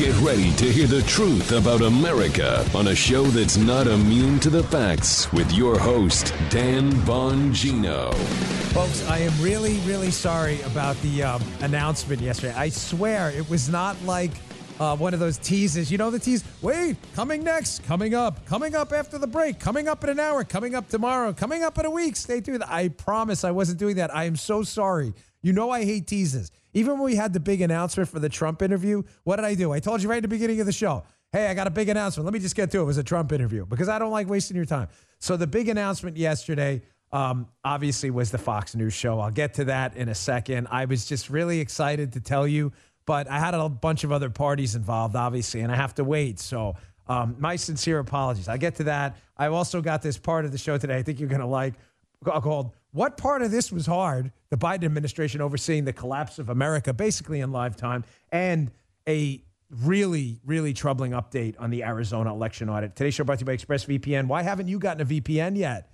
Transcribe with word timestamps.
Get 0.00 0.18
ready 0.22 0.50
to 0.52 0.64
hear 0.64 0.86
the 0.86 1.02
truth 1.02 1.52
about 1.52 1.82
America 1.82 2.66
on 2.74 2.88
a 2.88 2.94
show 2.94 3.22
that's 3.24 3.58
not 3.58 3.86
immune 3.86 4.40
to 4.40 4.48
the 4.48 4.62
facts 4.62 5.30
with 5.30 5.52
your 5.52 5.78
host, 5.78 6.32
Dan 6.48 6.90
Bongino. 7.02 8.14
Folks, 8.72 9.06
I 9.10 9.18
am 9.18 9.42
really, 9.42 9.76
really 9.80 10.10
sorry 10.10 10.62
about 10.62 10.96
the 11.02 11.24
um, 11.24 11.42
announcement 11.60 12.22
yesterday. 12.22 12.54
I 12.54 12.70
swear 12.70 13.28
it 13.28 13.46
was 13.50 13.68
not 13.68 13.94
like 14.04 14.30
uh, 14.78 14.96
one 14.96 15.12
of 15.12 15.20
those 15.20 15.36
teases. 15.36 15.92
You 15.92 15.98
know 15.98 16.10
the 16.10 16.18
tease? 16.18 16.44
Wait, 16.62 16.96
coming 17.14 17.44
next, 17.44 17.84
coming 17.84 18.14
up, 18.14 18.46
coming 18.46 18.74
up 18.74 18.94
after 18.94 19.18
the 19.18 19.26
break, 19.26 19.58
coming 19.58 19.86
up 19.86 20.02
in 20.02 20.08
an 20.08 20.18
hour, 20.18 20.44
coming 20.44 20.74
up 20.74 20.88
tomorrow, 20.88 21.34
coming 21.34 21.62
up 21.62 21.78
in 21.78 21.84
a 21.84 21.90
week. 21.90 22.16
Stay 22.16 22.40
tuned. 22.40 22.64
I 22.66 22.88
promise 22.88 23.44
I 23.44 23.50
wasn't 23.50 23.78
doing 23.78 23.96
that. 23.96 24.16
I 24.16 24.24
am 24.24 24.36
so 24.36 24.62
sorry. 24.62 25.12
You 25.42 25.52
know 25.52 25.68
I 25.68 25.84
hate 25.84 26.06
teases. 26.06 26.50
Even 26.72 26.94
when 26.94 27.02
we 27.02 27.16
had 27.16 27.32
the 27.32 27.40
big 27.40 27.60
announcement 27.60 28.08
for 28.08 28.18
the 28.18 28.28
Trump 28.28 28.62
interview, 28.62 29.02
what 29.24 29.36
did 29.36 29.44
I 29.44 29.54
do? 29.54 29.72
I 29.72 29.80
told 29.80 30.02
you 30.02 30.08
right 30.08 30.18
at 30.18 30.22
the 30.22 30.28
beginning 30.28 30.60
of 30.60 30.66
the 30.66 30.72
show, 30.72 31.02
hey, 31.32 31.46
I 31.48 31.54
got 31.54 31.66
a 31.66 31.70
big 31.70 31.88
announcement. 31.88 32.24
Let 32.24 32.32
me 32.32 32.40
just 32.40 32.56
get 32.56 32.70
to 32.72 32.78
it. 32.78 32.82
It 32.82 32.84
was 32.84 32.98
a 32.98 33.04
Trump 33.04 33.32
interview 33.32 33.66
because 33.66 33.88
I 33.88 33.98
don't 33.98 34.10
like 34.10 34.28
wasting 34.28 34.56
your 34.56 34.66
time. 34.66 34.88
So 35.18 35.36
the 35.36 35.46
big 35.46 35.68
announcement 35.68 36.16
yesterday, 36.16 36.82
um, 37.12 37.48
obviously, 37.64 38.10
was 38.10 38.30
the 38.30 38.38
Fox 38.38 38.74
News 38.74 38.94
show. 38.94 39.20
I'll 39.20 39.30
get 39.30 39.54
to 39.54 39.64
that 39.64 39.96
in 39.96 40.08
a 40.08 40.14
second. 40.14 40.68
I 40.70 40.84
was 40.84 41.06
just 41.06 41.30
really 41.30 41.60
excited 41.60 42.12
to 42.14 42.20
tell 42.20 42.46
you, 42.46 42.72
but 43.06 43.28
I 43.28 43.38
had 43.38 43.54
a 43.54 43.68
bunch 43.68 44.04
of 44.04 44.12
other 44.12 44.30
parties 44.30 44.74
involved, 44.74 45.16
obviously, 45.16 45.60
and 45.60 45.72
I 45.72 45.76
have 45.76 45.94
to 45.96 46.04
wait. 46.04 46.38
So 46.38 46.76
um, 47.08 47.34
my 47.40 47.56
sincere 47.56 47.98
apologies. 47.98 48.46
I'll 48.46 48.58
get 48.58 48.76
to 48.76 48.84
that. 48.84 49.16
I've 49.36 49.52
also 49.52 49.80
got 49.80 50.02
this 50.02 50.16
part 50.16 50.44
of 50.44 50.52
the 50.52 50.58
show 50.58 50.78
today 50.78 50.96
I 50.96 51.02
think 51.02 51.18
you're 51.18 51.28
going 51.28 51.40
to 51.40 51.46
like 51.46 51.74
called 52.24 52.72
what 52.92 53.16
part 53.16 53.42
of 53.42 53.50
this 53.50 53.70
was 53.70 53.86
hard? 53.86 54.32
The 54.50 54.56
Biden 54.56 54.84
administration 54.84 55.40
overseeing 55.40 55.84
the 55.84 55.92
collapse 55.92 56.38
of 56.38 56.48
America 56.48 56.92
basically 56.92 57.40
in 57.40 57.52
live 57.52 57.76
time 57.76 58.04
and 58.32 58.70
a 59.08 59.42
really, 59.70 60.40
really 60.44 60.72
troubling 60.72 61.12
update 61.12 61.54
on 61.58 61.70
the 61.70 61.84
Arizona 61.84 62.32
election 62.32 62.68
audit. 62.68 62.96
Today's 62.96 63.14
show 63.14 63.24
brought 63.24 63.38
to 63.38 63.42
you 63.42 63.46
by 63.46 63.56
ExpressVPN. 63.56 64.26
Why 64.26 64.42
haven't 64.42 64.68
you 64.68 64.78
gotten 64.78 65.02
a 65.02 65.04
VPN 65.04 65.56
yet? 65.56 65.92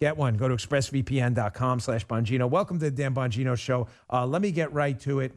Get 0.00 0.16
one. 0.16 0.36
Go 0.36 0.48
to 0.48 0.54
expressvpn.com 0.54 1.80
slash 1.80 2.06
Bongino. 2.06 2.48
Welcome 2.48 2.78
to 2.78 2.86
the 2.86 2.90
Dan 2.90 3.14
Bongino 3.14 3.56
Show. 3.56 3.86
Uh, 4.10 4.26
let 4.26 4.42
me 4.42 4.50
get 4.50 4.72
right 4.72 4.98
to 5.00 5.20
it. 5.20 5.32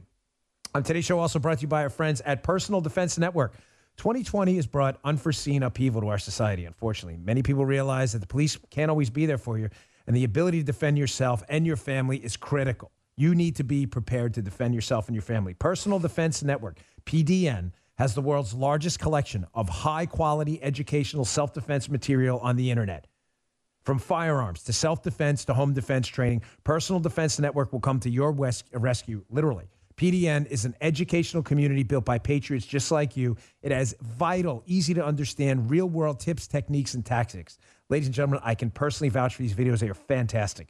On 0.73 0.83
today's 0.83 1.05
show, 1.05 1.19
also 1.19 1.39
brought 1.39 1.59
to 1.59 1.61
you 1.63 1.67
by 1.67 1.83
our 1.83 1.89
friends 1.89 2.21
at 2.21 2.43
Personal 2.43 2.81
Defense 2.81 3.17
Network. 3.17 3.53
2020 3.97 4.55
has 4.55 4.67
brought 4.67 4.99
unforeseen 5.03 5.63
upheaval 5.63 6.01
to 6.01 6.07
our 6.07 6.17
society, 6.17 6.65
unfortunately. 6.65 7.17
Many 7.17 7.43
people 7.43 7.65
realize 7.65 8.13
that 8.13 8.19
the 8.19 8.27
police 8.27 8.57
can't 8.71 8.89
always 8.89 9.09
be 9.09 9.25
there 9.25 9.37
for 9.37 9.57
you 9.57 9.69
and 10.07 10.15
the 10.15 10.23
ability 10.23 10.59
to 10.59 10.65
defend 10.65 10.97
yourself 10.97 11.43
and 11.49 11.65
your 11.65 11.77
family 11.77 12.17
is 12.17 12.37
critical. 12.37 12.91
You 13.17 13.33
need 13.33 13.55
to 13.57 13.63
be 13.63 13.85
prepared 13.85 14.33
to 14.33 14.41
defend 14.41 14.75
yourself 14.75 15.07
and 15.07 15.15
your 15.15 15.21
family. 15.21 15.53
Personal 15.53 15.99
Defense 15.99 16.43
Network, 16.43 16.79
PDN, 17.05 17.71
has 17.97 18.13
the 18.13 18.21
world's 18.21 18.53
largest 18.53 18.99
collection 18.99 19.45
of 19.53 19.69
high 19.69 20.05
quality 20.05 20.61
educational 20.61 21.25
self 21.25 21.53
defense 21.53 21.89
material 21.89 22.39
on 22.39 22.57
the 22.57 22.69
internet. 22.69 23.07
From 23.83 23.99
firearms 23.99 24.63
to 24.63 24.73
self 24.73 25.01
defense 25.01 25.45
to 25.45 25.53
home 25.53 25.73
defense 25.73 26.07
training, 26.07 26.41
Personal 26.63 26.99
Defense 26.99 27.39
Network 27.39 27.71
will 27.71 27.79
come 27.79 27.99
to 28.01 28.09
your 28.09 28.31
rescue, 28.31 29.23
literally. 29.29 29.69
PDN 29.95 30.45
is 30.47 30.65
an 30.65 30.75
educational 30.81 31.41
community 31.41 31.83
built 31.83 32.03
by 32.03 32.17
patriots 32.17 32.65
just 32.65 32.91
like 32.91 33.15
you. 33.15 33.37
It 33.61 33.71
has 33.71 33.95
vital, 34.01 34.61
easy 34.65 34.93
to 34.93 35.05
understand, 35.05 35.71
real 35.71 35.87
world 35.87 36.19
tips, 36.19 36.47
techniques, 36.47 36.95
and 36.95 37.05
tactics. 37.05 37.57
Ladies 37.89 38.07
and 38.07 38.15
gentlemen, 38.15 38.39
I 38.43 38.55
can 38.55 38.71
personally 38.71 39.09
vouch 39.09 39.35
for 39.35 39.41
these 39.41 39.53
videos. 39.53 39.79
They 39.79 39.89
are 39.89 39.93
fantastic. 39.93 40.69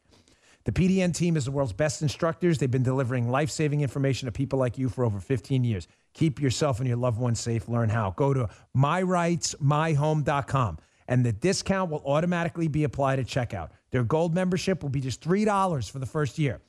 The 0.65 0.71
PDN 0.71 1.13
team 1.13 1.37
is 1.37 1.45
the 1.45 1.51
world's 1.51 1.73
best 1.73 2.01
instructors. 2.01 2.57
They've 2.57 2.71
been 2.71 2.83
delivering 2.83 3.29
life 3.29 3.51
saving 3.51 3.81
information 3.81 4.25
to 4.25 4.31
people 4.31 4.59
like 4.59 4.77
you 4.77 4.89
for 4.89 5.05
over 5.05 5.19
15 5.19 5.63
years. 5.63 5.87
Keep 6.13 6.41
yourself 6.41 6.79
and 6.79 6.87
your 6.87 6.97
loved 6.97 7.19
ones 7.19 7.39
safe. 7.39 7.69
Learn 7.69 7.89
how. 7.89 8.11
Go 8.11 8.33
to 8.33 8.49
myrightsmyhome.com 8.75 10.77
and 11.07 11.23
the 11.23 11.31
discount 11.31 11.91
will 11.91 12.01
automatically 12.05 12.67
be 12.67 12.83
applied 12.83 13.19
at 13.19 13.27
checkout. 13.27 13.69
Their 13.91 14.03
gold 14.03 14.33
membership 14.33 14.81
will 14.81 14.89
be 14.89 15.01
just 15.01 15.21
$3 15.21 15.91
for 15.91 15.99
the 15.99 16.05
first 16.05 16.39
year. 16.39 16.61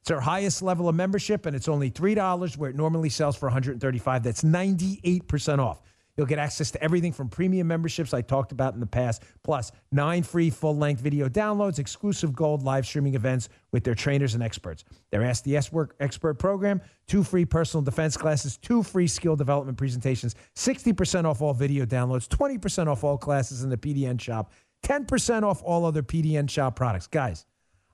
It's 0.00 0.10
our 0.10 0.20
highest 0.20 0.62
level 0.62 0.88
of 0.88 0.94
membership, 0.94 1.46
and 1.46 1.56
it's 1.56 1.68
only 1.68 1.90
$3 1.90 2.56
where 2.58 2.68
it 2.68 2.76
normally 2.76 3.08
sells 3.08 3.36
for 3.36 3.46
135. 3.46 4.22
That's 4.22 4.42
98% 4.42 5.58
off. 5.58 5.80
You'll 6.16 6.26
get 6.26 6.38
access 6.38 6.70
to 6.72 6.82
everything 6.82 7.12
from 7.12 7.28
premium 7.28 7.66
memberships 7.66 8.14
I 8.14 8.22
talked 8.22 8.52
about 8.52 8.72
in 8.74 8.80
the 8.80 8.86
past, 8.86 9.24
plus 9.42 9.72
nine 9.90 10.22
free 10.22 10.50
full 10.50 10.76
length 10.76 11.00
video 11.00 11.28
downloads, 11.28 11.80
exclusive 11.80 12.32
gold 12.32 12.62
live 12.62 12.86
streaming 12.86 13.14
events 13.14 13.48
with 13.72 13.82
their 13.84 13.96
trainers 13.96 14.34
and 14.34 14.42
experts. 14.42 14.84
Their 15.10 15.24
Ask 15.24 15.44
the 15.44 15.56
Expert 15.56 16.38
program, 16.38 16.80
two 17.08 17.24
free 17.24 17.44
personal 17.44 17.82
defense 17.82 18.16
classes, 18.16 18.56
two 18.56 18.82
free 18.82 19.06
skill 19.08 19.36
development 19.36 19.76
presentations, 19.76 20.34
60% 20.54 21.24
off 21.24 21.42
all 21.42 21.54
video 21.54 21.84
downloads, 21.84 22.28
20% 22.28 22.86
off 22.86 23.02
all 23.02 23.18
classes 23.18 23.64
in 23.64 23.70
the 23.70 23.76
PDN 23.76 24.20
shop, 24.20 24.52
10% 24.84 25.42
off 25.42 25.64
all 25.64 25.84
other 25.84 26.04
PDN 26.04 26.48
shop 26.48 26.76
products. 26.76 27.08
Guys, 27.08 27.44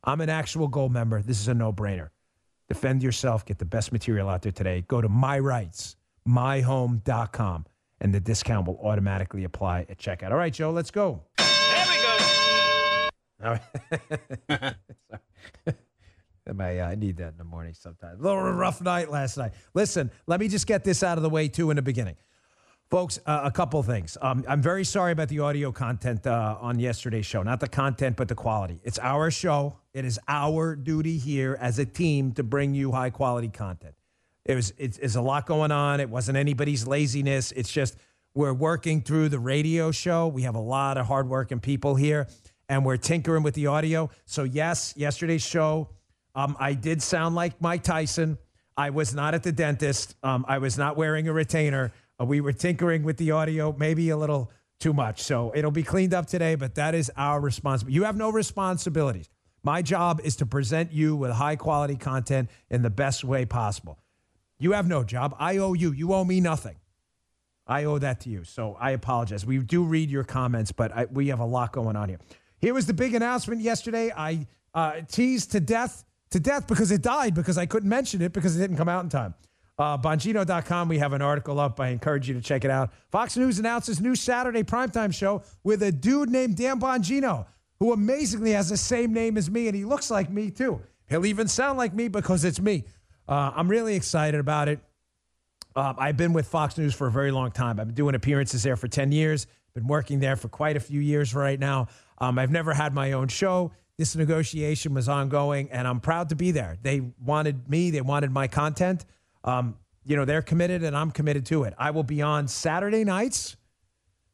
I'm 0.04 0.20
an 0.20 0.28
actual 0.28 0.68
gold 0.68 0.92
member. 0.92 1.22
This 1.22 1.40
is 1.40 1.48
a 1.48 1.54
no 1.54 1.72
brainer. 1.72 2.10
Defend 2.68 3.02
yourself, 3.02 3.46
get 3.46 3.58
the 3.58 3.64
best 3.64 3.92
material 3.92 4.28
out 4.28 4.42
there 4.42 4.52
today. 4.52 4.84
Go 4.86 5.00
to 5.00 5.08
myrightsmyhome.com 5.08 7.64
and 8.00 8.14
the 8.14 8.20
discount 8.20 8.66
will 8.66 8.78
automatically 8.82 9.44
apply 9.44 9.86
at 9.88 9.98
checkout. 9.98 10.30
All 10.30 10.36
right, 10.36 10.52
Joe, 10.52 10.70
let's 10.70 10.90
go. 10.90 11.22
There 11.38 11.86
we 11.88 12.02
go. 12.02 12.16
I, 13.42 13.60
uh, 16.48 16.62
I 16.62 16.94
need 16.94 17.16
that 17.18 17.32
in 17.32 17.38
the 17.38 17.44
morning 17.44 17.74
sometimes. 17.74 18.20
A 18.20 18.22
little 18.22 18.42
rough 18.52 18.80
night 18.80 19.10
last 19.10 19.36
night. 19.36 19.52
Listen, 19.74 20.10
let 20.26 20.40
me 20.40 20.48
just 20.48 20.66
get 20.66 20.84
this 20.84 21.02
out 21.02 21.16
of 21.18 21.22
the 21.22 21.30
way, 21.30 21.48
too, 21.48 21.70
in 21.70 21.76
the 21.76 21.82
beginning. 21.82 22.16
Folks, 22.90 23.20
uh, 23.24 23.42
a 23.44 23.52
couple 23.52 23.80
things. 23.84 24.18
Um, 24.20 24.44
I'm 24.48 24.60
very 24.60 24.82
sorry 24.82 25.12
about 25.12 25.28
the 25.28 25.38
audio 25.38 25.70
content 25.70 26.26
uh, 26.26 26.56
on 26.60 26.80
yesterday's 26.80 27.24
show. 27.24 27.40
Not 27.44 27.60
the 27.60 27.68
content, 27.68 28.16
but 28.16 28.26
the 28.26 28.34
quality. 28.34 28.80
It's 28.82 28.98
our 28.98 29.30
show. 29.30 29.76
It 29.94 30.04
is 30.04 30.18
our 30.26 30.74
duty 30.74 31.16
here 31.16 31.56
as 31.60 31.78
a 31.78 31.84
team 31.84 32.32
to 32.32 32.42
bring 32.42 32.74
you 32.74 32.90
high 32.90 33.10
quality 33.10 33.48
content. 33.48 33.94
It 34.44 34.54
was 34.54 34.72
it's, 34.78 34.98
it's 34.98 35.16
a 35.16 35.20
lot 35.20 35.46
going 35.46 35.70
on. 35.70 36.00
It 36.00 36.08
wasn't 36.08 36.38
anybody's 36.38 36.86
laziness. 36.86 37.52
It's 37.52 37.70
just 37.70 37.96
we're 38.34 38.54
working 38.54 39.02
through 39.02 39.28
the 39.28 39.38
radio 39.38 39.90
show. 39.90 40.28
We 40.28 40.42
have 40.42 40.54
a 40.54 40.60
lot 40.60 40.96
of 40.96 41.06
hardworking 41.06 41.60
people 41.60 41.94
here, 41.94 42.28
and 42.68 42.84
we're 42.84 42.96
tinkering 42.96 43.42
with 43.42 43.54
the 43.54 43.66
audio. 43.66 44.10
So 44.24 44.44
yes, 44.44 44.94
yesterday's 44.96 45.42
show, 45.42 45.88
um, 46.34 46.56
I 46.58 46.74
did 46.74 47.02
sound 47.02 47.34
like 47.34 47.60
Mike 47.60 47.82
Tyson. 47.82 48.38
I 48.76 48.90
was 48.90 49.14
not 49.14 49.34
at 49.34 49.42
the 49.42 49.52
dentist. 49.52 50.16
Um, 50.22 50.44
I 50.48 50.58
was 50.58 50.78
not 50.78 50.96
wearing 50.96 51.28
a 51.28 51.32
retainer. 51.32 51.92
Uh, 52.20 52.24
we 52.24 52.40
were 52.40 52.52
tinkering 52.52 53.02
with 53.02 53.16
the 53.16 53.32
audio, 53.32 53.74
maybe 53.76 54.08
a 54.10 54.16
little 54.16 54.50
too 54.78 54.92
much. 54.94 55.22
So 55.22 55.52
it'll 55.54 55.70
be 55.70 55.82
cleaned 55.82 56.14
up 56.14 56.26
today, 56.26 56.54
but 56.54 56.76
that 56.76 56.94
is 56.94 57.10
our 57.16 57.40
responsibility. 57.40 57.94
You 57.94 58.04
have 58.04 58.16
no 58.16 58.30
responsibilities. 58.30 59.28
My 59.62 59.82
job 59.82 60.20
is 60.24 60.36
to 60.36 60.46
present 60.46 60.92
you 60.92 61.14
with 61.16 61.32
high 61.32 61.56
quality 61.56 61.96
content 61.96 62.48
in 62.70 62.80
the 62.82 62.88
best 62.88 63.24
way 63.24 63.44
possible. 63.44 63.98
You 64.60 64.72
have 64.72 64.86
no 64.86 65.02
job. 65.02 65.34
I 65.38 65.56
owe 65.56 65.72
you. 65.72 65.90
You 65.90 66.12
owe 66.14 66.24
me 66.24 66.40
nothing. 66.40 66.76
I 67.66 67.84
owe 67.84 67.98
that 67.98 68.20
to 68.20 68.30
you. 68.30 68.44
So 68.44 68.76
I 68.78 68.92
apologize. 68.92 69.44
We 69.44 69.58
do 69.58 69.82
read 69.82 70.10
your 70.10 70.24
comments, 70.24 70.70
but 70.70 70.92
I, 70.92 71.06
we 71.06 71.28
have 71.28 71.40
a 71.40 71.44
lot 71.44 71.72
going 71.72 71.96
on 71.96 72.08
here. 72.08 72.18
Here 72.58 72.74
was 72.74 72.86
the 72.86 72.92
big 72.92 73.14
announcement 73.14 73.62
yesterday. 73.62 74.12
I 74.14 74.46
uh, 74.74 75.00
teased 75.08 75.52
to 75.52 75.60
death, 75.60 76.04
to 76.30 76.38
death 76.38 76.66
because 76.66 76.90
it 76.90 77.00
died 77.00 77.34
because 77.34 77.56
I 77.58 77.66
couldn't 77.66 77.88
mention 77.88 78.20
it 78.22 78.32
because 78.32 78.56
it 78.56 78.60
didn't 78.60 78.76
come 78.76 78.88
out 78.88 79.02
in 79.02 79.08
time. 79.08 79.34
Uh, 79.78 79.96
Bongino.com, 79.96 80.88
we 80.88 80.98
have 80.98 81.14
an 81.14 81.22
article 81.22 81.58
up. 81.58 81.80
I 81.80 81.88
encourage 81.88 82.28
you 82.28 82.34
to 82.34 82.42
check 82.42 82.66
it 82.66 82.70
out. 82.70 82.92
Fox 83.10 83.34
News 83.38 83.58
announces 83.58 83.98
new 83.98 84.14
Saturday 84.14 84.62
primetime 84.62 85.14
show 85.14 85.42
with 85.64 85.82
a 85.82 85.90
dude 85.90 86.28
named 86.28 86.56
Dan 86.56 86.78
Bongino, 86.78 87.46
who 87.78 87.94
amazingly 87.94 88.50
has 88.50 88.68
the 88.68 88.76
same 88.76 89.14
name 89.14 89.38
as 89.38 89.50
me, 89.50 89.68
and 89.68 89.74
he 89.74 89.86
looks 89.86 90.10
like 90.10 90.28
me 90.28 90.50
too. 90.50 90.82
He'll 91.08 91.24
even 91.24 91.48
sound 91.48 91.78
like 91.78 91.94
me 91.94 92.08
because 92.08 92.44
it's 92.44 92.60
me. 92.60 92.84
Uh, 93.30 93.52
I'm 93.54 93.68
really 93.68 93.94
excited 93.94 94.40
about 94.40 94.68
it. 94.68 94.80
Uh, 95.76 95.94
I've 95.96 96.16
been 96.16 96.32
with 96.32 96.48
Fox 96.48 96.76
News 96.76 96.94
for 96.94 97.06
a 97.06 97.12
very 97.12 97.30
long 97.30 97.52
time. 97.52 97.78
I've 97.78 97.86
been 97.86 97.94
doing 97.94 98.16
appearances 98.16 98.64
there 98.64 98.76
for 98.76 98.88
10 98.88 99.12
years, 99.12 99.46
been 99.72 99.86
working 99.86 100.18
there 100.18 100.34
for 100.34 100.48
quite 100.48 100.76
a 100.76 100.80
few 100.80 101.00
years 101.00 101.32
right 101.32 101.58
now. 101.58 101.86
Um, 102.18 102.40
I've 102.40 102.50
never 102.50 102.74
had 102.74 102.92
my 102.92 103.12
own 103.12 103.28
show. 103.28 103.70
This 103.96 104.16
negotiation 104.16 104.94
was 104.94 105.08
ongoing, 105.08 105.70
and 105.70 105.86
I'm 105.86 106.00
proud 106.00 106.30
to 106.30 106.34
be 106.34 106.50
there. 106.50 106.76
They 106.82 107.02
wanted 107.24 107.68
me, 107.68 107.92
they 107.92 108.00
wanted 108.00 108.32
my 108.32 108.48
content. 108.48 109.04
Um, 109.44 109.76
you 110.04 110.16
know, 110.16 110.24
they're 110.24 110.42
committed, 110.42 110.82
and 110.82 110.96
I'm 110.96 111.12
committed 111.12 111.46
to 111.46 111.62
it. 111.64 111.74
I 111.78 111.92
will 111.92 112.02
be 112.02 112.22
on 112.22 112.48
Saturday 112.48 113.04
nights. 113.04 113.56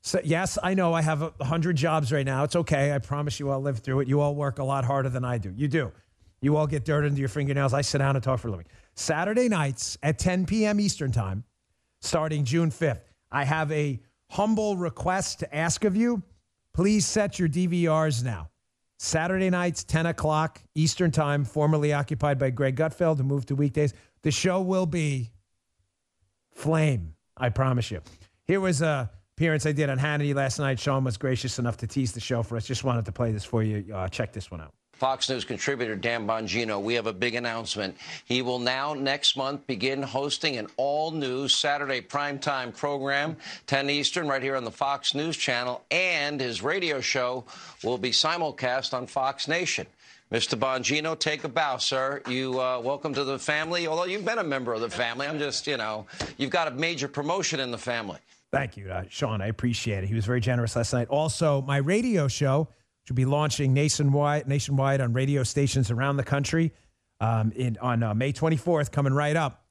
So, 0.00 0.20
yes, 0.24 0.56
I 0.62 0.72
know 0.72 0.94
I 0.94 1.02
have 1.02 1.20
a 1.20 1.34
100 1.36 1.76
jobs 1.76 2.12
right 2.12 2.24
now. 2.24 2.44
It's 2.44 2.56
okay. 2.56 2.94
I 2.94 2.98
promise 2.98 3.38
you 3.40 3.50
I'll 3.50 3.60
live 3.60 3.80
through 3.80 4.00
it. 4.00 4.08
You 4.08 4.20
all 4.20 4.34
work 4.34 4.58
a 4.58 4.64
lot 4.64 4.86
harder 4.86 5.10
than 5.10 5.24
I 5.24 5.36
do. 5.36 5.52
You 5.54 5.68
do. 5.68 5.92
You 6.40 6.56
all 6.56 6.66
get 6.66 6.84
dirt 6.84 7.04
into 7.04 7.18
your 7.18 7.28
fingernails. 7.28 7.74
I 7.74 7.80
sit 7.80 7.98
down 7.98 8.14
and 8.14 8.22
talk 8.22 8.38
for 8.40 8.48
a 8.48 8.50
living. 8.52 8.66
Saturday 8.96 9.48
nights 9.48 9.98
at 10.02 10.18
10 10.18 10.46
p.m. 10.46 10.80
Eastern 10.80 11.12
Time, 11.12 11.44
starting 12.00 12.44
June 12.44 12.70
5th. 12.70 13.02
I 13.30 13.44
have 13.44 13.70
a 13.70 14.00
humble 14.30 14.76
request 14.76 15.40
to 15.40 15.54
ask 15.54 15.84
of 15.84 15.96
you. 15.96 16.22
Please 16.72 17.06
set 17.06 17.38
your 17.38 17.48
DVRs 17.48 18.24
now. 18.24 18.50
Saturday 18.98 19.50
nights, 19.50 19.84
10 19.84 20.06
o'clock 20.06 20.60
Eastern 20.74 21.10
Time, 21.10 21.44
formerly 21.44 21.92
occupied 21.92 22.38
by 22.38 22.50
Greg 22.50 22.76
Gutfeld, 22.76 23.18
who 23.18 23.24
moved 23.24 23.48
to 23.48 23.54
weekdays. 23.54 23.92
The 24.22 24.30
show 24.30 24.60
will 24.62 24.86
be 24.86 25.32
Flame. 26.52 27.14
I 27.36 27.50
promise 27.50 27.90
you. 27.90 28.00
Here 28.46 28.60
was 28.60 28.80
a 28.80 29.10
appearance 29.36 29.66
I 29.66 29.72
did 29.72 29.90
on 29.90 29.98
Hannity 29.98 30.34
last 30.34 30.58
night. 30.58 30.80
Sean 30.80 31.04
was 31.04 31.18
gracious 31.18 31.58
enough 31.58 31.76
to 31.78 31.86
tease 31.86 32.12
the 32.12 32.20
show 32.20 32.42
for 32.42 32.56
us. 32.56 32.66
Just 32.66 32.84
wanted 32.84 33.04
to 33.04 33.12
play 33.12 33.32
this 33.32 33.44
for 33.44 33.62
you. 33.62 33.94
Uh, 33.94 34.08
check 34.08 34.32
this 34.32 34.50
one 34.50 34.62
out. 34.62 34.72
Fox 34.98 35.28
News 35.28 35.44
contributor 35.44 35.94
Dan 35.94 36.26
Bongino, 36.26 36.80
we 36.80 36.94
have 36.94 37.06
a 37.06 37.12
big 37.12 37.34
announcement. 37.34 37.94
He 38.24 38.40
will 38.40 38.58
now 38.58 38.94
next 38.94 39.36
month 39.36 39.66
begin 39.66 40.02
hosting 40.02 40.56
an 40.56 40.68
all-new 40.78 41.48
Saturday 41.48 42.00
primetime 42.00 42.74
program, 42.74 43.36
10 43.66 43.90
Eastern, 43.90 44.26
right 44.26 44.42
here 44.42 44.56
on 44.56 44.64
the 44.64 44.70
Fox 44.70 45.14
News 45.14 45.36
channel, 45.36 45.84
and 45.90 46.40
his 46.40 46.62
radio 46.62 47.00
show 47.00 47.44
will 47.84 47.98
be 47.98 48.10
simulcast 48.10 48.94
on 48.94 49.06
Fox 49.06 49.48
Nation. 49.48 49.86
Mr. 50.32 50.58
Bongino, 50.58 51.16
take 51.16 51.44
a 51.44 51.48
bow, 51.48 51.76
sir. 51.76 52.22
You 52.26 52.58
uh, 52.58 52.80
welcome 52.80 53.12
to 53.14 53.22
the 53.22 53.38
family. 53.38 53.86
Although 53.86 54.06
you've 54.06 54.24
been 54.24 54.38
a 54.38 54.44
member 54.44 54.72
of 54.72 54.80
the 54.80 54.90
family, 54.90 55.26
I'm 55.26 55.38
just, 55.38 55.66
you 55.66 55.76
know, 55.76 56.06
you've 56.38 56.50
got 56.50 56.68
a 56.68 56.72
major 56.72 57.06
promotion 57.06 57.60
in 57.60 57.70
the 57.70 57.78
family. 57.78 58.18
Thank 58.50 58.76
you, 58.76 58.90
uh, 58.90 59.04
Sean. 59.10 59.42
I 59.42 59.48
appreciate 59.48 60.04
it. 60.04 60.06
He 60.06 60.14
was 60.14 60.24
very 60.24 60.40
generous 60.40 60.74
last 60.74 60.92
night. 60.92 61.08
Also, 61.08 61.60
my 61.62 61.76
radio 61.76 62.26
show 62.28 62.68
which 63.06 63.12
will 63.12 63.16
be 63.16 63.24
launching 63.24 63.72
nationwide, 63.72 64.48
nationwide 64.48 65.00
on 65.00 65.12
radio 65.12 65.44
stations 65.44 65.92
around 65.92 66.16
the 66.16 66.24
country 66.24 66.72
um, 67.20 67.52
in, 67.52 67.78
on 67.80 68.02
uh, 68.02 68.12
May 68.12 68.32
24th, 68.32 68.90
coming 68.90 69.12
right 69.12 69.36
up, 69.36 69.64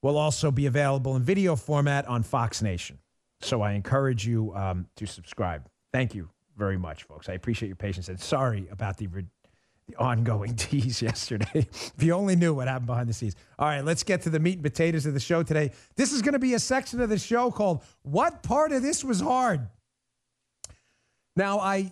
will 0.00 0.16
also 0.16 0.52
be 0.52 0.66
available 0.66 1.16
in 1.16 1.24
video 1.24 1.56
format 1.56 2.06
on 2.06 2.22
Fox 2.22 2.62
Nation. 2.62 2.98
So 3.40 3.62
I 3.62 3.72
encourage 3.72 4.24
you 4.24 4.54
um, 4.54 4.86
to 4.94 5.06
subscribe. 5.06 5.68
Thank 5.92 6.14
you 6.14 6.28
very 6.56 6.78
much, 6.78 7.02
folks. 7.02 7.28
I 7.28 7.32
appreciate 7.32 7.66
your 7.66 7.74
patience 7.74 8.08
and 8.08 8.20
sorry 8.20 8.68
about 8.70 8.96
the, 8.96 9.08
the 9.08 9.96
ongoing 9.96 10.54
tease 10.56 11.02
yesterday. 11.02 11.50
if 11.54 11.94
you 11.98 12.12
only 12.12 12.36
knew 12.36 12.54
what 12.54 12.68
happened 12.68 12.86
behind 12.86 13.08
the 13.08 13.12
scenes. 13.12 13.34
All 13.58 13.66
right, 13.66 13.84
let's 13.84 14.04
get 14.04 14.22
to 14.22 14.30
the 14.30 14.38
meat 14.38 14.54
and 14.54 14.62
potatoes 14.62 15.04
of 15.04 15.14
the 15.14 15.20
show 15.20 15.42
today. 15.42 15.72
This 15.96 16.12
is 16.12 16.22
going 16.22 16.34
to 16.34 16.38
be 16.38 16.54
a 16.54 16.60
section 16.60 17.00
of 17.00 17.08
the 17.08 17.18
show 17.18 17.50
called 17.50 17.82
What 18.02 18.44
Part 18.44 18.70
of 18.70 18.82
This 18.82 19.02
Was 19.02 19.20
Hard? 19.20 19.66
Now, 21.34 21.58
I 21.58 21.90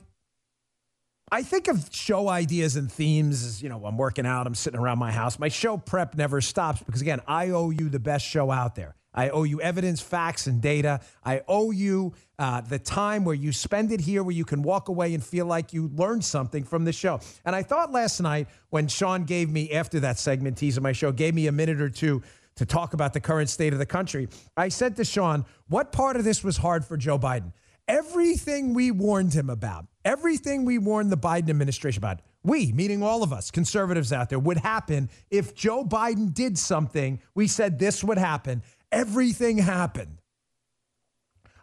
I 1.33 1.43
think 1.43 1.69
of 1.69 1.89
show 1.93 2.29
ideas 2.29 2.77
and 2.77 2.91
themes 2.91 3.45
as, 3.45 3.63
you 3.63 3.69
know, 3.69 3.85
I'm 3.85 3.97
working 3.97 4.27
out, 4.27 4.47
I'm 4.47 4.55
sitting 4.55 4.81
around 4.81 4.99
my 4.99 5.13
house. 5.13 5.39
My 5.39 5.49
show 5.49 5.77
prep 5.77 6.17
never 6.17 6.41
stops 6.41 6.83
because, 6.83 7.01
again, 7.01 7.21
I 7.27 7.51
owe 7.51 7.71
you 7.71 7.89
the 7.89 8.01
best 8.01 8.27
show 8.27 8.51
out 8.51 8.75
there. 8.75 8.97
I 9.13 9.29
owe 9.31 9.43
you 9.43 9.61
evidence, 9.61 10.01
facts, 10.01 10.47
and 10.47 10.61
data. 10.61 11.01
I 11.25 11.43
owe 11.49 11.71
you 11.73 12.15
uh, 12.39 12.61
the 12.61 12.79
time 12.79 13.25
where 13.25 13.35
you 13.35 13.53
spend 13.53 13.91
it 13.93 14.01
here, 14.01 14.23
where 14.23 14.35
you 14.35 14.45
can 14.45 14.63
walk 14.63 14.89
away 14.89 15.15
and 15.15 15.25
feel 15.25 15.47
like 15.47 15.73
you 15.73 15.91
learned 15.95 16.25
something 16.25 16.65
from 16.65 16.85
the 16.85 16.93
show. 16.93 17.21
And 17.45 17.55
I 17.55 17.63
thought 17.63 17.91
last 17.93 18.21
night 18.21 18.49
when 18.71 18.87
Sean 18.89 19.25
gave 19.25 19.51
me, 19.51 19.73
after 19.73 20.01
that 20.01 20.19
segment 20.19 20.59
teaser 20.59 20.79
of 20.79 20.85
my 20.85 20.93
show, 20.93 21.11
gave 21.11 21.35
me 21.35 21.49
a 21.49 21.53
minute 21.53 21.81
or 21.81 21.91
two 21.91 22.23
to 22.57 22.67
talk 22.67 22.93
about 22.93 23.13
the 23.13 23.21
current 23.21 23.49
state 23.49 23.73
of 23.73 23.79
the 23.79 23.87
country, 23.87 24.29
I 24.57 24.69
said 24.69 24.97
to 24.97 25.05
Sean, 25.05 25.47
what 25.69 25.93
part 25.93 26.17
of 26.17 26.25
this 26.25 26.45
was 26.45 26.59
hard 26.59 26.85
for 26.85 26.97
Joe 26.97 27.19
Biden? 27.19 27.53
Everything 27.89 28.75
we 28.75 28.91
warned 28.91 29.33
him 29.33 29.49
about, 29.49 29.87
everything 30.05 30.65
we 30.65 30.79
warned 30.79 31.11
the 31.11 31.17
Biden 31.17 31.51
administration 31.51 32.01
about, 32.01 32.21
we, 32.43 32.73
meaning 32.73 33.03
all 33.03 33.23
of 33.23 33.33
us, 33.33 33.51
conservatives 33.51 34.13
out 34.13 34.31
there, 34.31 34.39
would 34.39 34.59
happen 34.59 35.11
if 35.31 35.55
Joe 35.55 35.85
Biden 35.85 36.33
did 36.33 36.57
something. 36.59 37.21
We 37.35 37.47
said 37.47 37.79
this 37.79 38.03
would 38.03 38.19
happen. 38.19 38.63
Everything 38.91 39.59
happened. 39.59 40.19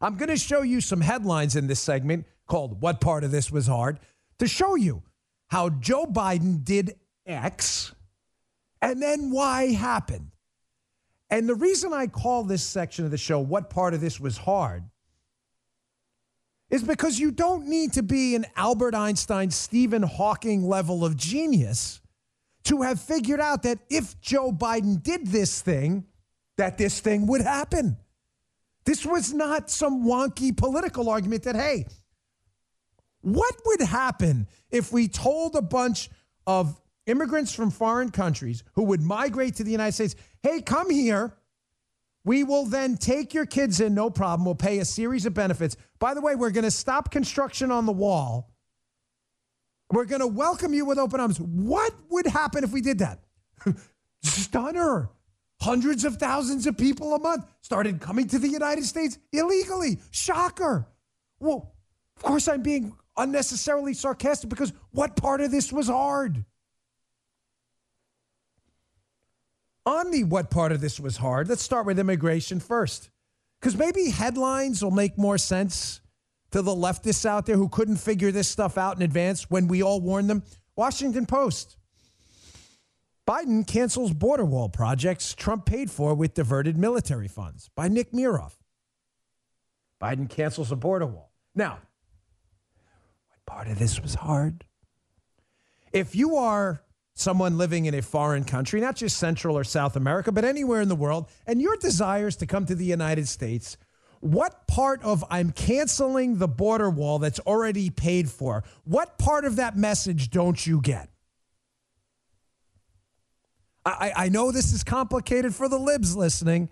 I'm 0.01 0.16
going 0.16 0.30
to 0.30 0.38
show 0.38 0.62
you 0.62 0.81
some 0.81 1.01
headlines 1.01 1.56
in 1.56 1.68
this 1.68 1.80
segment 1.80 2.25
called 2.45 2.81
What 2.81 3.01
Part 3.01 3.24
of 3.24 3.31
This 3.31 3.51
Was 3.51 3.68
Hard 3.68 4.00
to 4.40 4.48
show 4.48 4.75
you 4.75 5.04
how 5.48 5.69
Joe 5.69 6.06
Biden 6.06 6.63
did 6.63 6.95
X 7.25 7.94
and 8.81 9.01
then 9.01 9.31
Y 9.31 9.72
happened. 9.72 10.31
And 11.30 11.50
the 11.50 11.56
reason 11.56 11.94
I 11.94 12.07
call 12.07 12.44
this 12.44 12.63
section 12.63 13.06
of 13.06 13.12
the 13.12 13.18
show 13.18 13.40
What 13.40 13.69
Part 13.69 13.94
of 13.94 14.01
This 14.01 14.19
Was 14.19 14.38
Hard 14.38 14.83
is 16.69 16.84
because 16.84 17.19
you 17.19 17.31
don't 17.31 17.68
need 17.68 17.94
to 17.94 18.04
be 18.04 18.36
an 18.36 18.46
Albert 18.56 18.94
Einstein, 18.94 19.52
Stephen 19.52 20.04
Hawking 20.04 20.68
level 20.68 21.06
of 21.06 21.16
genius 21.16 22.02
to 22.66 22.81
have 22.81 23.00
figured 23.00 23.40
out 23.40 23.64
that 23.64 23.80
if 23.90 24.19
Joe 24.19 24.52
Biden 24.52 25.02
did 25.02 25.28
this 25.28 25.62
thing, 25.62 26.06
that 26.58 26.78
this 26.78 27.00
thing 27.00 27.28
would 27.28 27.42
happen. 27.42 27.98
This 28.86 29.06
was 29.06 29.34
not 29.34 29.69
some 29.69 30.06
wonky 30.06 30.56
political 30.56 31.10
argument 31.10 31.44
that, 31.44 31.56
hey, 31.56 31.86
what 33.22 33.56
would 33.66 33.81
happen 33.81 34.48
if 34.69 34.92
we 34.92 35.08
told 35.08 35.56
a 35.56 35.62
bunch 35.62 36.10
of 36.46 36.80
immigrants 37.06 37.54
from 37.54 37.72
foreign 37.72 38.12
countries 38.12 38.64
who 38.74 38.84
would 38.84 39.02
migrate 39.02 39.56
to 39.56 39.64
the 39.64 39.72
United 39.72 39.94
States, 39.94 40.16
hey, 40.44 40.62
come 40.62 40.90
here 40.90 41.34
we 42.27 42.44
will 42.44 42.65
then 42.65 42.97
take 42.97 43.33
your 43.33 43.45
kids 43.45 43.79
in, 43.79 43.94
no 43.94 44.09
problem. 44.09 44.44
We'll 44.44 44.53
pay 44.53 44.79
a 44.79 44.85
series 44.85 45.25
of 45.25 45.33
benefits. 45.33 45.77
By 45.97 46.13
the 46.13 46.19
way, 46.19 46.35
we're 46.35 46.51
going 46.51 46.65
to 46.65 46.71
stop 46.71 47.09
construction 47.09 47.71
on 47.71 47.85
the 47.85 47.94
wall. 47.94 48.51
We're 49.94 50.03
going 50.03 50.19
to 50.19 50.27
welcome 50.27 50.74
you 50.74 50.83
with 50.83 50.97
open 50.97 51.21
arms. 51.21 51.39
What 51.39 51.94
would 52.09 52.27
happen 52.27 52.65
if 52.65 52.74
we 52.74 52.81
did 52.81 53.00
that? 53.00 53.24
Stunner. 54.24 55.09
Hundreds 55.62 56.03
of 56.03 56.18
thousands 56.18 56.68
of 56.68 56.77
people 56.77 57.15
a 57.15 57.19
month 57.19 57.45
started 57.62 58.01
coming 58.01 58.27
to 58.27 58.39
the 58.39 58.50
United 58.50 58.83
States 58.83 59.18
illegally. 59.31 59.97
Shocker. 60.12 60.85
Well, 61.39 61.75
of 62.18 62.23
course, 62.23 62.50
I'm 62.50 62.62
being 62.62 62.94
unnecessarily 63.15 63.94
sarcastic 63.94 64.50
because 64.50 64.73
what 64.91 65.15
part 65.15 65.39
of 65.39 65.50
this 65.50 65.71
was 65.71 65.88
hard? 65.88 66.44
On 69.88 70.12
the 70.12 70.25
what 70.25 70.51
part 70.51 70.74
of 70.74 70.81
this 70.81 71.00
was 71.00 71.18
hard, 71.18 71.48
let's 71.48 71.63
start 71.63 71.86
with 71.86 71.98
immigration 71.98 72.60
first. 72.60 73.10
Because 73.60 73.78
maybe 73.78 74.10
headlines 74.10 74.84
will 74.84 74.92
make 74.92 75.18
more 75.18 75.38
sense 75.38 76.01
to 76.51 76.62
the 76.62 76.75
leftists 76.75 77.25
out 77.25 77.45
there 77.45 77.56
who 77.56 77.69
couldn't 77.69 77.95
figure 77.95 78.31
this 78.31 78.50
stuff 78.50 78.78
out 78.78 78.98
in 78.98 79.01
advance 79.01 79.50
when 79.50 79.68
we 79.68 79.81
all 79.81 80.01
warned 80.01 80.30
them. 80.30 80.44
Washington 80.75 81.25
Post. 81.25 81.78
Biden 83.25 83.66
cancels 83.66 84.13
border 84.13 84.45
wall 84.45 84.69
projects 84.69 85.34
Trump 85.34 85.66
paid 85.66 85.90
for 85.90 86.13
with 86.13 86.33
diverted 86.33 86.78
military 86.78 87.28
funds 87.28 87.69
by 87.75 87.88
Nick 87.88 88.12
Miroff. 88.12 88.54
Biden 90.01 90.30
cancels 90.30 90.72
a 90.72 90.75
border 90.75 91.07
wall. 91.07 91.31
Now, 91.56 91.80
what 93.30 93.45
part 93.45 93.68
of 93.69 93.80
this 93.80 94.01
was 94.01 94.16
hard? 94.16 94.66
If 95.94 96.16
you 96.16 96.36
are 96.36 96.83
someone 97.18 97.58
living 97.58 97.86
in 97.86 97.96
a 97.96 98.02
foreign 98.02 98.44
country, 98.44 98.80
not 98.80 98.96
just 98.96 99.18
Central 99.18 99.58
or 99.58 99.64
South 99.64 99.96
America, 99.96 100.31
but 100.31 100.46
anywhere 100.46 100.81
in 100.81 100.88
the 100.88 100.96
world, 100.96 101.28
and 101.48 101.60
your 101.60 101.75
desires 101.78 102.36
to 102.36 102.46
come 102.46 102.66
to 102.68 102.75
the 102.75 102.86
United 102.86 103.28
States, 103.28 103.76
what 104.19 104.68
part 104.68 105.04
of 105.04 105.26
I'm 105.31 105.52
canceling 105.52 106.38
the 106.38 106.47
border 106.47 106.92
wall 106.92 107.18
that's 107.18 107.40
already 107.40 107.90
paid 107.90 108.30
for, 108.30 108.64
what 108.83 109.18
part 109.18 109.45
of 109.45 109.56
that 109.56 109.76
message 109.76 110.30
don't 110.30 110.66
you 110.66 110.80
get? 110.80 111.09
I, 113.83 114.14
I 114.16 114.30
know 114.30 114.52
this 114.52 114.71
is 114.71 114.83
complicated 114.83 115.56
for 115.56 115.68
the 115.68 115.80
libs 115.80 116.16
listening, 116.16 116.69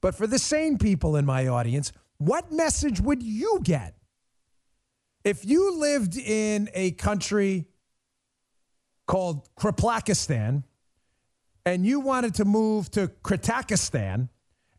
but 0.00 0.14
for 0.14 0.26
the 0.26 0.38
sane 0.38 0.78
people 0.78 1.16
in 1.16 1.26
my 1.26 1.46
audience, 1.46 1.92
what 2.16 2.50
message 2.50 3.00
would 3.00 3.22
you 3.22 3.60
get? 3.62 3.96
If 5.24 5.44
you 5.44 5.78
lived 5.78 6.16
in 6.16 6.70
a 6.72 6.92
country 6.92 7.67
called 9.08 9.48
Kriplakistan, 9.56 10.62
and 11.66 11.84
you 11.84 11.98
wanted 11.98 12.36
to 12.36 12.44
move 12.44 12.88
to 12.92 13.08
Kritakistan, 13.24 14.28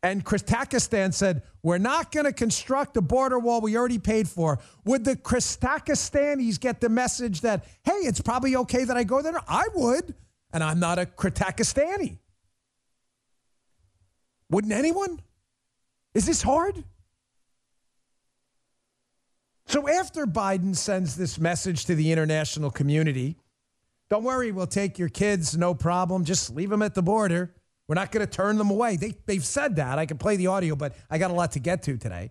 and 0.02 0.24
Kritakistan 0.24 1.12
said, 1.12 1.42
We're 1.62 1.78
not 1.78 2.10
going 2.10 2.24
to 2.24 2.32
construct 2.32 2.96
a 2.96 3.02
border 3.02 3.38
wall 3.38 3.60
we 3.60 3.76
already 3.76 3.98
paid 3.98 4.26
for. 4.28 4.58
Would 4.86 5.04
the 5.04 5.16
Kritakistanis 5.16 6.58
get 6.58 6.80
the 6.80 6.88
message 6.88 7.42
that, 7.42 7.66
hey, 7.82 7.92
it's 7.92 8.22
probably 8.22 8.56
okay 8.56 8.84
that 8.84 8.96
I 8.96 9.04
go 9.04 9.20
there? 9.20 9.38
I 9.46 9.68
would, 9.74 10.14
and 10.54 10.64
I'm 10.64 10.80
not 10.80 10.98
a 10.98 11.04
Kritakistani. 11.04 12.16
Wouldn't 14.48 14.72
anyone? 14.72 15.20
Is 16.14 16.26
this 16.26 16.40
hard? 16.40 16.82
So 19.66 19.88
after 19.88 20.26
Biden 20.26 20.74
sends 20.74 21.14
this 21.14 21.38
message 21.38 21.84
to 21.84 21.94
the 21.94 22.10
international 22.10 22.70
community, 22.70 23.36
don't 24.10 24.24
worry, 24.24 24.52
we'll 24.52 24.66
take 24.66 24.98
your 24.98 25.08
kids, 25.08 25.56
no 25.56 25.72
problem. 25.72 26.24
Just 26.24 26.54
leave 26.54 26.68
them 26.68 26.82
at 26.82 26.94
the 26.94 27.02
border. 27.02 27.54
We're 27.88 27.94
not 27.94 28.12
going 28.12 28.26
to 28.26 28.30
turn 28.30 28.58
them 28.58 28.70
away. 28.70 28.96
They, 28.96 29.14
they've 29.26 29.44
said 29.44 29.76
that. 29.76 29.98
I 29.98 30.06
can 30.06 30.18
play 30.18 30.36
the 30.36 30.48
audio, 30.48 30.76
but 30.76 30.96
I 31.08 31.18
got 31.18 31.30
a 31.30 31.34
lot 31.34 31.52
to 31.52 31.60
get 31.60 31.82
to 31.84 31.96
today. 31.96 32.30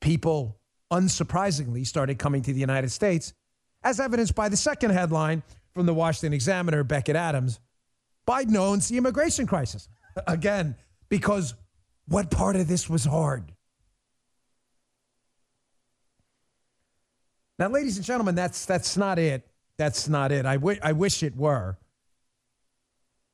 People, 0.00 0.58
unsurprisingly, 0.92 1.86
started 1.86 2.18
coming 2.18 2.42
to 2.42 2.52
the 2.52 2.60
United 2.60 2.90
States, 2.90 3.32
as 3.82 4.00
evidenced 4.00 4.34
by 4.34 4.48
the 4.48 4.56
second 4.56 4.90
headline 4.90 5.42
from 5.74 5.86
the 5.86 5.94
Washington 5.94 6.32
Examiner, 6.32 6.84
Becket 6.84 7.16
Adams 7.16 7.60
Biden 8.26 8.56
owns 8.56 8.88
the 8.88 8.96
immigration 8.96 9.46
crisis. 9.46 9.88
Again, 10.26 10.76
because 11.08 11.54
what 12.06 12.30
part 12.30 12.56
of 12.56 12.68
this 12.68 12.88
was 12.88 13.04
hard? 13.04 13.52
Now, 17.58 17.68
ladies 17.68 17.96
and 17.96 18.04
gentlemen, 18.04 18.34
that's, 18.34 18.66
that's 18.66 18.96
not 18.96 19.18
it. 19.18 19.46
That's 19.78 20.08
not 20.08 20.32
it. 20.32 20.46
I, 20.46 20.54
w- 20.54 20.78
I 20.82 20.92
wish 20.92 21.22
it 21.22 21.36
were. 21.36 21.78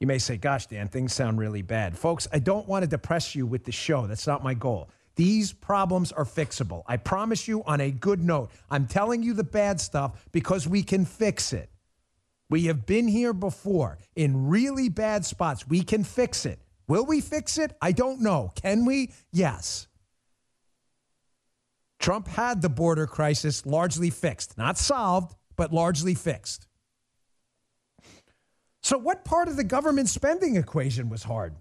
You 0.00 0.06
may 0.06 0.18
say, 0.18 0.38
gosh, 0.38 0.66
Dan, 0.66 0.88
things 0.88 1.12
sound 1.12 1.38
really 1.38 1.62
bad. 1.62 1.98
Folks, 1.98 2.26
I 2.32 2.38
don't 2.38 2.66
want 2.66 2.82
to 2.82 2.86
depress 2.88 3.34
you 3.34 3.46
with 3.46 3.64
the 3.64 3.72
show. 3.72 4.06
That's 4.06 4.26
not 4.26 4.42
my 4.42 4.54
goal. 4.54 4.88
These 5.16 5.52
problems 5.52 6.12
are 6.12 6.24
fixable. 6.24 6.82
I 6.86 6.96
promise 6.96 7.46
you 7.46 7.62
on 7.64 7.80
a 7.82 7.90
good 7.90 8.22
note. 8.22 8.50
I'm 8.70 8.86
telling 8.86 9.22
you 9.22 9.34
the 9.34 9.44
bad 9.44 9.78
stuff 9.80 10.28
because 10.32 10.66
we 10.66 10.82
can 10.82 11.04
fix 11.04 11.52
it. 11.52 11.68
We 12.48 12.64
have 12.64 12.86
been 12.86 13.06
here 13.06 13.34
before 13.34 13.98
in 14.16 14.48
really 14.48 14.88
bad 14.88 15.26
spots. 15.26 15.68
We 15.68 15.82
can 15.82 16.04
fix 16.04 16.46
it. 16.46 16.58
Will 16.88 17.04
we 17.04 17.20
fix 17.20 17.58
it? 17.58 17.76
I 17.82 17.92
don't 17.92 18.22
know. 18.22 18.50
Can 18.54 18.86
we? 18.86 19.12
Yes. 19.30 19.86
Trump 21.98 22.26
had 22.26 22.62
the 22.62 22.70
border 22.70 23.06
crisis 23.06 23.66
largely 23.66 24.08
fixed, 24.08 24.56
not 24.56 24.78
solved, 24.78 25.36
but 25.60 25.74
largely 25.74 26.14
fixed. 26.14 26.66
So, 28.82 28.96
what 28.96 29.26
part 29.26 29.46
of 29.46 29.58
the 29.58 29.62
government 29.62 30.08
spending 30.08 30.56
equation 30.56 31.10
was 31.10 31.24
hard? 31.24 31.54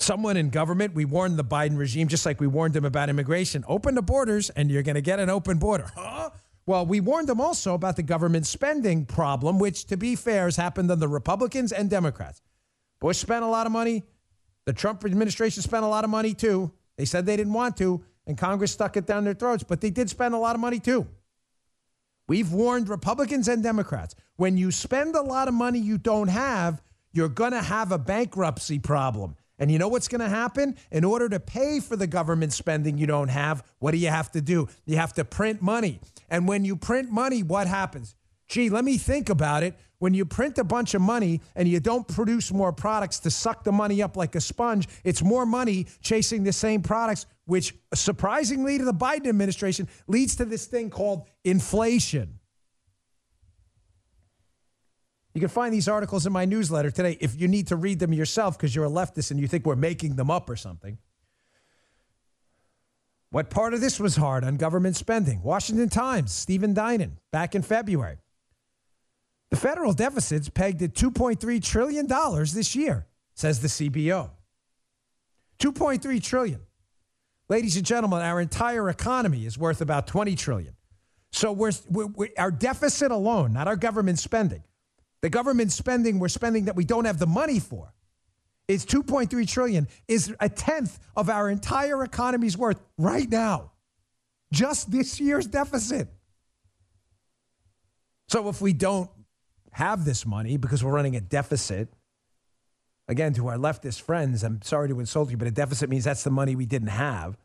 Someone 0.00 0.36
in 0.36 0.50
government, 0.50 0.92
we 0.92 1.04
warned 1.04 1.36
the 1.36 1.44
Biden 1.44 1.78
regime, 1.78 2.08
just 2.08 2.26
like 2.26 2.40
we 2.40 2.48
warned 2.48 2.74
them 2.74 2.84
about 2.84 3.08
immigration 3.08 3.64
open 3.68 3.94
the 3.94 4.02
borders 4.02 4.50
and 4.50 4.68
you're 4.68 4.82
going 4.82 4.96
to 4.96 5.00
get 5.00 5.20
an 5.20 5.30
open 5.30 5.58
border. 5.58 5.92
Huh? 5.94 6.30
Well, 6.66 6.84
we 6.84 6.98
warned 6.98 7.28
them 7.28 7.40
also 7.40 7.74
about 7.74 7.94
the 7.94 8.02
government 8.02 8.46
spending 8.46 9.06
problem, 9.06 9.60
which, 9.60 9.84
to 9.84 9.96
be 9.96 10.16
fair, 10.16 10.46
has 10.46 10.56
happened 10.56 10.90
on 10.90 10.98
the 10.98 11.06
Republicans 11.06 11.70
and 11.70 11.88
Democrats. 11.88 12.42
Bush 12.98 13.18
spent 13.18 13.44
a 13.44 13.48
lot 13.48 13.66
of 13.66 13.70
money. 13.70 14.02
The 14.66 14.72
Trump 14.72 15.04
administration 15.04 15.62
spent 15.62 15.84
a 15.84 15.88
lot 15.88 16.02
of 16.02 16.10
money 16.10 16.34
too. 16.34 16.72
They 16.98 17.04
said 17.04 17.26
they 17.26 17.36
didn't 17.36 17.52
want 17.52 17.76
to, 17.76 18.02
and 18.26 18.36
Congress 18.36 18.72
stuck 18.72 18.96
it 18.96 19.06
down 19.06 19.22
their 19.22 19.34
throats, 19.34 19.62
but 19.62 19.80
they 19.80 19.90
did 19.90 20.10
spend 20.10 20.34
a 20.34 20.38
lot 20.38 20.56
of 20.56 20.60
money 20.60 20.80
too. 20.80 21.06
We've 22.30 22.52
warned 22.52 22.88
Republicans 22.88 23.48
and 23.48 23.60
Democrats 23.60 24.14
when 24.36 24.56
you 24.56 24.70
spend 24.70 25.16
a 25.16 25.20
lot 25.20 25.48
of 25.48 25.54
money 25.54 25.80
you 25.80 25.98
don't 25.98 26.28
have, 26.28 26.80
you're 27.12 27.28
going 27.28 27.50
to 27.50 27.60
have 27.60 27.90
a 27.90 27.98
bankruptcy 27.98 28.78
problem. 28.78 29.34
And 29.58 29.68
you 29.68 29.80
know 29.80 29.88
what's 29.88 30.06
going 30.06 30.20
to 30.20 30.28
happen? 30.28 30.76
In 30.92 31.02
order 31.02 31.28
to 31.28 31.40
pay 31.40 31.80
for 31.80 31.96
the 31.96 32.06
government 32.06 32.52
spending 32.52 32.98
you 32.98 33.08
don't 33.08 33.30
have, 33.30 33.64
what 33.80 33.90
do 33.90 33.96
you 33.96 34.10
have 34.10 34.30
to 34.30 34.40
do? 34.40 34.68
You 34.86 34.94
have 34.94 35.12
to 35.14 35.24
print 35.24 35.60
money. 35.60 35.98
And 36.28 36.46
when 36.46 36.64
you 36.64 36.76
print 36.76 37.10
money, 37.10 37.42
what 37.42 37.66
happens? 37.66 38.14
Gee, 38.50 38.68
let 38.68 38.84
me 38.84 38.98
think 38.98 39.30
about 39.30 39.62
it. 39.62 39.78
When 40.00 40.12
you 40.12 40.24
print 40.24 40.58
a 40.58 40.64
bunch 40.64 40.94
of 40.94 41.00
money 41.00 41.40
and 41.54 41.68
you 41.68 41.78
don't 41.78 42.08
produce 42.08 42.52
more 42.52 42.72
products 42.72 43.20
to 43.20 43.30
suck 43.30 43.62
the 43.62 43.70
money 43.70 44.02
up 44.02 44.16
like 44.16 44.34
a 44.34 44.40
sponge, 44.40 44.88
it's 45.04 45.22
more 45.22 45.46
money 45.46 45.86
chasing 46.02 46.42
the 46.42 46.52
same 46.52 46.82
products, 46.82 47.26
which 47.44 47.76
surprisingly 47.94 48.76
to 48.76 48.84
the 48.84 48.92
Biden 48.92 49.28
administration 49.28 49.86
leads 50.08 50.34
to 50.36 50.44
this 50.44 50.66
thing 50.66 50.90
called 50.90 51.28
inflation. 51.44 52.40
You 55.32 55.40
can 55.40 55.48
find 55.48 55.72
these 55.72 55.86
articles 55.86 56.26
in 56.26 56.32
my 56.32 56.44
newsletter 56.44 56.90
today 56.90 57.18
if 57.20 57.40
you 57.40 57.46
need 57.46 57.68
to 57.68 57.76
read 57.76 58.00
them 58.00 58.12
yourself 58.12 58.58
because 58.58 58.74
you're 58.74 58.86
a 58.86 58.90
leftist 58.90 59.30
and 59.30 59.38
you 59.38 59.46
think 59.46 59.64
we're 59.64 59.76
making 59.76 60.16
them 60.16 60.28
up 60.28 60.50
or 60.50 60.56
something. 60.56 60.98
What 63.30 63.48
part 63.48 63.74
of 63.74 63.80
this 63.80 64.00
was 64.00 64.16
hard 64.16 64.42
on 64.42 64.56
government 64.56 64.96
spending? 64.96 65.40
Washington 65.44 65.88
Times, 65.88 66.32
Stephen 66.32 66.74
Dinan, 66.74 67.18
back 67.30 67.54
in 67.54 67.62
February. 67.62 68.16
The 69.50 69.56
federal 69.56 69.92
deficit's 69.92 70.48
pegged 70.48 70.80
at 70.82 70.94
$2.3 70.94 71.62
trillion 71.62 72.06
this 72.06 72.76
year, 72.76 73.06
says 73.34 73.60
the 73.60 73.68
CBO. 73.68 74.30
2.3 75.58 76.22
trillion. 76.22 76.60
Ladies 77.48 77.76
and 77.76 77.84
gentlemen, 77.84 78.22
our 78.22 78.40
entire 78.40 78.88
economy 78.88 79.44
is 79.44 79.58
worth 79.58 79.80
about 79.80 80.06
20 80.06 80.36
trillion. 80.36 80.74
So 81.32 81.52
we're, 81.52 81.72
we're, 81.88 82.06
we're, 82.06 82.28
our 82.38 82.52
deficit 82.52 83.10
alone, 83.10 83.52
not 83.52 83.66
our 83.66 83.76
government 83.76 84.20
spending, 84.20 84.62
the 85.20 85.30
government 85.30 85.72
spending 85.72 86.18
we're 86.18 86.28
spending 86.28 86.66
that 86.66 86.76
we 86.76 86.84
don't 86.84 87.04
have 87.04 87.18
the 87.18 87.26
money 87.26 87.58
for, 87.58 87.92
is 88.68 88.86
2.3 88.86 89.48
trillion, 89.48 89.88
is 90.06 90.32
a 90.38 90.48
tenth 90.48 90.98
of 91.16 91.28
our 91.28 91.50
entire 91.50 92.04
economy's 92.04 92.56
worth 92.56 92.80
right 92.96 93.28
now. 93.28 93.72
Just 94.52 94.90
this 94.90 95.20
year's 95.20 95.46
deficit. 95.46 96.08
So 98.28 98.48
if 98.48 98.60
we 98.60 98.72
don't 98.72 99.10
have 99.72 100.04
this 100.04 100.26
money 100.26 100.56
because 100.56 100.82
we're 100.82 100.92
running 100.92 101.16
a 101.16 101.20
deficit, 101.20 101.88
again, 103.08 103.32
to 103.34 103.48
our 103.48 103.56
leftist 103.56 104.02
friends, 104.02 104.42
I'm 104.42 104.62
sorry 104.62 104.88
to 104.88 105.00
insult 105.00 105.30
you, 105.30 105.36
but 105.36 105.48
a 105.48 105.52
deficit 105.52 105.88
means 105.88 106.04
that's 106.04 106.24
the 106.24 106.30
money 106.30 106.56
we 106.56 106.66
didn't 106.66 106.88
have. 106.88 107.36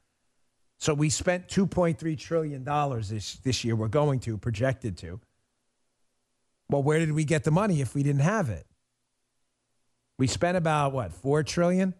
So 0.77 0.93
we 0.93 1.09
spent 1.09 1.47
$2.3 1.47 2.17
trillion 2.17 2.63
this, 2.63 3.35
this 3.43 3.63
year, 3.63 3.75
we're 3.75 3.87
going 3.87 4.19
to, 4.21 4.37
projected 4.37 4.97
to. 4.99 5.19
Well, 6.69 6.83
where 6.83 6.99
did 6.99 7.11
we 7.13 7.23
get 7.23 7.43
the 7.43 7.51
money 7.51 7.81
if 7.81 7.95
we 7.95 8.03
didn't 8.03 8.21
have 8.21 8.49
it? 8.49 8.65
We 10.17 10.27
spent 10.27 10.57
about 10.57 10.93
what, 10.93 11.11
4 11.11 11.43
trillion? 11.43 11.93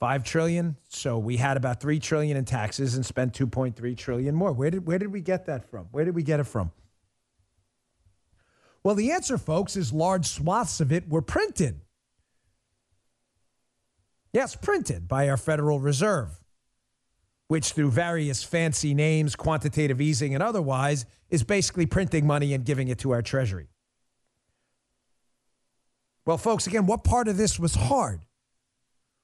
5 0.00 0.24
trillion. 0.24 0.76
So 0.88 1.18
we 1.18 1.36
had 1.36 1.56
about 1.56 1.80
3 1.80 1.98
trillion 1.98 2.36
in 2.36 2.44
taxes 2.44 2.94
and 2.94 3.04
spent 3.04 3.34
2.3 3.34 3.96
trillion 3.96 4.34
more. 4.34 4.52
Where 4.52 4.70
did 4.70 4.86
where 4.86 4.98
did 4.98 5.12
we 5.12 5.20
get 5.20 5.46
that 5.46 5.68
from? 5.68 5.86
Where 5.90 6.04
did 6.04 6.14
we 6.14 6.22
get 6.22 6.40
it 6.40 6.44
from? 6.44 6.72
Well, 8.84 8.94
the 8.94 9.10
answer, 9.10 9.38
folks, 9.38 9.76
is 9.76 9.92
large 9.92 10.26
swaths 10.26 10.80
of 10.80 10.92
it 10.92 11.08
were 11.08 11.22
printed. 11.22 11.80
Yes, 14.32 14.54
printed 14.54 15.08
by 15.08 15.28
our 15.28 15.36
Federal 15.36 15.80
Reserve, 15.80 16.40
which 17.48 17.72
through 17.72 17.90
various 17.90 18.44
fancy 18.44 18.94
names, 18.94 19.34
quantitative 19.34 20.00
easing 20.00 20.34
and 20.34 20.42
otherwise, 20.42 21.06
is 21.30 21.42
basically 21.42 21.86
printing 21.86 22.26
money 22.26 22.54
and 22.54 22.64
giving 22.64 22.88
it 22.88 22.98
to 22.98 23.10
our 23.10 23.22
Treasury. 23.22 23.68
Well, 26.24 26.38
folks, 26.38 26.66
again, 26.66 26.86
what 26.86 27.04
part 27.04 27.26
of 27.26 27.38
this 27.38 27.58
was 27.58 27.74
hard? 27.74 28.20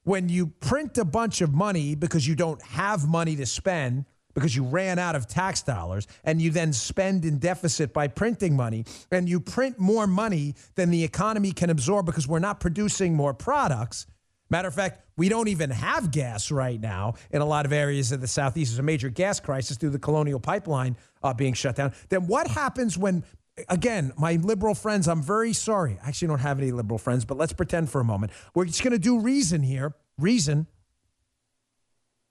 When 0.04 0.28
you 0.28 0.46
print 0.46 0.96
a 0.98 1.04
bunch 1.04 1.42
of 1.42 1.52
money 1.52 1.94
because 1.94 2.26
you 2.26 2.34
don't 2.34 2.62
have 2.62 3.06
money 3.06 3.36
to 3.36 3.46
spend, 3.46 4.06
because 4.34 4.54
you 4.54 4.64
ran 4.64 4.98
out 4.98 5.16
of 5.16 5.26
tax 5.26 5.62
dollars 5.62 6.06
and 6.24 6.42
you 6.42 6.50
then 6.50 6.72
spend 6.72 7.24
in 7.24 7.38
deficit 7.38 7.92
by 7.92 8.08
printing 8.08 8.56
money 8.56 8.84
and 9.10 9.28
you 9.28 9.40
print 9.40 9.78
more 9.78 10.06
money 10.06 10.54
than 10.74 10.90
the 10.90 11.04
economy 11.04 11.52
can 11.52 11.70
absorb 11.70 12.04
because 12.04 12.28
we're 12.28 12.38
not 12.38 12.60
producing 12.60 13.14
more 13.14 13.32
products. 13.32 14.06
Matter 14.50 14.68
of 14.68 14.74
fact, 14.74 15.00
we 15.16 15.28
don't 15.28 15.48
even 15.48 15.70
have 15.70 16.10
gas 16.10 16.50
right 16.50 16.80
now 16.80 17.14
in 17.30 17.40
a 17.40 17.46
lot 17.46 17.64
of 17.64 17.72
areas 17.72 18.12
of 18.12 18.20
the 18.20 18.26
Southeast. 18.26 18.72
There's 18.72 18.78
a 18.78 18.82
major 18.82 19.08
gas 19.08 19.40
crisis 19.40 19.76
due 19.76 19.86
to 19.86 19.92
the 19.92 19.98
Colonial 19.98 20.38
Pipeline 20.38 20.96
uh, 21.22 21.32
being 21.32 21.54
shut 21.54 21.76
down. 21.76 21.92
Then 22.08 22.26
what 22.26 22.48
happens 22.48 22.98
when, 22.98 23.24
again, 23.68 24.12
my 24.18 24.34
liberal 24.34 24.74
friends, 24.74 25.08
I'm 25.08 25.22
very 25.22 25.52
sorry. 25.54 25.98
I 26.04 26.08
actually 26.08 26.28
don't 26.28 26.40
have 26.40 26.58
any 26.58 26.72
liberal 26.72 26.98
friends, 26.98 27.24
but 27.24 27.38
let's 27.38 27.52
pretend 27.52 27.90
for 27.90 28.00
a 28.00 28.04
moment. 28.04 28.32
We're 28.54 28.66
just 28.66 28.82
going 28.82 28.92
to 28.92 28.98
do 28.98 29.18
reason 29.18 29.62
here. 29.62 29.94
Reason, 30.18 30.66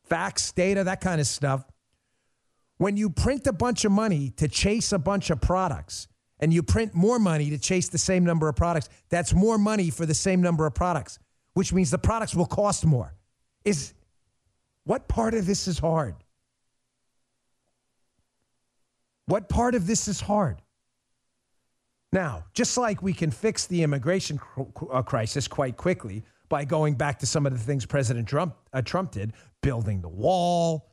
facts, 0.06 0.52
data, 0.52 0.86
that 0.86 1.02
kind 1.02 1.20
of 1.20 1.28
stuff. 1.28 1.66
When 2.84 2.98
you 2.98 3.10
print 3.10 3.48
a 3.48 3.54
bunch 3.54 3.86
of 3.86 3.94
money 3.94 4.32
to 4.32 4.50
chase 4.50 4.92
a 4.92 5.00
bunch 5.00 5.30
of 5.30 5.40
products 5.40 6.10
and 6.42 6.54
you 6.54 6.62
print 6.62 6.94
more 6.94 7.18
money 7.18 7.50
to 7.52 7.58
chase 7.58 7.88
the 7.88 7.98
same 7.98 8.26
number 8.26 8.50
of 8.50 8.58
products, 8.58 8.90
that's 9.08 9.34
more 9.34 9.58
money 9.58 9.90
for 9.90 10.06
the 10.06 10.14
same 10.14 10.42
number 10.42 10.66
of 10.66 10.74
products, 10.76 11.18
which 11.54 11.72
means 11.72 11.92
the 11.92 11.98
products 11.98 12.36
will 12.36 12.46
cost 12.46 12.86
more. 12.86 13.16
Is 13.64 13.94
what 14.84 15.08
part 15.08 15.34
of 15.34 15.46
this 15.46 15.66
is 15.66 15.80
hard? 15.80 16.16
What 19.28 19.48
part 19.48 19.76
of 19.76 19.88
this 19.88 20.10
is 20.10 20.20
hard? 20.20 20.62
Now, 22.12 22.44
just 22.54 22.78
like 22.78 23.02
we 23.02 23.14
can 23.14 23.32
fix 23.32 23.66
the 23.66 23.82
immigration 23.82 24.42
uh, 24.92 25.04
crisis 25.04 25.48
quite 25.48 25.78
quickly 25.78 26.26
by 26.50 26.66
going 26.66 26.96
back 26.96 27.20
to 27.20 27.26
some 27.26 27.46
of 27.46 27.54
the 27.54 27.60
things 27.60 27.86
President 27.86 28.28
Trump, 28.28 28.58
uh, 28.74 28.82
Trump 28.82 29.14
did, 29.14 29.32
building 29.62 30.02
the 30.02 30.10
wall, 30.10 30.93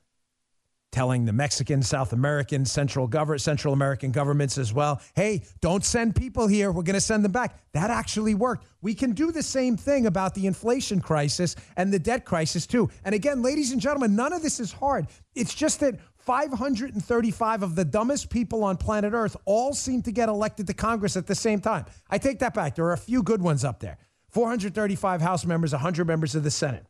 telling 0.92 1.24
the 1.24 1.32
Mexican, 1.32 1.82
South 1.82 2.12
American, 2.12 2.64
Central 2.64 3.06
government, 3.06 3.40
Central 3.40 3.72
American 3.72 4.10
governments 4.10 4.58
as 4.58 4.72
well, 4.72 5.00
hey, 5.14 5.42
don't 5.60 5.84
send 5.84 6.16
people 6.16 6.46
here. 6.46 6.72
We're 6.72 6.82
going 6.82 6.94
to 6.94 7.00
send 7.00 7.24
them 7.24 7.32
back. 7.32 7.58
That 7.72 7.90
actually 7.90 8.34
worked. 8.34 8.66
We 8.82 8.94
can 8.94 9.12
do 9.12 9.30
the 9.30 9.42
same 9.42 9.76
thing 9.76 10.06
about 10.06 10.34
the 10.34 10.46
inflation 10.46 11.00
crisis 11.00 11.54
and 11.76 11.92
the 11.92 11.98
debt 11.98 12.24
crisis 12.24 12.66
too. 12.66 12.90
And 13.04 13.14
again, 13.14 13.42
ladies 13.42 13.72
and 13.72 13.80
gentlemen, 13.80 14.16
none 14.16 14.32
of 14.32 14.42
this 14.42 14.58
is 14.58 14.72
hard. 14.72 15.06
It's 15.34 15.54
just 15.54 15.80
that 15.80 16.00
535 16.16 17.62
of 17.62 17.74
the 17.76 17.84
dumbest 17.84 18.30
people 18.30 18.64
on 18.64 18.76
planet 18.76 19.12
Earth 19.12 19.36
all 19.44 19.72
seem 19.72 20.02
to 20.02 20.12
get 20.12 20.28
elected 20.28 20.66
to 20.66 20.74
Congress 20.74 21.16
at 21.16 21.26
the 21.26 21.34
same 21.34 21.60
time. 21.60 21.86
I 22.08 22.18
take 22.18 22.40
that 22.40 22.54
back. 22.54 22.74
There 22.74 22.84
are 22.86 22.92
a 22.92 22.98
few 22.98 23.22
good 23.22 23.42
ones 23.42 23.64
up 23.64 23.80
there. 23.80 23.98
435 24.30 25.20
House 25.20 25.44
members, 25.44 25.72
100 25.72 26.06
members 26.06 26.34
of 26.34 26.44
the 26.44 26.50
Senate. 26.50 26.86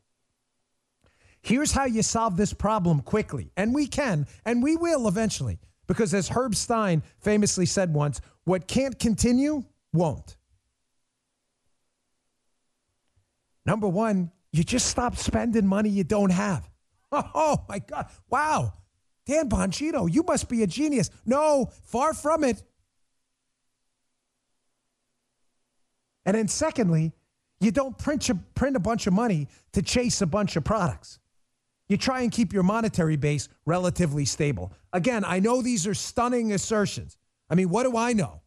Here's 1.43 1.73
how 1.73 1.87
you 1.87 2.03
solve 2.03 2.37
this 2.37 2.53
problem 2.53 3.01
quickly. 3.01 3.51
And 3.57 3.75
we 3.75 3.87
can, 3.87 4.27
and 4.45 4.63
we 4.63 4.77
will 4.77 5.09
eventually. 5.09 5.59
Because 5.87 6.15
as 6.15 6.29
Herb 6.29 6.55
Stein 6.55 7.03
famously 7.19 7.67
said 7.67 7.93
once, 7.93 8.21
what 8.45 8.69
can't 8.69 8.99
continue 8.99 9.65
won't. 9.93 10.37
Number 13.67 13.89
one, 13.89 14.31
you 14.53 14.65
just 14.65 14.87
stop 14.87 15.17
spending 15.17 15.67
money 15.67 15.89
you 15.89 16.05
don't 16.05 16.31
have. 16.31 16.69
Oh 17.13 17.65
my 17.69 17.81
God. 17.81 18.07
Wow. 18.29 18.73
Dan 19.27 19.49
Bongino, 19.49 20.13
you 20.13 20.23
must 20.23 20.49
be 20.49 20.63
a 20.63 20.67
genius. 20.69 21.11
No, 21.27 21.71
far 21.83 22.15
from 22.15 22.45
it. 22.45 22.63
And 26.25 26.37
then, 26.37 26.47
secondly, 26.47 27.13
you 27.61 27.73
don't 27.73 27.99
print 27.99 28.29
a, 28.29 28.37
print 28.55 28.77
a 28.77 28.81
bunch 28.81 29.09
of 29.09 29.13
money 29.13 29.49
to 29.73 29.83
chase 29.83 30.23
a 30.23 30.27
bunch 30.27 30.55
of 30.55 30.63
products. 30.63 31.19
You 31.91 31.97
try 31.97 32.21
and 32.21 32.31
keep 32.31 32.53
your 32.53 32.63
monetary 32.63 33.17
base 33.17 33.49
relatively 33.67 34.25
stable. 34.25 34.73
Again, 34.93 35.25
I 35.27 35.41
know 35.41 35.61
these 35.61 35.89
are 35.89 35.95
stunning 35.95 36.53
assertions. 36.53 37.19
I 37.51 37.57
mean, 37.57 37.69
what 37.69 37.83
do 37.83 37.97
I 37.97 38.13
know? 38.13 38.43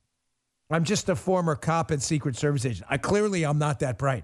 I'm 0.71 0.85
just 0.85 1.09
a 1.09 1.15
former 1.17 1.55
cop 1.55 1.91
and 1.91 2.01
Secret 2.01 2.37
Service 2.37 2.65
agent. 2.65 2.87
I 2.89 2.97
clearly 2.97 3.43
I'm 3.43 3.59
not 3.59 3.81
that 3.81 3.97
bright. 3.97 4.23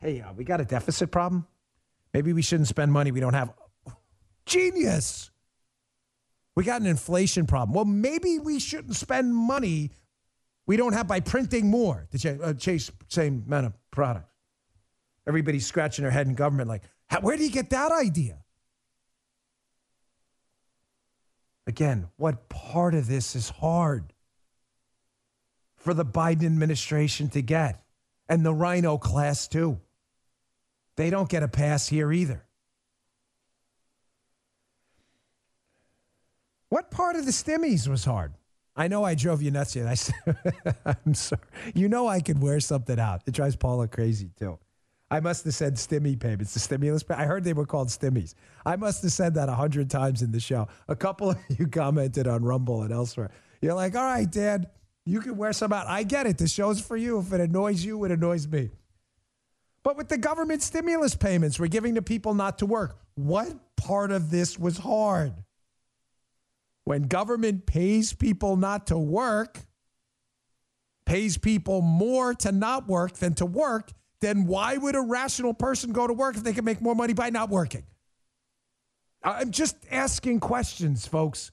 Hey, 0.00 0.20
uh, 0.20 0.34
we 0.34 0.44
got 0.44 0.60
a 0.60 0.66
deficit 0.66 1.10
problem. 1.10 1.46
Maybe 2.12 2.34
we 2.34 2.42
shouldn't 2.42 2.68
spend 2.68 2.92
money 2.92 3.10
we 3.10 3.20
don't 3.20 3.32
have. 3.32 3.54
Genius. 4.44 5.30
We 6.54 6.64
got 6.64 6.82
an 6.82 6.86
inflation 6.86 7.46
problem. 7.46 7.74
Well, 7.74 7.86
maybe 7.86 8.38
we 8.38 8.60
shouldn't 8.60 8.96
spend 8.96 9.34
money 9.34 9.92
we 10.66 10.76
don't 10.76 10.92
have 10.92 11.08
by 11.08 11.20
printing 11.20 11.70
more 11.70 12.06
to 12.10 12.18
ch- 12.18 12.26
uh, 12.26 12.52
chase 12.52 12.90
same 13.08 13.44
amount 13.46 13.64
of 13.64 13.72
products. 13.90 14.28
Everybody's 15.26 15.64
scratching 15.64 16.02
their 16.02 16.12
head 16.12 16.26
in 16.26 16.34
government 16.34 16.68
like, 16.68 16.82
where 17.20 17.36
do 17.36 17.44
you 17.44 17.50
get 17.50 17.70
that 17.70 17.92
idea? 17.92 18.38
Again, 21.66 22.08
what 22.16 22.48
part 22.48 22.94
of 22.94 23.06
this 23.06 23.36
is 23.36 23.50
hard 23.50 24.12
for 25.76 25.94
the 25.94 26.04
Biden 26.04 26.44
administration 26.44 27.28
to 27.30 27.42
get? 27.42 27.82
And 28.28 28.44
the 28.44 28.54
RINO 28.54 28.98
class, 28.98 29.46
too. 29.46 29.80
They 30.96 31.10
don't 31.10 31.28
get 31.28 31.42
a 31.42 31.48
pass 31.48 31.88
here 31.88 32.12
either. 32.12 32.44
What 36.68 36.90
part 36.90 37.16
of 37.16 37.26
the 37.26 37.32
stimmies 37.32 37.86
was 37.86 38.04
hard? 38.04 38.32
I 38.74 38.88
know 38.88 39.04
I 39.04 39.14
drove 39.14 39.42
you 39.42 39.50
nuts 39.50 39.76
yet. 39.76 40.10
I'm 40.86 41.14
sorry. 41.14 41.42
You 41.74 41.88
know 41.88 42.08
I 42.08 42.20
could 42.20 42.42
wear 42.42 42.60
something 42.60 42.98
out. 42.98 43.22
It 43.26 43.34
drives 43.34 43.56
Paula 43.56 43.88
crazy 43.88 44.30
too. 44.38 44.58
I 45.12 45.20
must 45.20 45.44
have 45.44 45.52
said 45.52 45.74
stimmy 45.74 46.18
payments, 46.18 46.54
the 46.54 46.58
stimulus. 46.58 47.04
I 47.10 47.26
heard 47.26 47.44
they 47.44 47.52
were 47.52 47.66
called 47.66 47.88
stimmies. 47.88 48.32
I 48.64 48.76
must 48.76 49.02
have 49.02 49.12
said 49.12 49.34
that 49.34 49.50
a 49.50 49.52
hundred 49.52 49.90
times 49.90 50.22
in 50.22 50.32
the 50.32 50.40
show. 50.40 50.68
A 50.88 50.96
couple 50.96 51.32
of 51.32 51.38
you 51.50 51.66
commented 51.66 52.26
on 52.26 52.42
Rumble 52.42 52.82
and 52.82 52.90
elsewhere. 52.90 53.30
You're 53.60 53.74
like, 53.74 53.94
all 53.94 54.04
right, 54.04 54.28
Dad, 54.28 54.70
you 55.04 55.20
can 55.20 55.36
wear 55.36 55.52
some 55.52 55.70
out. 55.70 55.86
I 55.86 56.04
get 56.04 56.26
it. 56.26 56.38
The 56.38 56.48
show's 56.48 56.80
for 56.80 56.96
you. 56.96 57.18
If 57.18 57.30
it 57.30 57.42
annoys 57.42 57.84
you, 57.84 58.02
it 58.04 58.10
annoys 58.10 58.48
me. 58.48 58.70
But 59.82 59.98
with 59.98 60.08
the 60.08 60.16
government 60.16 60.62
stimulus 60.62 61.14
payments 61.14 61.60
we're 61.60 61.66
giving 61.66 61.96
to 61.96 62.02
people 62.02 62.32
not 62.32 62.58
to 62.60 62.66
work, 62.66 62.96
what 63.14 63.52
part 63.76 64.12
of 64.12 64.30
this 64.30 64.58
was 64.58 64.78
hard? 64.78 65.34
When 66.84 67.02
government 67.02 67.66
pays 67.66 68.14
people 68.14 68.56
not 68.56 68.86
to 68.86 68.96
work, 68.96 69.58
pays 71.04 71.36
people 71.36 71.82
more 71.82 72.32
to 72.32 72.50
not 72.50 72.88
work 72.88 73.18
than 73.18 73.34
to 73.34 73.44
work, 73.44 73.92
then 74.22 74.46
why 74.46 74.78
would 74.78 74.94
a 74.94 75.00
rational 75.00 75.52
person 75.52 75.92
go 75.92 76.06
to 76.06 76.14
work 76.14 76.36
if 76.36 76.44
they 76.44 76.54
can 76.54 76.64
make 76.64 76.80
more 76.80 76.94
money 76.94 77.12
by 77.12 77.28
not 77.28 77.50
working? 77.50 77.82
I'm 79.22 79.50
just 79.50 79.76
asking 79.90 80.40
questions, 80.40 81.06
folks. 81.06 81.52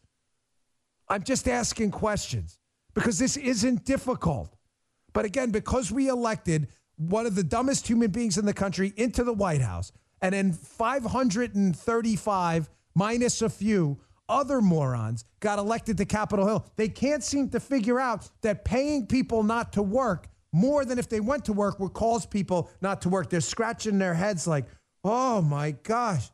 I'm 1.09 1.23
just 1.23 1.49
asking 1.49 1.91
questions 1.91 2.57
because 2.93 3.19
this 3.19 3.35
isn't 3.35 3.83
difficult. 3.85 4.55
But 5.13 5.25
again, 5.25 5.51
because 5.51 5.91
we 5.91 6.07
elected 6.07 6.69
one 6.95 7.25
of 7.25 7.35
the 7.35 7.43
dumbest 7.43 7.87
human 7.87 8.11
beings 8.11 8.37
in 8.37 8.45
the 8.45 8.53
country 8.53 8.93
into 8.95 9.23
the 9.23 9.33
White 9.33 9.61
House, 9.61 9.91
and 10.21 10.33
then 10.33 10.53
535 10.53 12.69
minus 12.93 13.41
a 13.41 13.49
few 13.49 13.99
other 14.27 14.61
morons 14.61 15.25
got 15.39 15.57
elected 15.57 15.97
to 15.97 16.05
Capitol 16.05 16.45
Hill. 16.45 16.67
They 16.75 16.89
can't 16.89 17.23
seem 17.23 17.49
to 17.49 17.59
figure 17.59 17.99
out 17.99 18.29
that 18.41 18.63
paying 18.63 19.07
people 19.07 19.41
not 19.41 19.73
to 19.73 19.81
work 19.81 20.29
more 20.51 20.85
than 20.85 20.97
if 20.97 21.09
they 21.09 21.19
went 21.19 21.45
to 21.45 21.53
work 21.53 21.79
would 21.79 21.93
cause 21.93 22.25
people 22.25 22.69
not 22.81 23.01
to 23.03 23.09
work. 23.09 23.29
They're 23.29 23.41
scratching 23.41 23.99
their 23.99 24.13
heads 24.13 24.47
like, 24.47 24.65
oh 25.03 25.41
my 25.41 25.71
gosh, 25.71 26.29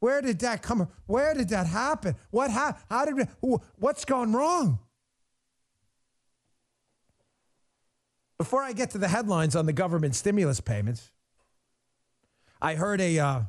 where 0.00 0.22
did 0.22 0.40
that 0.40 0.62
come? 0.62 0.88
Where 1.06 1.34
did 1.34 1.48
that 1.50 1.66
happen? 1.66 2.14
What 2.30 2.50
ha- 2.50 2.78
How 2.90 3.04
did? 3.04 3.28
What's 3.76 4.04
gone 4.04 4.32
wrong? 4.32 4.78
Before 8.38 8.62
I 8.62 8.72
get 8.72 8.90
to 8.90 8.98
the 8.98 9.08
headlines 9.08 9.56
on 9.56 9.64
the 9.64 9.72
government 9.72 10.14
stimulus 10.14 10.60
payments, 10.60 11.10
I 12.60 12.74
heard 12.74 13.00
a 13.00 13.18
uh, 13.18 13.40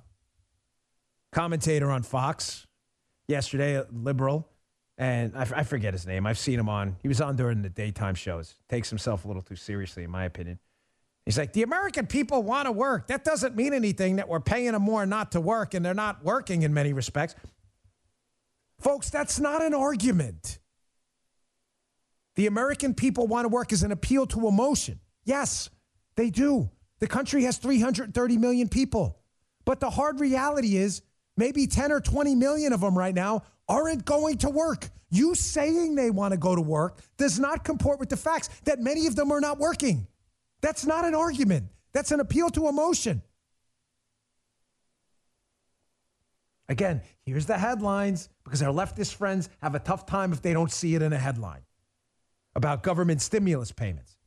commentator 1.31 1.91
on 1.91 2.03
Fox 2.03 2.65
yesterday, 3.27 3.75
a 3.75 3.85
liberal, 3.91 4.47
and 4.97 5.35
I, 5.35 5.41
I 5.41 5.63
forget 5.63 5.93
his 5.93 6.07
name. 6.07 6.25
I've 6.25 6.39
seen 6.39 6.59
him 6.59 6.69
on. 6.69 6.95
He 7.01 7.07
was 7.07 7.21
on 7.21 7.35
during 7.35 7.61
the 7.61 7.69
daytime 7.69 8.15
shows. 8.15 8.55
Takes 8.67 8.89
himself 8.89 9.25
a 9.25 9.27
little 9.27 9.43
too 9.43 9.55
seriously, 9.55 10.03
in 10.03 10.09
my 10.09 10.25
opinion. 10.25 10.59
He's 11.25 11.37
like, 11.37 11.53
the 11.53 11.63
American 11.63 12.07
people 12.07 12.41
want 12.41 12.67
to 12.67 12.71
work. 12.71 13.07
That 13.07 13.23
doesn't 13.23 13.55
mean 13.55 13.73
anything 13.73 14.15
that 14.15 14.29
we're 14.29 14.39
paying 14.39 14.71
them 14.71 14.81
more 14.81 15.05
not 15.05 15.33
to 15.33 15.41
work, 15.41 15.73
and 15.73 15.85
they're 15.85 15.93
not 15.93 16.23
working 16.23 16.61
in 16.63 16.73
many 16.73 16.93
respects. 16.93 17.35
Folks, 18.79 19.09
that's 19.09 19.39
not 19.39 19.61
an 19.61 19.73
argument. 19.73 20.59
The 22.35 22.47
American 22.47 22.93
people 22.93 23.27
want 23.27 23.45
to 23.45 23.49
work 23.49 23.73
is 23.73 23.83
an 23.83 23.91
appeal 23.91 24.25
to 24.27 24.47
emotion. 24.47 24.99
Yes, 25.25 25.69
they 26.15 26.29
do. 26.29 26.69
The 26.99 27.07
country 27.07 27.43
has 27.43 27.57
330 27.57 28.37
million 28.37 28.69
people. 28.69 29.19
But 29.65 29.79
the 29.79 29.89
hard 29.89 30.19
reality 30.19 30.77
is 30.77 31.01
maybe 31.35 31.67
10 31.67 31.91
or 31.91 31.99
20 31.99 32.35
million 32.35 32.73
of 32.73 32.81
them 32.81 32.97
right 32.97 33.13
now 33.13 33.43
aren't 33.67 34.05
going 34.05 34.37
to 34.39 34.49
work. 34.49 34.89
You 35.09 35.35
saying 35.35 35.95
they 35.95 36.09
want 36.09 36.33
to 36.33 36.37
go 36.37 36.55
to 36.55 36.61
work 36.61 36.99
does 37.17 37.39
not 37.39 37.63
comport 37.63 37.99
with 37.99 38.09
the 38.09 38.17
facts 38.17 38.49
that 38.65 38.79
many 38.79 39.07
of 39.07 39.15
them 39.15 39.31
are 39.31 39.39
not 39.39 39.57
working. 39.57 40.07
That's 40.61 40.85
not 40.85 41.05
an 41.05 41.15
argument, 41.15 41.65
that's 41.93 42.11
an 42.11 42.19
appeal 42.19 42.49
to 42.51 42.67
emotion. 42.67 43.21
Again, 46.69 47.01
here's 47.25 47.45
the 47.45 47.57
headlines 47.57 48.27
because 48.43 48.61
our 48.61 48.73
leftist 48.73 49.15
friends 49.15 49.49
have 49.61 49.73
a 49.75 49.79
tough 49.79 50.05
time 50.05 50.33
if 50.33 50.41
they 50.41 50.51
don't 50.51 50.71
see 50.71 50.95
it 50.95 51.01
in 51.01 51.13
a 51.13 51.17
headline 51.17 51.61
about 52.55 52.83
government 52.83 53.21
stimulus 53.21 53.71
payments. 53.71 54.17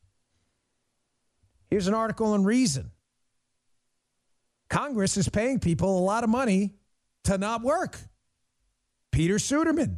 Here's 1.69 1.87
an 1.87 1.93
article 1.93 2.33
in 2.33 2.43
Reason 2.43 2.91
Congress 4.69 5.17
is 5.17 5.29
paying 5.29 5.59
people 5.59 5.99
a 5.99 6.03
lot 6.03 6.23
of 6.23 6.29
money 6.29 6.73
to 7.25 7.37
not 7.37 7.61
work. 7.61 7.99
Peter 9.11 9.35
Suderman. 9.35 9.97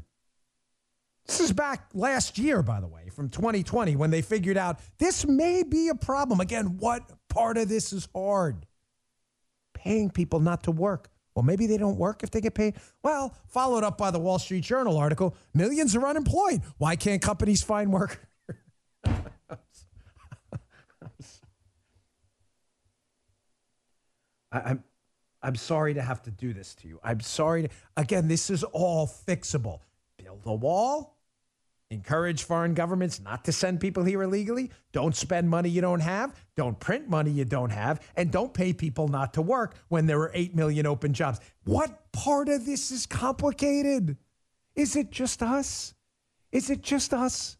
This 1.25 1.39
is 1.39 1.53
back 1.53 1.87
last 1.93 2.37
year, 2.37 2.61
by 2.61 2.81
the 2.81 2.87
way, 2.87 3.09
from 3.09 3.29
2020, 3.29 3.95
when 3.95 4.11
they 4.11 4.21
figured 4.21 4.57
out 4.57 4.79
this 4.97 5.25
may 5.25 5.63
be 5.63 5.87
a 5.87 5.95
problem. 5.95 6.41
Again, 6.41 6.77
what 6.77 7.09
part 7.29 7.57
of 7.57 7.69
this 7.69 7.93
is 7.93 8.09
hard? 8.13 8.65
Paying 9.73 10.09
people 10.09 10.41
not 10.41 10.63
to 10.63 10.71
work. 10.71 11.09
Well, 11.33 11.43
maybe 11.43 11.65
they 11.65 11.77
don't 11.77 11.97
work 11.97 12.23
if 12.23 12.31
they 12.31 12.41
get 12.41 12.53
paid. 12.55 12.75
Well, 13.01 13.33
followed 13.47 13.85
up 13.85 13.97
by 13.97 14.11
the 14.11 14.19
Wall 14.19 14.37
Street 14.37 14.65
Journal 14.65 14.97
article 14.97 15.35
millions 15.53 15.95
are 15.95 16.05
unemployed. 16.05 16.61
Why 16.77 16.95
can't 16.95 17.21
companies 17.21 17.63
find 17.63 17.91
work? 17.91 18.27
I'm, 24.51 24.83
I'm 25.43 25.55
sorry 25.55 25.93
to 25.93 26.01
have 26.01 26.21
to 26.23 26.31
do 26.31 26.53
this 26.53 26.73
to 26.75 26.87
you. 26.87 26.99
I'm 27.03 27.19
sorry. 27.19 27.63
To, 27.63 27.69
again, 27.97 28.27
this 28.27 28.49
is 28.49 28.63
all 28.63 29.05
fixable. 29.05 29.81
Build 30.17 30.41
a 30.45 30.53
wall, 30.53 31.17
encourage 31.91 32.43
foreign 32.43 32.73
governments 32.73 33.19
not 33.19 33.43
to 33.45 33.51
send 33.51 33.81
people 33.81 34.03
here 34.03 34.23
illegally, 34.23 34.71
don't 34.93 35.15
spend 35.15 35.49
money 35.49 35.69
you 35.69 35.81
don't 35.81 35.99
have, 35.99 36.33
don't 36.55 36.79
print 36.79 37.09
money 37.09 37.29
you 37.29 37.43
don't 37.43 37.71
have, 37.71 38.01
and 38.15 38.31
don't 38.31 38.53
pay 38.53 38.71
people 38.71 39.09
not 39.09 39.33
to 39.33 39.41
work 39.41 39.75
when 39.89 40.05
there 40.05 40.19
are 40.19 40.31
8 40.33 40.55
million 40.55 40.85
open 40.85 41.13
jobs. 41.13 41.39
What 41.65 42.11
part 42.13 42.47
of 42.47 42.65
this 42.65 42.89
is 42.91 43.05
complicated? 43.05 44.17
Is 44.75 44.95
it 44.95 45.11
just 45.11 45.43
us? 45.43 45.93
Is 46.51 46.69
it 46.69 46.81
just 46.81 47.13
us? 47.13 47.57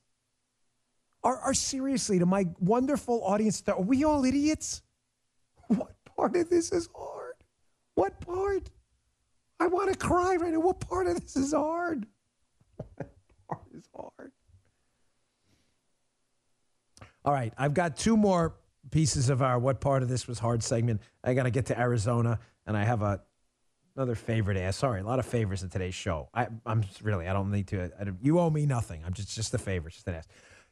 Are, 1.23 1.37
are 1.37 1.53
seriously, 1.53 2.19
to 2.19 2.25
my 2.25 2.47
wonderful 2.59 3.23
audience, 3.23 3.61
are 3.67 3.81
we 3.81 4.03
all 4.03 4.23
idiots? 4.25 4.81
What 5.67 5.95
part 6.15 6.35
of 6.35 6.49
this 6.49 6.71
is 6.71 6.89
hard? 6.93 7.22
What 7.95 8.19
part? 8.21 8.69
I 9.59 9.67
want 9.67 9.91
to 9.91 9.97
cry 9.97 10.35
right 10.35 10.51
now. 10.51 10.59
What 10.59 10.79
part 10.79 11.07
of 11.07 11.19
this 11.19 11.35
is 11.35 11.53
hard? 11.53 12.05
What 12.75 13.09
part 13.49 13.67
is 13.75 13.87
hard? 13.95 14.31
All 17.25 17.33
right, 17.33 17.53
I've 17.57 17.73
got 17.73 17.95
two 17.95 18.17
more 18.17 18.55
pieces 18.91 19.29
of 19.29 19.41
our 19.41 19.57
what 19.57 19.79
part 19.79 20.03
of 20.03 20.09
this 20.09 20.27
was 20.27 20.39
hard 20.39 20.61
segment. 20.61 21.01
I 21.23 21.33
got 21.33 21.43
to 21.43 21.51
get 21.51 21.67
to 21.67 21.79
Arizona, 21.79 22.39
and 22.67 22.75
I 22.75 22.83
have 22.83 23.01
a 23.01 23.21
another 23.95 24.15
favorite 24.15 24.57
ask. 24.57 24.79
Sorry, 24.79 24.99
a 24.99 25.03
lot 25.03 25.19
of 25.19 25.25
favors 25.25 25.63
in 25.63 25.69
today's 25.69 25.95
show. 25.95 26.29
I, 26.33 26.47
am 26.65 26.83
really, 27.01 27.27
I 27.27 27.33
don't 27.33 27.51
need 27.51 27.67
to. 27.67 27.91
I, 27.99 28.05
you 28.21 28.39
owe 28.39 28.49
me 28.49 28.65
nothing. 28.65 29.03
I'm 29.05 29.13
just 29.13 29.33
just 29.33 29.53
a 29.53 29.57
favor, 29.57 29.89
just 29.89 30.07
an 30.07 30.15
ask. 30.15 30.29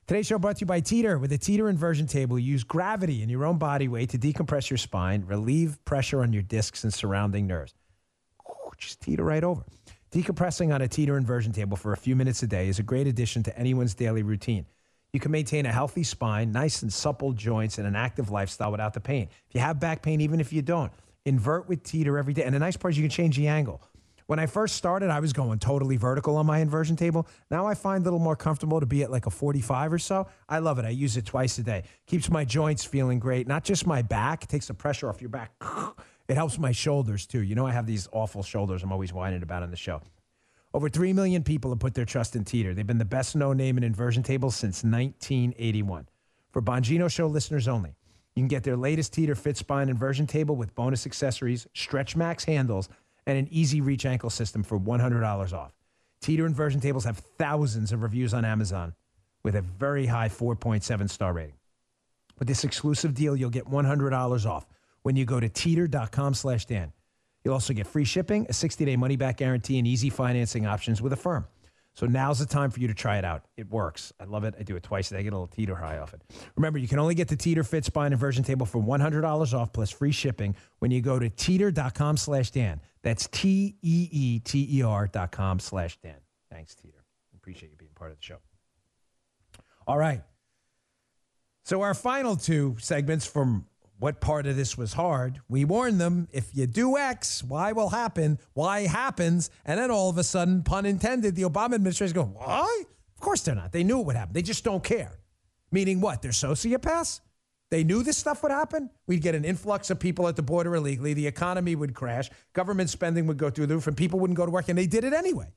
Today's 0.07 0.27
show 0.27 0.39
brought 0.39 0.57
to 0.57 0.61
you 0.61 0.65
by 0.67 0.81
Teeter. 0.81 1.17
With 1.17 1.31
a 1.31 1.37
Teeter 1.37 1.69
inversion 1.69 2.05
table, 2.05 2.37
use 2.37 2.63
gravity 2.63 3.21
and 3.21 3.31
your 3.31 3.45
own 3.45 3.57
body 3.57 3.87
weight 3.87 4.09
to 4.09 4.17
decompress 4.17 4.69
your 4.69 4.77
spine, 4.77 5.23
relieve 5.25 5.83
pressure 5.85 6.21
on 6.21 6.33
your 6.33 6.41
discs 6.41 6.83
and 6.83 6.93
surrounding 6.93 7.47
nerves. 7.47 7.73
Just 8.77 8.99
teeter 8.99 9.23
right 9.23 9.43
over. 9.43 9.63
Decompressing 10.11 10.73
on 10.73 10.81
a 10.81 10.87
Teeter 10.87 11.15
inversion 11.15 11.53
table 11.53 11.77
for 11.77 11.93
a 11.93 11.97
few 11.97 12.15
minutes 12.15 12.41
a 12.41 12.47
day 12.47 12.67
is 12.67 12.79
a 12.79 12.83
great 12.83 13.05
addition 13.05 13.43
to 13.43 13.57
anyone's 13.57 13.93
daily 13.93 14.23
routine. 14.23 14.65
You 15.13 15.19
can 15.19 15.31
maintain 15.31 15.65
a 15.67 15.71
healthy 15.71 16.03
spine, 16.03 16.51
nice 16.51 16.81
and 16.81 16.91
supple 16.91 17.31
joints, 17.31 17.77
and 17.77 17.85
an 17.85 17.95
active 17.95 18.31
lifestyle 18.31 18.71
without 18.71 18.93
the 18.93 18.99
pain. 18.99 19.29
If 19.49 19.55
you 19.55 19.61
have 19.61 19.79
back 19.79 20.01
pain, 20.01 20.19
even 20.19 20.39
if 20.39 20.51
you 20.51 20.63
don't, 20.63 20.91
invert 21.25 21.69
with 21.69 21.83
teeter 21.83 22.17
every 22.17 22.33
day. 22.33 22.43
And 22.43 22.55
the 22.55 22.59
nice 22.59 22.75
part 22.75 22.93
is 22.93 22.97
you 22.97 23.03
can 23.03 23.11
change 23.11 23.37
the 23.37 23.47
angle. 23.47 23.83
When 24.31 24.39
I 24.39 24.45
first 24.45 24.77
started, 24.77 25.09
I 25.09 25.19
was 25.19 25.33
going 25.33 25.59
totally 25.59 25.97
vertical 25.97 26.37
on 26.37 26.45
my 26.45 26.59
inversion 26.59 26.95
table. 26.95 27.27
Now 27.49 27.67
I 27.67 27.73
find 27.73 28.01
a 28.01 28.05
little 28.05 28.17
more 28.17 28.37
comfortable 28.37 28.79
to 28.79 28.85
be 28.85 29.03
at 29.03 29.11
like 29.11 29.25
a 29.25 29.29
45 29.29 29.91
or 29.91 29.99
so. 29.99 30.25
I 30.47 30.59
love 30.59 30.79
it. 30.79 30.85
I 30.85 30.89
use 30.91 31.17
it 31.17 31.25
twice 31.25 31.57
a 31.57 31.63
day. 31.63 31.83
Keeps 32.07 32.29
my 32.29 32.45
joints 32.45 32.85
feeling 32.85 33.19
great, 33.19 33.45
not 33.45 33.65
just 33.65 33.85
my 33.85 34.01
back, 34.01 34.45
it 34.45 34.47
takes 34.47 34.67
the 34.67 34.73
pressure 34.73 35.09
off 35.09 35.19
your 35.19 35.31
back. 35.31 35.51
It 36.29 36.35
helps 36.35 36.57
my 36.57 36.71
shoulders 36.71 37.25
too. 37.25 37.41
You 37.41 37.55
know, 37.55 37.67
I 37.67 37.73
have 37.73 37.85
these 37.85 38.07
awful 38.13 38.41
shoulders 38.41 38.83
I'm 38.83 38.93
always 38.93 39.11
whining 39.11 39.43
about 39.43 39.63
on 39.63 39.69
the 39.69 39.75
show. 39.75 40.01
Over 40.73 40.87
3 40.87 41.11
million 41.11 41.43
people 41.43 41.71
have 41.71 41.79
put 41.79 41.93
their 41.93 42.05
trust 42.05 42.37
in 42.37 42.45
Teeter. 42.45 42.73
They've 42.73 42.87
been 42.87 42.99
the 42.99 43.03
best 43.03 43.35
known 43.35 43.57
name 43.57 43.77
in 43.77 43.83
inversion 43.83 44.23
tables 44.23 44.55
since 44.55 44.81
1981. 44.81 46.07
For 46.51 46.61
Bongino 46.61 47.11
Show 47.11 47.27
listeners 47.27 47.67
only, 47.67 47.97
you 48.35 48.43
can 48.43 48.47
get 48.47 48.63
their 48.63 48.77
latest 48.77 49.11
Teeter 49.11 49.35
Fit 49.35 49.57
Spine 49.57 49.89
inversion 49.89 50.25
table 50.25 50.55
with 50.55 50.73
bonus 50.73 51.05
accessories, 51.05 51.67
Stretch 51.73 52.15
Max 52.15 52.45
handles, 52.45 52.87
and 53.25 53.37
an 53.37 53.47
easy 53.51 53.81
reach 53.81 54.05
ankle 54.05 54.29
system 54.29 54.63
for 54.63 54.79
$100 54.79 55.53
off. 55.53 55.73
Teeter 56.21 56.45
inversion 56.45 56.79
tables 56.79 57.05
have 57.05 57.17
thousands 57.17 57.91
of 57.91 58.03
reviews 58.03 58.33
on 58.33 58.45
Amazon 58.45 58.93
with 59.43 59.55
a 59.55 59.61
very 59.61 60.05
high 60.05 60.29
4.7 60.29 61.09
star 61.09 61.33
rating. 61.33 61.55
With 62.37 62.47
this 62.47 62.63
exclusive 62.63 63.13
deal, 63.13 63.35
you'll 63.35 63.49
get 63.49 63.65
$100 63.65 64.45
off 64.45 64.67
when 65.03 65.15
you 65.15 65.25
go 65.25 65.39
to 65.39 65.49
teeter.com 65.49 66.33
slash 66.33 66.65
Dan. 66.65 66.91
You'll 67.43 67.55
also 67.55 67.73
get 67.73 67.87
free 67.87 68.05
shipping, 68.05 68.45
a 68.45 68.51
60-day 68.51 68.95
money-back 68.97 69.37
guarantee, 69.37 69.79
and 69.79 69.87
easy 69.87 70.09
financing 70.09 70.67
options 70.67 71.01
with 71.01 71.13
Affirm. 71.13 71.47
So 71.93 72.05
now's 72.05 72.39
the 72.39 72.45
time 72.45 72.71
for 72.71 72.79
you 72.79 72.87
to 72.87 72.93
try 72.93 73.17
it 73.17 73.25
out. 73.25 73.45
It 73.57 73.69
works. 73.69 74.13
I 74.19 74.23
love 74.23 74.43
it. 74.43 74.55
I 74.59 74.63
do 74.63 74.75
it 74.75 74.83
twice 74.83 75.11
a 75.11 75.15
day. 75.15 75.19
I 75.19 75.23
get 75.23 75.33
a 75.33 75.35
little 75.35 75.47
teeter 75.47 75.75
high 75.75 75.97
off 75.97 76.13
it. 76.13 76.21
Remember, 76.55 76.79
you 76.79 76.87
can 76.87 76.99
only 76.99 77.15
get 77.15 77.27
the 77.27 77.35
Teeter 77.35 77.63
Fit 77.63 77.83
Spine 77.83 78.13
Inversion 78.13 78.43
Table 78.43 78.65
for 78.65 78.81
$100 78.81 79.53
off 79.53 79.73
plus 79.73 79.91
free 79.91 80.11
shipping 80.11 80.55
when 80.79 80.91
you 80.91 81.01
go 81.01 81.19
to 81.19 81.29
teeter.com 81.29 82.15
slash 82.17 82.51
Dan. 82.51 82.79
That's 83.03 83.27
T-E-E-T-E-R 83.27 85.07
dot 85.07 85.31
com 85.31 85.59
slash 85.59 85.97
Dan. 86.03 86.17
Thanks, 86.51 86.75
Teeter. 86.75 87.03
Appreciate 87.35 87.71
you 87.71 87.77
being 87.77 87.91
part 87.95 88.11
of 88.11 88.17
the 88.17 88.23
show. 88.23 88.37
All 89.87 89.97
right. 89.97 90.21
So 91.63 91.81
our 91.81 91.93
final 91.93 92.35
two 92.35 92.75
segments 92.79 93.25
from 93.25 93.65
what 93.99 94.19
part 94.19 94.47
of 94.47 94.55
this 94.55 94.77
was 94.77 94.93
hard. 94.93 95.39
We 95.47 95.63
warned 95.63 96.01
them 96.01 96.27
if 96.31 96.49
you 96.53 96.65
do 96.67 96.97
X, 96.97 97.43
Y 97.43 97.71
will 97.71 97.89
happen, 97.89 98.39
Y 98.55 98.81
happens. 98.87 99.51
And 99.65 99.79
then 99.79 99.91
all 99.91 100.09
of 100.09 100.17
a 100.17 100.23
sudden, 100.23 100.63
pun 100.63 100.85
intended, 100.85 101.35
the 101.35 101.43
Obama 101.43 101.75
administration 101.75 102.15
go, 102.15 102.23
Why? 102.25 102.83
Of 103.15 103.21
course 103.21 103.41
they're 103.41 103.55
not. 103.55 103.71
They 103.71 103.83
knew 103.83 103.99
it 103.99 104.05
would 104.07 104.15
happen. 104.15 104.33
They 104.33 104.41
just 104.41 104.63
don't 104.63 104.83
care. 104.83 105.19
Meaning 105.71 106.01
what? 106.01 106.21
They're 106.21 106.31
sociopaths? 106.31 107.21
They 107.71 107.85
knew 107.85 108.03
this 108.03 108.17
stuff 108.17 108.43
would 108.43 108.51
happen. 108.51 108.89
We'd 109.07 109.21
get 109.21 109.33
an 109.33 109.45
influx 109.45 109.89
of 109.89 109.99
people 109.99 110.27
at 110.27 110.35
the 110.35 110.43
border 110.43 110.75
illegally. 110.75 111.13
The 111.13 111.25
economy 111.25 111.73
would 111.73 111.95
crash. 111.95 112.29
Government 112.51 112.89
spending 112.89 113.25
would 113.27 113.37
go 113.37 113.49
through 113.49 113.67
the 113.67 113.75
roof, 113.75 113.87
and 113.87 113.95
people 113.95 114.19
wouldn't 114.19 114.35
go 114.37 114.45
to 114.45 114.51
work. 114.51 114.67
And 114.67 114.77
they 114.77 114.87
did 114.87 115.05
it 115.05 115.13
anyway. 115.13 115.47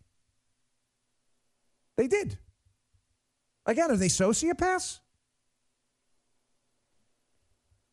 They 1.97 2.07
did. 2.07 2.39
Again, 3.67 3.91
are 3.91 3.97
they 3.97 4.07
sociopaths? 4.07 5.01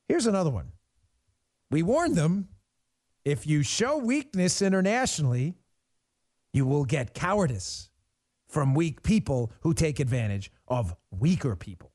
Here's 0.08 0.28
another 0.28 0.52
one. 0.52 0.72
We 1.72 1.82
warned 1.82 2.16
them 2.16 2.50
if 3.26 3.48
you 3.48 3.64
show 3.64 3.98
weakness 3.98 4.62
internationally, 4.62 5.56
you 6.54 6.66
will 6.66 6.86
get 6.86 7.14
cowardice 7.14 7.90
from 8.48 8.76
weak 8.76 9.02
people 9.02 9.52
who 9.62 9.74
take 9.74 10.00
advantage 10.00 10.52
of 10.68 10.96
weaker 11.12 11.56
people. 11.56 11.92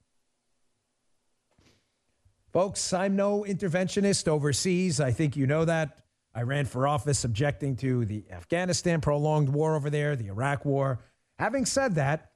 Folks, 2.57 2.95
I'm 2.95 3.17
no 3.17 3.45
interventionist 3.47 4.29
overseas. 4.29 4.99
I 4.99 5.11
think 5.11 5.37
you 5.37 5.47
know 5.47 5.67
that. 5.67 5.99
I 6.35 6.41
ran 6.41 6.65
for 6.65 6.89
office 6.89 7.23
objecting 7.23 7.77
to 7.77 8.07
the 8.07 8.25
Afghanistan 8.31 9.03
prolonged 9.03 9.51
war 9.51 9.77
over 9.77 9.91
there, 9.91 10.17
the 10.17 10.29
Iraq 10.29 10.65
war. 10.65 11.05
Having 11.39 11.67
said 11.67 11.97
that, 11.97 12.31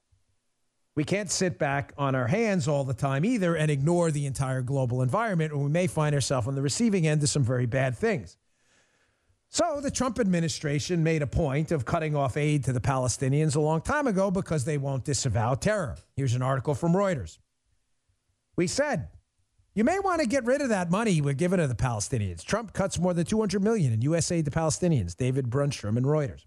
we 0.94 1.04
can't 1.04 1.30
sit 1.30 1.58
back 1.58 1.94
on 1.96 2.14
our 2.14 2.26
hands 2.26 2.68
all 2.68 2.84
the 2.84 2.92
time 2.92 3.24
either 3.24 3.56
and 3.56 3.70
ignore 3.70 4.10
the 4.10 4.26
entire 4.26 4.60
global 4.60 5.00
environment, 5.00 5.54
or 5.54 5.64
we 5.64 5.70
may 5.70 5.86
find 5.86 6.14
ourselves 6.14 6.46
on 6.46 6.54
the 6.54 6.60
receiving 6.60 7.06
end 7.06 7.22
of 7.22 7.30
some 7.30 7.42
very 7.42 7.64
bad 7.64 7.96
things. 7.96 8.36
So 9.48 9.80
the 9.80 9.90
Trump 9.90 10.18
administration 10.20 11.02
made 11.02 11.22
a 11.22 11.26
point 11.26 11.72
of 11.72 11.86
cutting 11.86 12.14
off 12.14 12.36
aid 12.36 12.64
to 12.64 12.74
the 12.74 12.80
Palestinians 12.80 13.56
a 13.56 13.60
long 13.60 13.80
time 13.80 14.06
ago 14.06 14.30
because 14.30 14.66
they 14.66 14.76
won't 14.76 15.02
disavow 15.02 15.54
terror. 15.54 15.96
Here's 16.14 16.34
an 16.34 16.42
article 16.42 16.74
from 16.74 16.92
Reuters. 16.92 17.38
We 18.54 18.66
said, 18.66 19.08
you 19.74 19.84
may 19.84 19.98
want 19.98 20.20
to 20.20 20.26
get 20.26 20.44
rid 20.44 20.60
of 20.60 20.68
that 20.70 20.90
money 20.90 21.20
we're 21.20 21.34
giving 21.34 21.58
to 21.58 21.66
the 21.66 21.74
Palestinians. 21.74 22.44
Trump 22.44 22.72
cuts 22.72 22.98
more 22.98 23.14
than 23.14 23.24
200 23.24 23.62
million 23.62 23.92
in 23.92 24.02
US 24.02 24.30
aid 24.32 24.44
to 24.46 24.50
Palestinians. 24.50 25.16
David 25.16 25.48
Brunstrom 25.48 25.96
and 25.96 26.06
Reuters. 26.06 26.44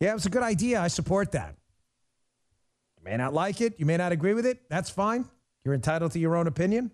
Yeah, 0.00 0.10
it 0.10 0.14
was 0.14 0.26
a 0.26 0.30
good 0.30 0.42
idea. 0.42 0.80
I 0.80 0.88
support 0.88 1.32
that. 1.32 1.56
You 2.96 3.04
may 3.04 3.16
not 3.16 3.34
like 3.34 3.60
it. 3.60 3.78
You 3.78 3.86
may 3.86 3.96
not 3.96 4.12
agree 4.12 4.34
with 4.34 4.46
it. 4.46 4.68
That's 4.68 4.90
fine. 4.90 5.26
You're 5.64 5.74
entitled 5.74 6.12
to 6.12 6.18
your 6.18 6.36
own 6.36 6.46
opinion. 6.46 6.90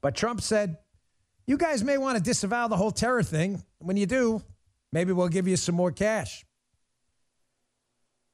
But 0.00 0.14
Trump 0.14 0.40
said, 0.40 0.78
you 1.46 1.56
guys 1.56 1.82
may 1.82 1.98
want 1.98 2.16
to 2.16 2.22
disavow 2.22 2.68
the 2.68 2.76
whole 2.76 2.90
terror 2.90 3.22
thing. 3.22 3.62
When 3.78 3.96
you 3.96 4.06
do, 4.06 4.42
maybe 4.92 5.12
we'll 5.12 5.28
give 5.28 5.48
you 5.48 5.56
some 5.56 5.74
more 5.74 5.90
cash. 5.90 6.44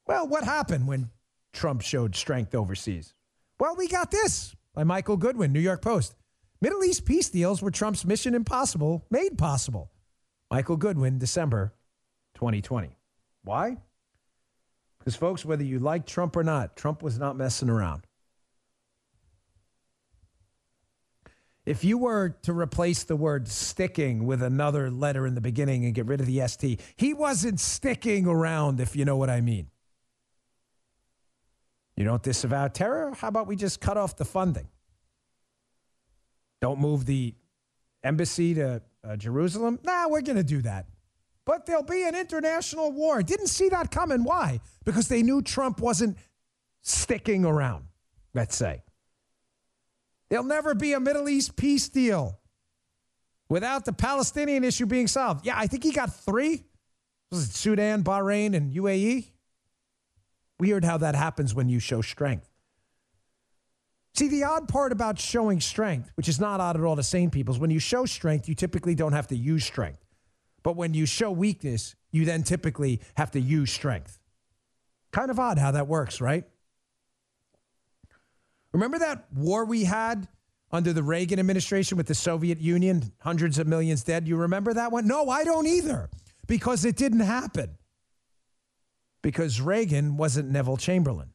Well, 0.05 0.27
what 0.27 0.43
happened 0.43 0.87
when 0.87 1.09
Trump 1.53 1.81
showed 1.81 2.15
strength 2.15 2.53
overseas? 2.53 3.13
Well, 3.59 3.75
we 3.75 3.87
got 3.87 4.11
this 4.11 4.55
by 4.75 4.83
Michael 4.83 5.17
Goodwin, 5.17 5.53
New 5.53 5.59
York 5.59 5.81
Post. 5.81 6.15
Middle 6.61 6.83
East 6.83 7.05
peace 7.05 7.29
deals 7.29 7.61
were 7.61 7.71
Trump's 7.71 8.05
mission 8.05 8.35
impossible 8.35 9.05
made 9.09 9.37
possible. 9.37 9.91
Michael 10.51 10.77
Goodwin, 10.77 11.17
December 11.17 11.73
2020. 12.35 12.97
Why? 13.43 13.77
Because, 14.99 15.15
folks, 15.15 15.45
whether 15.45 15.63
you 15.63 15.79
like 15.79 16.05
Trump 16.05 16.35
or 16.35 16.43
not, 16.43 16.75
Trump 16.75 17.01
was 17.01 17.17
not 17.17 17.37
messing 17.37 17.69
around. 17.69 18.05
If 21.65 21.83
you 21.83 21.97
were 21.97 22.29
to 22.43 22.53
replace 22.53 23.03
the 23.03 23.15
word 23.15 23.47
sticking 23.47 24.25
with 24.25 24.43
another 24.43 24.91
letter 24.91 25.25
in 25.25 25.33
the 25.33 25.41
beginning 25.41 25.83
and 25.85 25.95
get 25.95 26.05
rid 26.05 26.19
of 26.19 26.27
the 26.27 26.47
ST, 26.47 26.79
he 26.95 27.13
wasn't 27.13 27.59
sticking 27.59 28.27
around, 28.27 28.79
if 28.79 28.95
you 28.95 29.03
know 29.03 29.17
what 29.17 29.31
I 29.31 29.41
mean. 29.41 29.69
You 31.97 32.03
don't 32.03 32.21
disavow 32.21 32.67
terror? 32.67 33.13
How 33.17 33.29
about 33.29 33.47
we 33.47 33.55
just 33.55 33.79
cut 33.79 33.97
off 33.97 34.17
the 34.17 34.25
funding? 34.25 34.67
Don't 36.61 36.79
move 36.79 37.05
the 37.05 37.35
embassy 38.03 38.55
to 38.55 38.81
uh, 39.03 39.15
Jerusalem? 39.15 39.79
Nah, 39.83 40.07
we're 40.09 40.21
going 40.21 40.37
to 40.37 40.43
do 40.43 40.61
that 40.63 40.87
but 41.45 41.65
there'll 41.65 41.83
be 41.83 42.03
an 42.03 42.15
international 42.15 42.91
war. 42.91 43.21
Didn't 43.21 43.47
see 43.47 43.69
that 43.69 43.91
coming. 43.91 44.23
Why? 44.23 44.59
Because 44.83 45.07
they 45.07 45.21
knew 45.21 45.41
Trump 45.41 45.79
wasn't 45.79 46.17
sticking 46.81 47.45
around, 47.45 47.85
let's 48.33 48.55
say. 48.55 48.83
There'll 50.29 50.43
never 50.43 50.73
be 50.73 50.93
a 50.93 50.99
Middle 50.99 51.29
East 51.29 51.55
peace 51.55 51.87
deal 51.87 52.39
without 53.47 53.85
the 53.85 53.93
Palestinian 53.93 54.63
issue 54.63 54.87
being 54.87 55.07
solved. 55.07 55.45
Yeah, 55.45 55.53
I 55.55 55.67
think 55.67 55.83
he 55.83 55.91
got 55.91 56.13
three. 56.13 56.63
Was 57.31 57.47
it 57.47 57.53
Sudan, 57.53 58.03
Bahrain, 58.03 58.55
and 58.55 58.73
UAE? 58.73 59.27
Weird 60.59 60.85
how 60.85 60.97
that 60.97 61.15
happens 61.15 61.53
when 61.53 61.69
you 61.69 61.79
show 61.79 62.01
strength. 62.01 62.49
See, 64.15 64.29
the 64.29 64.43
odd 64.45 64.69
part 64.69 64.93
about 64.93 65.19
showing 65.19 65.59
strength, 65.59 66.09
which 66.15 66.29
is 66.29 66.39
not 66.39 66.61
odd 66.61 66.77
at 66.77 66.83
all 66.83 66.95
to 66.95 67.03
sane 67.03 67.29
people, 67.29 67.53
is 67.53 67.59
when 67.59 67.71
you 67.71 67.79
show 67.79 68.05
strength, 68.05 68.47
you 68.47 68.55
typically 68.55 68.95
don't 68.95 69.11
have 69.11 69.27
to 69.27 69.35
use 69.35 69.65
strength. 69.65 70.05
But 70.63 70.77
when 70.77 70.93
you 70.93 71.05
show 71.05 71.31
weakness, 71.31 71.95
you 72.11 72.23
then 72.23 72.43
typically 72.43 73.01
have 73.17 73.31
to 73.31 73.41
use 73.41 73.71
strength. 73.71 74.17
Kind 75.11 75.29
of 75.29 75.39
odd 75.39 75.57
how 75.57 75.71
that 75.71 75.87
works, 75.87 76.21
right? 76.21 76.45
Remember 78.71 78.99
that 78.99 79.25
war 79.33 79.65
we 79.65 79.83
had 79.83 80.27
under 80.71 80.93
the 80.93 81.03
Reagan 81.03 81.39
administration 81.39 81.97
with 81.97 82.07
the 82.07 82.15
Soviet 82.15 82.59
Union, 82.59 83.11
hundreds 83.19 83.59
of 83.59 83.67
millions 83.67 84.03
dead? 84.03 84.27
You 84.27 84.37
remember 84.37 84.73
that 84.73 84.91
one? 84.91 85.07
No, 85.07 85.29
I 85.29 85.43
don't 85.43 85.67
either, 85.67 86.09
because 86.47 86.85
it 86.85 86.95
didn't 86.95 87.19
happen. 87.19 87.77
Because 89.25 89.59
Reagan 89.59 90.17
wasn't 90.17 90.51
Neville 90.51 90.77
Chamberlain. 90.77 91.29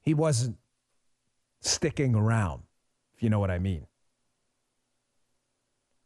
He 0.00 0.14
wasn't 0.14 0.56
sticking 1.60 2.14
around, 2.14 2.62
if 3.14 3.22
you 3.22 3.28
know 3.28 3.38
what 3.38 3.50
I 3.50 3.58
mean. 3.58 3.86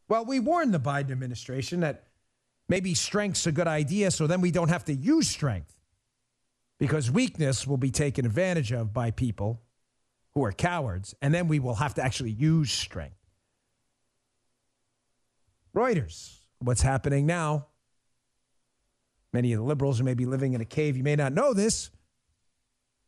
Well, 0.09 0.25
we 0.25 0.41
warned 0.41 0.75
the 0.75 0.81
Biden 0.81 1.13
administration 1.13 1.79
that 1.81 2.09
maybe 2.69 2.95
strength's 2.95 3.47
a 3.47 3.53
good 3.53 3.69
idea, 3.69 4.11
so 4.11 4.27
then 4.27 4.41
we 4.41 4.51
don't 4.51 4.71
have 4.71 4.85
to 4.87 4.93
use 4.93 5.29
strength 5.29 5.79
because 6.81 7.13
weakness 7.13 7.65
will 7.65 7.77
be 7.77 7.93
taken 7.93 8.27
advantage 8.27 8.73
of 8.73 8.93
by 8.93 9.13
people 9.13 9.63
who 10.33 10.45
are 10.45 10.51
cowards, 10.51 11.15
and 11.23 11.33
then 11.33 11.47
we 11.47 11.61
will 11.61 11.77
have 11.77 11.95
to 11.95 12.03
actually 12.03 12.33
use 12.33 12.73
strength. 12.73 13.25
Reuters, 15.77 16.39
what's 16.59 16.83
happening 16.83 17.25
now? 17.25 17.69
Many 19.35 19.53
of 19.53 19.59
the 19.59 19.65
liberals 19.65 19.99
who 19.99 20.05
may 20.05 20.15
be 20.15 20.27
living 20.27 20.53
in 20.53 20.61
a 20.61 20.65
cave, 20.65 20.97
you 20.97 21.03
may 21.03 21.17
not 21.17 21.33
know 21.33 21.53
this. 21.53 21.91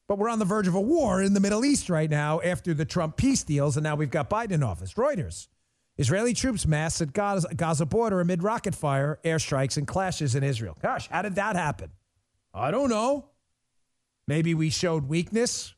But 0.09 0.19
we're 0.19 0.29
on 0.29 0.41
the 0.41 0.45
verge 0.45 0.67
of 0.67 0.75
a 0.75 0.81
war 0.81 1.23
in 1.23 1.35
the 1.35 1.41
Middle 1.41 1.65
East 1.65 1.89
right 1.89 2.11
now 2.11 2.41
after 2.41 2.75
the 2.75 2.85
Trump 2.85 3.17
peace 3.17 3.45
deals, 3.45 3.77
and 3.77 3.85
now 3.85 3.95
we've 3.95 4.11
got 4.11 4.29
Biden 4.29 4.51
in 4.51 4.63
office. 4.65 4.95
Reuters. 4.95 5.47
Israeli 5.97 6.35
troops 6.35 6.67
mass 6.67 7.01
at 7.01 7.13
Gaza, 7.13 7.55
Gaza 7.55 7.87
border 7.87 8.21
amid 8.21 8.43
rocket 8.43 8.75
fire, 8.75 9.21
airstrikes, 9.25 9.77
and 9.77 9.87
clashes 9.87 10.35
in 10.35 10.43
Israel. 10.43 10.77
Gosh, 10.83 11.09
how 11.09 11.23
did 11.23 11.37
that 11.37 11.55
happen? 11.55 11.91
I 12.53 12.73
don't 12.73 12.91
know. 12.91 13.31
Maybe 14.27 14.53
we 14.53 14.69
showed 14.69 15.09
weakness. 15.09 15.75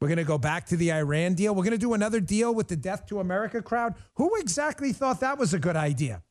We're 0.00 0.08
going 0.08 0.18
to 0.18 0.24
go 0.24 0.38
back 0.38 0.66
to 0.66 0.76
the 0.76 0.92
Iran 0.92 1.34
deal. 1.34 1.54
We're 1.54 1.62
going 1.62 1.70
to 1.70 1.78
do 1.78 1.94
another 1.94 2.18
deal 2.18 2.52
with 2.52 2.66
the 2.66 2.76
Death 2.76 3.06
to 3.06 3.20
America 3.20 3.62
crowd. 3.62 3.94
Who 4.14 4.34
exactly 4.40 4.92
thought 4.92 5.20
that 5.20 5.38
was 5.38 5.54
a 5.54 5.60
good 5.60 5.76
idea? 5.76 6.24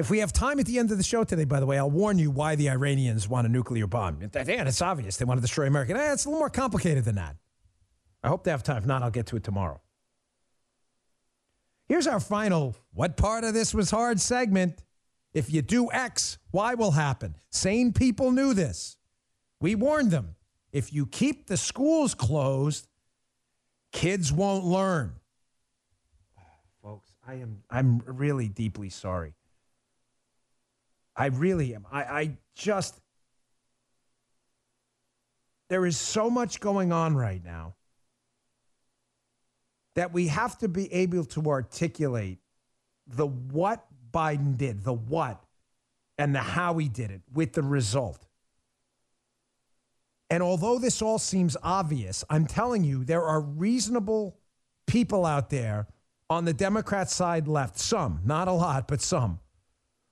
If 0.00 0.08
we 0.08 0.20
have 0.20 0.32
time 0.32 0.58
at 0.58 0.64
the 0.64 0.78
end 0.78 0.90
of 0.90 0.96
the 0.96 1.04
show 1.04 1.24
today, 1.24 1.44
by 1.44 1.60
the 1.60 1.66
way, 1.66 1.76
I'll 1.76 1.90
warn 1.90 2.18
you 2.18 2.30
why 2.30 2.54
the 2.56 2.70
Iranians 2.70 3.28
want 3.28 3.46
a 3.46 3.50
nuclear 3.50 3.86
bomb. 3.86 4.18
Dan, 4.30 4.66
it's 4.66 4.80
obvious 4.80 5.18
they 5.18 5.26
want 5.26 5.36
to 5.36 5.42
destroy 5.42 5.66
America. 5.66 5.92
Eh, 5.94 6.12
it's 6.14 6.24
a 6.24 6.28
little 6.30 6.38
more 6.38 6.48
complicated 6.48 7.04
than 7.04 7.16
that. 7.16 7.36
I 8.22 8.28
hope 8.28 8.44
they 8.44 8.50
have 8.50 8.62
time. 8.62 8.78
If 8.78 8.86
not, 8.86 9.02
I'll 9.02 9.10
get 9.10 9.26
to 9.26 9.36
it 9.36 9.44
tomorrow. 9.44 9.82
Here's 11.86 12.06
our 12.06 12.18
final 12.18 12.76
what 12.94 13.18
part 13.18 13.44
of 13.44 13.52
this 13.52 13.74
was 13.74 13.90
hard 13.90 14.18
segment. 14.22 14.82
If 15.34 15.52
you 15.52 15.60
do 15.60 15.92
X, 15.92 16.38
Y 16.50 16.74
will 16.76 16.92
happen. 16.92 17.36
Sane 17.50 17.92
people 17.92 18.32
knew 18.32 18.54
this. 18.54 18.96
We 19.60 19.74
warned 19.74 20.12
them. 20.12 20.34
If 20.72 20.94
you 20.94 21.04
keep 21.04 21.46
the 21.46 21.58
schools 21.58 22.14
closed, 22.14 22.88
kids 23.92 24.32
won't 24.32 24.64
learn. 24.64 25.12
Folks, 26.82 27.10
I 27.28 27.34
am 27.34 27.64
I'm 27.68 28.00
really 28.06 28.48
deeply 28.48 28.88
sorry. 28.88 29.34
I 31.20 31.26
really 31.26 31.74
am. 31.74 31.86
I, 31.92 32.02
I 32.02 32.38
just 32.54 32.98
there 35.68 35.84
is 35.84 35.98
so 35.98 36.30
much 36.30 36.60
going 36.60 36.92
on 36.92 37.14
right 37.14 37.44
now 37.44 37.74
that 39.96 40.14
we 40.14 40.28
have 40.28 40.56
to 40.58 40.68
be 40.68 40.90
able 40.92 41.26
to 41.26 41.42
articulate 41.50 42.38
the 43.06 43.26
what 43.26 43.84
Biden 44.10 44.56
did, 44.56 44.82
the 44.82 44.94
what, 44.94 45.44
and 46.16 46.34
the 46.34 46.40
how 46.40 46.78
he 46.78 46.88
did 46.88 47.10
it 47.10 47.20
with 47.32 47.52
the 47.52 47.62
result. 47.62 48.26
And 50.30 50.42
although 50.42 50.78
this 50.78 51.02
all 51.02 51.18
seems 51.18 51.54
obvious, 51.62 52.24
I'm 52.30 52.46
telling 52.46 52.82
you, 52.82 53.04
there 53.04 53.24
are 53.24 53.42
reasonable 53.42 54.38
people 54.86 55.26
out 55.26 55.50
there 55.50 55.86
on 56.30 56.46
the 56.46 56.54
Democrat 56.54 57.10
side 57.10 57.46
left, 57.46 57.78
some, 57.78 58.20
not 58.24 58.48
a 58.48 58.52
lot, 58.52 58.88
but 58.88 59.02
some, 59.02 59.38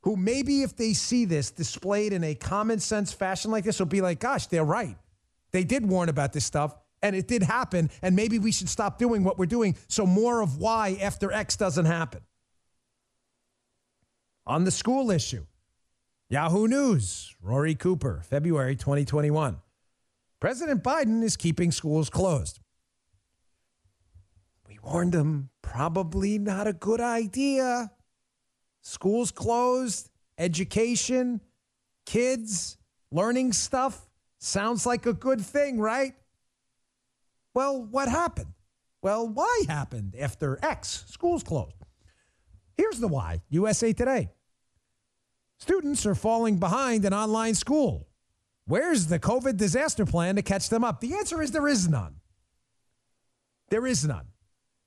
who 0.02 0.16
maybe 0.16 0.62
if 0.62 0.76
they 0.76 0.92
see 0.92 1.24
this 1.24 1.50
displayed 1.50 2.12
in 2.12 2.24
a 2.24 2.34
common 2.34 2.78
sense 2.78 3.12
fashion 3.12 3.50
like 3.50 3.64
this, 3.64 3.78
will 3.78 3.86
be 3.86 4.00
like, 4.00 4.20
gosh, 4.20 4.46
they're 4.46 4.64
right. 4.64 4.96
They 5.50 5.64
did 5.64 5.86
warn 5.86 6.08
about 6.08 6.32
this 6.32 6.44
stuff 6.44 6.74
and 7.02 7.14
it 7.16 7.28
did 7.28 7.42
happen. 7.42 7.90
And 8.02 8.14
maybe 8.14 8.38
we 8.38 8.52
should 8.52 8.68
stop 8.68 8.98
doing 8.98 9.24
what 9.24 9.38
we're 9.38 9.46
doing 9.46 9.76
so 9.88 10.06
more 10.06 10.40
of 10.40 10.58
Y 10.58 10.98
after 11.00 11.32
X 11.32 11.56
doesn't 11.56 11.86
happen. 11.86 12.20
On 14.46 14.64
the 14.64 14.70
school 14.70 15.10
issue, 15.10 15.44
Yahoo 16.30 16.68
News, 16.68 17.34
Rory 17.42 17.74
Cooper, 17.74 18.22
February 18.24 18.76
2021. 18.76 19.58
President 20.40 20.82
Biden 20.82 21.22
is 21.22 21.36
keeping 21.36 21.72
schools 21.72 22.08
closed. 22.08 22.60
We 24.66 24.78
warned 24.82 25.14
him, 25.14 25.50
probably 25.62 26.38
not 26.38 26.66
a 26.66 26.72
good 26.72 27.00
idea. 27.00 27.90
Schools 28.82 29.30
closed, 29.30 30.10
education, 30.38 31.40
kids, 32.06 32.78
learning 33.10 33.52
stuff. 33.52 34.08
Sounds 34.38 34.86
like 34.86 35.06
a 35.06 35.12
good 35.12 35.40
thing, 35.40 35.78
right? 35.78 36.14
Well, 37.54 37.82
what 37.82 38.08
happened? 38.08 38.52
Well, 39.02 39.28
why 39.28 39.64
happened 39.68 40.14
after 40.18 40.58
X? 40.62 41.04
Schools 41.08 41.42
closed. 41.42 41.74
Here's 42.76 43.00
the 43.00 43.08
why 43.08 43.42
USA 43.50 43.92
Today. 43.92 44.30
Students 45.58 46.06
are 46.06 46.14
falling 46.14 46.58
behind 46.58 47.04
in 47.04 47.12
online 47.12 47.54
school. 47.54 48.06
Where's 48.66 49.06
the 49.06 49.18
COVID 49.18 49.56
disaster 49.56 50.06
plan 50.06 50.36
to 50.36 50.42
catch 50.42 50.68
them 50.68 50.84
up? 50.84 51.00
The 51.00 51.14
answer 51.14 51.42
is 51.42 51.50
there 51.50 51.66
is 51.66 51.88
none. 51.88 52.16
There 53.70 53.86
is 53.86 54.06
none. 54.06 54.26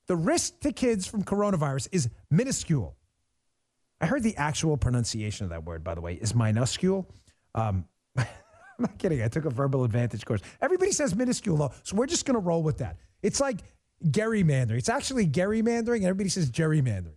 The 0.08 0.16
risk 0.16 0.60
to 0.62 0.72
kids 0.72 1.08
from 1.08 1.24
coronavirus 1.24 1.90
is 1.92 2.10
minuscule. 2.30 2.96
I 4.02 4.08
heard 4.08 4.24
the 4.24 4.36
actual 4.36 4.78
pronunciation 4.78 5.44
of 5.44 5.52
that 5.52 5.64
word, 5.64 5.84
by 5.84 5.94
the 5.94 6.02
way, 6.02 6.16
is 6.16 6.34
minuscule. 6.34 7.08
Um, 7.54 7.86
I'm 8.18 8.26
not 8.80 8.98
kidding. 8.98 9.22
I 9.22 9.28
took 9.28 9.46
a 9.46 9.52
verbal 9.52 9.84
advantage 9.84 10.26
course. 10.26 10.42
Everybody 10.60 10.92
says 10.92 11.16
minuscule, 11.16 11.56
though, 11.56 11.72
so 11.84 11.96
we're 11.96 12.08
just 12.08 12.26
going 12.26 12.34
to 12.34 12.40
roll 12.40 12.64
with 12.64 12.80
that. 12.80 12.98
It's 13.22 13.40
like 13.40 13.60
gerrymandering. 14.04 14.80
It's 14.80 14.90
actually 14.90 15.28
gerrymandering, 15.28 15.98
and 15.98 16.06
everybody 16.06 16.30
says 16.30 16.50
gerrymandering. 16.50 17.14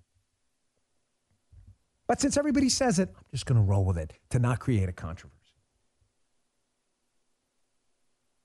But 2.07 2.21
since 2.21 2.37
everybody 2.37 2.69
says 2.69 2.99
it, 2.99 3.09
I'm 3.17 3.25
just 3.33 3.47
going 3.47 3.57
to 3.57 3.65
roll 3.65 3.87
with 3.87 3.97
it 3.97 4.13
to 4.31 4.39
not 4.39 4.61
create 4.61 4.91
a 4.91 4.93
controversy. 4.93 5.41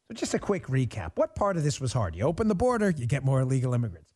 So, 0.08 0.14
just 0.14 0.34
a 0.34 0.40
quick 0.40 0.68
recap. 0.68 1.12
What 1.16 1.36
part 1.36 1.58
of 1.58 1.64
this 1.64 1.82
was 1.82 1.92
hard? 1.92 2.16
You 2.16 2.24
open 2.24 2.48
the 2.48 2.56
border, 2.56 2.90
you 2.90 3.06
get 3.06 3.26
more 3.26 3.42
illegal 3.42 3.74
immigrants. 3.74 4.14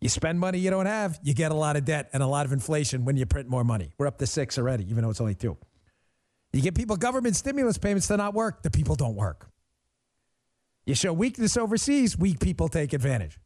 You 0.00 0.08
spend 0.08 0.38
money 0.38 0.58
you 0.58 0.70
don't 0.70 0.86
have, 0.86 1.18
you 1.22 1.34
get 1.34 1.50
a 1.50 1.56
lot 1.56 1.76
of 1.76 1.84
debt 1.84 2.08
and 2.12 2.22
a 2.22 2.26
lot 2.26 2.46
of 2.46 2.52
inflation 2.52 3.04
when 3.04 3.16
you 3.16 3.26
print 3.26 3.48
more 3.48 3.64
money. 3.64 3.92
We're 3.98 4.06
up 4.06 4.18
to 4.18 4.26
six 4.26 4.56
already, 4.58 4.88
even 4.90 5.02
though 5.02 5.10
it's 5.10 5.20
only 5.20 5.34
two. 5.34 5.56
You 6.52 6.62
get 6.62 6.74
people 6.74 6.96
government 6.96 7.36
stimulus 7.36 7.78
payments 7.78 8.06
to 8.08 8.16
not 8.16 8.32
work, 8.32 8.62
the 8.62 8.70
people 8.70 8.94
don't 8.94 9.16
work. 9.16 9.50
You 10.86 10.94
show 10.94 11.12
weakness 11.12 11.56
overseas, 11.56 12.16
weak 12.16 12.40
people 12.40 12.68
take 12.68 12.92
advantage. 12.92 13.38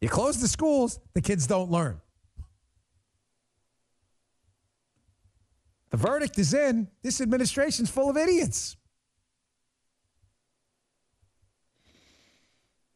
You 0.00 0.08
close 0.08 0.40
the 0.40 0.48
schools, 0.48 0.98
the 1.14 1.20
kids 1.20 1.46
don't 1.46 1.70
learn. 1.70 2.00
The 5.90 5.98
verdict 5.98 6.38
is 6.38 6.54
in. 6.54 6.88
This 7.02 7.20
administration's 7.20 7.90
full 7.90 8.10
of 8.10 8.16
idiots. 8.16 8.76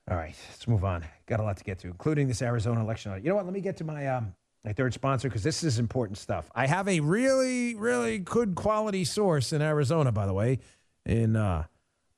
All 0.08 0.16
right, 0.16 0.36
let's 0.50 0.68
move 0.68 0.84
on. 0.84 1.04
Got 1.26 1.40
a 1.40 1.42
lot 1.42 1.56
to 1.56 1.64
get 1.64 1.80
to, 1.80 1.88
including 1.88 2.28
this 2.28 2.40
Arizona 2.40 2.80
election 2.80 3.10
audit. 3.10 3.24
You 3.24 3.30
know 3.30 3.36
what? 3.36 3.44
Let 3.44 3.54
me 3.54 3.60
get 3.60 3.76
to 3.78 3.84
my 3.84 4.06
um 4.06 4.34
my 4.64 4.72
third 4.72 4.92
sponsor 4.92 5.28
because 5.28 5.44
this 5.44 5.62
is 5.62 5.78
important 5.78 6.18
stuff. 6.18 6.50
I 6.54 6.66
have 6.66 6.88
a 6.88 6.98
really, 7.00 7.76
really 7.76 8.18
good 8.18 8.56
quality 8.56 9.04
source 9.04 9.52
in 9.52 9.62
Arizona, 9.62 10.10
by 10.10 10.26
the 10.26 10.34
way, 10.34 10.58
in 11.04 11.36
uh, 11.36 11.64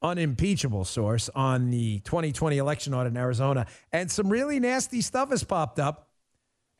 unimpeachable 0.01 0.87
source 0.87 1.29
on 1.35 1.70
the 1.70 2.01
2020 2.01 2.57
election 2.57 2.94
audit 2.94 3.12
in 3.12 3.16
Arizona, 3.18 3.66
and 3.92 4.11
some 4.11 4.31
really 4.31 4.59
nasty 4.61 5.03
stuff 5.03 5.29
has 5.31 5.44
popped 5.44 5.79
up. 5.79 6.09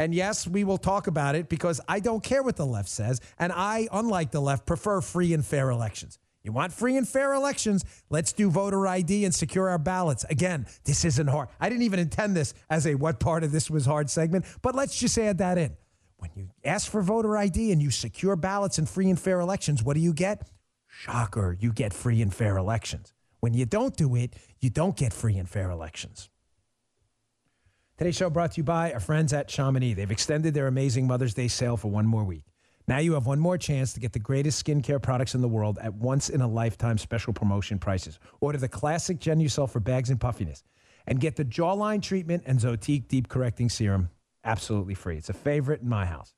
And 0.01 0.15
yes, 0.15 0.47
we 0.47 0.65
will 0.65 0.79
talk 0.79 1.07
about 1.07 1.35
it 1.35 1.49
because 1.49 1.81
I 1.89 2.01
don't 2.01 2.23
care 2.23 2.43
what 2.43 2.57
the 2.57 2.67
left 2.67 2.89
says, 2.89 3.21
and 3.39 3.53
I, 3.53 3.89
unlike 3.93 4.31
the 4.31 4.41
left, 4.41 4.65
prefer 4.65 5.01
free 5.01 5.35
and 5.35 5.45
fair 5.45 5.71
elections. 5.71 6.19
You 6.49 6.53
want 6.53 6.73
free 6.73 6.97
and 6.97 7.07
fair 7.07 7.35
elections? 7.35 7.85
Let's 8.09 8.33
do 8.33 8.49
voter 8.49 8.87
ID 8.87 9.27
and 9.27 9.35
secure 9.35 9.69
our 9.69 9.77
ballots. 9.77 10.25
Again, 10.31 10.65
this 10.85 11.05
isn't 11.05 11.27
hard. 11.27 11.51
I 11.61 11.69
didn't 11.69 11.83
even 11.83 12.01
intend 12.01 12.35
this 12.35 12.55
as 12.71 12.87
a 12.87 12.95
what 12.95 13.21
part 13.21 13.45
of 13.45 13.53
this 13.53 13.71
was 13.71 13.85
hard 13.85 14.09
segment, 14.09 14.47
but 14.63 14.75
let's 14.75 14.99
just 14.99 15.19
add 15.19 15.37
that 15.39 15.59
in. 15.59 15.77
When 16.17 16.31
you 16.35 16.49
ask 16.65 16.91
for 16.91 17.03
voter 17.03 17.37
ID 17.37 17.71
and 17.71 17.83
you 17.83 17.91
secure 17.91 18.35
ballots 18.35 18.79
and 18.79 18.89
free 18.89 19.11
and 19.11 19.21
fair 19.21 19.41
elections, 19.41 19.83
what 19.83 19.93
do 19.93 20.01
you 20.01 20.15
get? 20.15 20.51
Shocker, 20.87 21.55
you 21.61 21.71
get 21.71 21.93
free 21.93 22.23
and 22.23 22.33
fair 22.33 22.57
elections. 22.57 23.13
When 23.41 23.53
you 23.53 23.67
don't 23.67 23.95
do 23.95 24.17
it, 24.17 24.35
you 24.59 24.71
don't 24.71 24.97
get 24.97 25.13
free 25.13 25.37
and 25.37 25.47
fair 25.47 25.71
elections. 25.71 26.31
Today's 27.99 28.17
show 28.17 28.31
brought 28.31 28.53
to 28.53 28.57
you 28.57 28.65
by 28.65 28.95
our 28.95 29.01
friends 29.01 29.35
at 29.35 29.49
Chamonix. 29.49 29.93
They've 29.93 30.11
extended 30.11 30.55
their 30.55 30.67
amazing 30.67 31.07
Mother's 31.07 31.35
Day 31.35 31.49
sale 31.49 31.77
for 31.77 31.91
one 31.91 32.07
more 32.07 32.25
week. 32.25 32.45
Now 32.89 32.99
you 32.99 33.13
have 33.13 33.27
one 33.27 33.39
more 33.39 33.59
chance 33.59 33.93
to 33.93 34.01
get 34.01 34.15
the 34.15 34.19
greatest 34.19 34.65
skincare 34.65 35.01
products 35.01 35.35
in 35.35 35.43
the 35.43 35.49
world 35.49 35.79
at 35.83 35.93
once 35.93 36.31
in 36.31 36.41
a 36.41 36.49
lifetime 36.49 36.97
special 36.97 37.35
promotion 37.35 37.79
prices. 37.79 38.19
Order 38.41 38.57
the 38.57 38.69
classic 38.69 39.19
Genucel 39.19 39.69
for 39.69 39.79
bags 39.79 40.09
and 40.09 40.19
puffiness 40.19 40.65
and 41.07 41.21
get 41.21 41.37
the 41.37 41.45
jawline 41.45 42.01
treatment 42.01 42.45
and 42.47 42.59
Zotique 42.59 43.07
deep 43.07 43.29
correcting 43.29 43.69
serum 43.69 44.09
absolutely 44.43 44.95
free. 44.95 45.19
It's 45.19 45.29
a 45.29 45.35
favorite 45.35 45.83
in 45.83 45.89
my 45.91 46.07
house. 46.07 46.33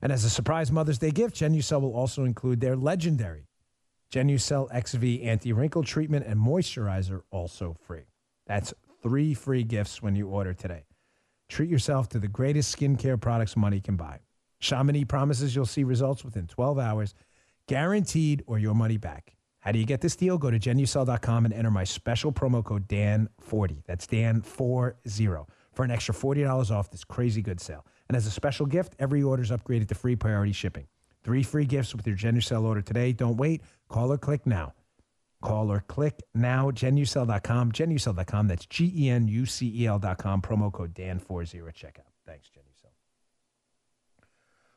And 0.00 0.12
as 0.12 0.22
a 0.22 0.30
surprise 0.30 0.70
Mother's 0.70 0.98
Day 0.98 1.10
gift, 1.10 1.34
Genucel 1.34 1.80
will 1.80 1.94
also 1.94 2.22
include 2.22 2.60
their 2.60 2.76
legendary 2.76 3.48
Genucel 4.12 4.68
XV 4.70 5.26
anti-wrinkle 5.26 5.82
treatment 5.82 6.24
and 6.24 6.38
moisturizer 6.38 7.22
also 7.32 7.74
free. 7.84 8.04
That's 8.46 8.72
three 9.02 9.34
free 9.34 9.64
gifts 9.64 10.00
when 10.00 10.14
you 10.14 10.28
order 10.28 10.54
today. 10.54 10.84
Treat 11.48 11.68
yourself 11.68 12.08
to 12.10 12.20
the 12.20 12.28
greatest 12.28 12.78
skincare 12.78 13.20
products 13.20 13.56
money 13.56 13.80
can 13.80 13.96
buy. 13.96 14.20
Chamonix 14.60 15.04
promises 15.04 15.54
you'll 15.54 15.66
see 15.66 15.84
results 15.84 16.24
within 16.24 16.46
12 16.46 16.78
hours, 16.78 17.14
guaranteed 17.68 18.42
or 18.46 18.58
your 18.58 18.74
money 18.74 18.96
back. 18.96 19.36
How 19.60 19.72
do 19.72 19.78
you 19.78 19.86
get 19.86 20.00
this 20.00 20.14
deal? 20.14 20.38
Go 20.38 20.50
to 20.50 20.58
genucel.com 20.58 21.44
and 21.44 21.52
enter 21.52 21.70
my 21.70 21.84
special 21.84 22.32
promo 22.32 22.64
code 22.64 22.86
DAN40. 22.88 23.82
That's 23.84 24.06
DAN40 24.06 25.46
for 25.72 25.84
an 25.84 25.90
extra 25.90 26.14
$40 26.14 26.70
off 26.70 26.90
this 26.90 27.04
crazy 27.04 27.42
good 27.42 27.60
sale. 27.60 27.84
And 28.08 28.16
as 28.16 28.26
a 28.26 28.30
special 28.30 28.66
gift, 28.66 28.94
every 28.98 29.22
order 29.22 29.42
is 29.42 29.50
upgraded 29.50 29.88
to 29.88 29.94
free 29.94 30.16
priority 30.16 30.52
shipping. 30.52 30.86
Three 31.24 31.42
free 31.42 31.64
gifts 31.64 31.94
with 31.94 32.06
your 32.06 32.16
Genucel 32.16 32.62
order 32.62 32.80
today. 32.80 33.12
Don't 33.12 33.36
wait. 33.36 33.62
Call 33.88 34.12
or 34.12 34.18
click 34.18 34.46
now. 34.46 34.74
Call 35.42 35.70
or 35.70 35.80
click 35.80 36.22
now, 36.34 36.70
genucel.com, 36.70 37.72
genucel.com. 37.72 38.48
That's 38.48 38.66
G 38.66 38.92
E 38.96 39.10
N 39.10 39.28
U 39.28 39.44
C 39.44 39.82
E 39.82 39.86
L.com. 39.86 40.40
Promo 40.40 40.72
code 40.72 40.94
Dan40 40.94 41.68
at 41.68 41.74
checkout. 41.74 42.08
Thanks, 42.24 42.48
Genucel. 42.48 42.65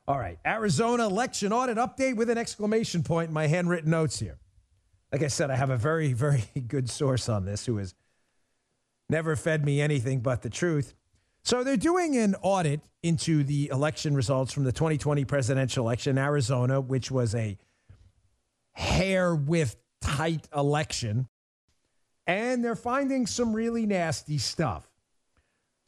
All 0.09 0.17
right, 0.17 0.39
Arizona 0.43 1.05
election 1.05 1.53
audit 1.53 1.77
update 1.77 2.15
with 2.15 2.31
an 2.31 2.37
exclamation 2.39 3.03
point 3.03 3.27
in 3.27 3.33
my 3.35 3.45
handwritten 3.45 3.91
notes 3.91 4.19
here. 4.19 4.39
Like 5.11 5.21
I 5.21 5.27
said, 5.27 5.51
I 5.51 5.55
have 5.55 5.69
a 5.69 5.77
very, 5.77 6.13
very 6.13 6.45
good 6.67 6.89
source 6.89 7.29
on 7.29 7.45
this 7.45 7.67
who 7.67 7.77
has 7.77 7.93
never 9.07 9.35
fed 9.35 9.63
me 9.63 9.79
anything 9.79 10.21
but 10.21 10.41
the 10.41 10.49
truth. 10.49 10.95
So 11.43 11.63
they're 11.63 11.77
doing 11.77 12.17
an 12.17 12.35
audit 12.41 12.81
into 13.03 13.43
the 13.43 13.69
election 13.71 14.15
results 14.15 14.51
from 14.51 14.63
the 14.63 14.71
2020 14.71 15.25
presidential 15.25 15.85
election 15.85 16.17
in 16.17 16.23
Arizona, 16.23 16.81
which 16.81 17.11
was 17.11 17.35
a 17.35 17.59
hair 18.71 19.35
with 19.35 19.75
tight 20.01 20.47
election. 20.55 21.27
And 22.25 22.65
they're 22.65 22.75
finding 22.75 23.27
some 23.27 23.53
really 23.53 23.85
nasty 23.85 24.39
stuff. 24.39 24.88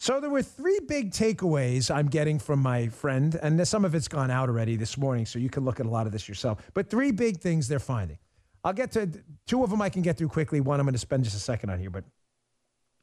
So 0.01 0.19
there 0.19 0.31
were 0.31 0.41
three 0.41 0.79
big 0.87 1.11
takeaways 1.11 1.93
I'm 1.93 2.07
getting 2.07 2.39
from 2.39 2.59
my 2.59 2.87
friend, 2.87 3.37
and 3.39 3.67
some 3.67 3.85
of 3.85 3.93
it's 3.93 4.07
gone 4.07 4.31
out 4.31 4.49
already 4.49 4.75
this 4.75 4.97
morning, 4.97 5.27
so 5.27 5.37
you 5.37 5.47
can 5.47 5.63
look 5.63 5.79
at 5.79 5.85
a 5.85 5.89
lot 5.89 6.07
of 6.07 6.11
this 6.11 6.27
yourself. 6.27 6.71
But 6.73 6.89
three 6.89 7.11
big 7.11 7.39
things 7.39 7.67
they're 7.67 7.77
finding. 7.77 8.17
I'll 8.63 8.73
get 8.73 8.93
to 8.93 9.11
two 9.45 9.63
of 9.63 9.69
them 9.69 9.79
I 9.79 9.89
can 9.89 10.01
get 10.01 10.17
through 10.17 10.29
quickly. 10.29 10.59
One 10.59 10.79
I'm 10.79 10.87
going 10.87 10.93
to 10.93 10.97
spend 10.97 11.23
just 11.23 11.35
a 11.35 11.39
second 11.39 11.69
on 11.69 11.77
here. 11.77 11.91
But 11.91 12.05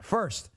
first, 0.02 0.50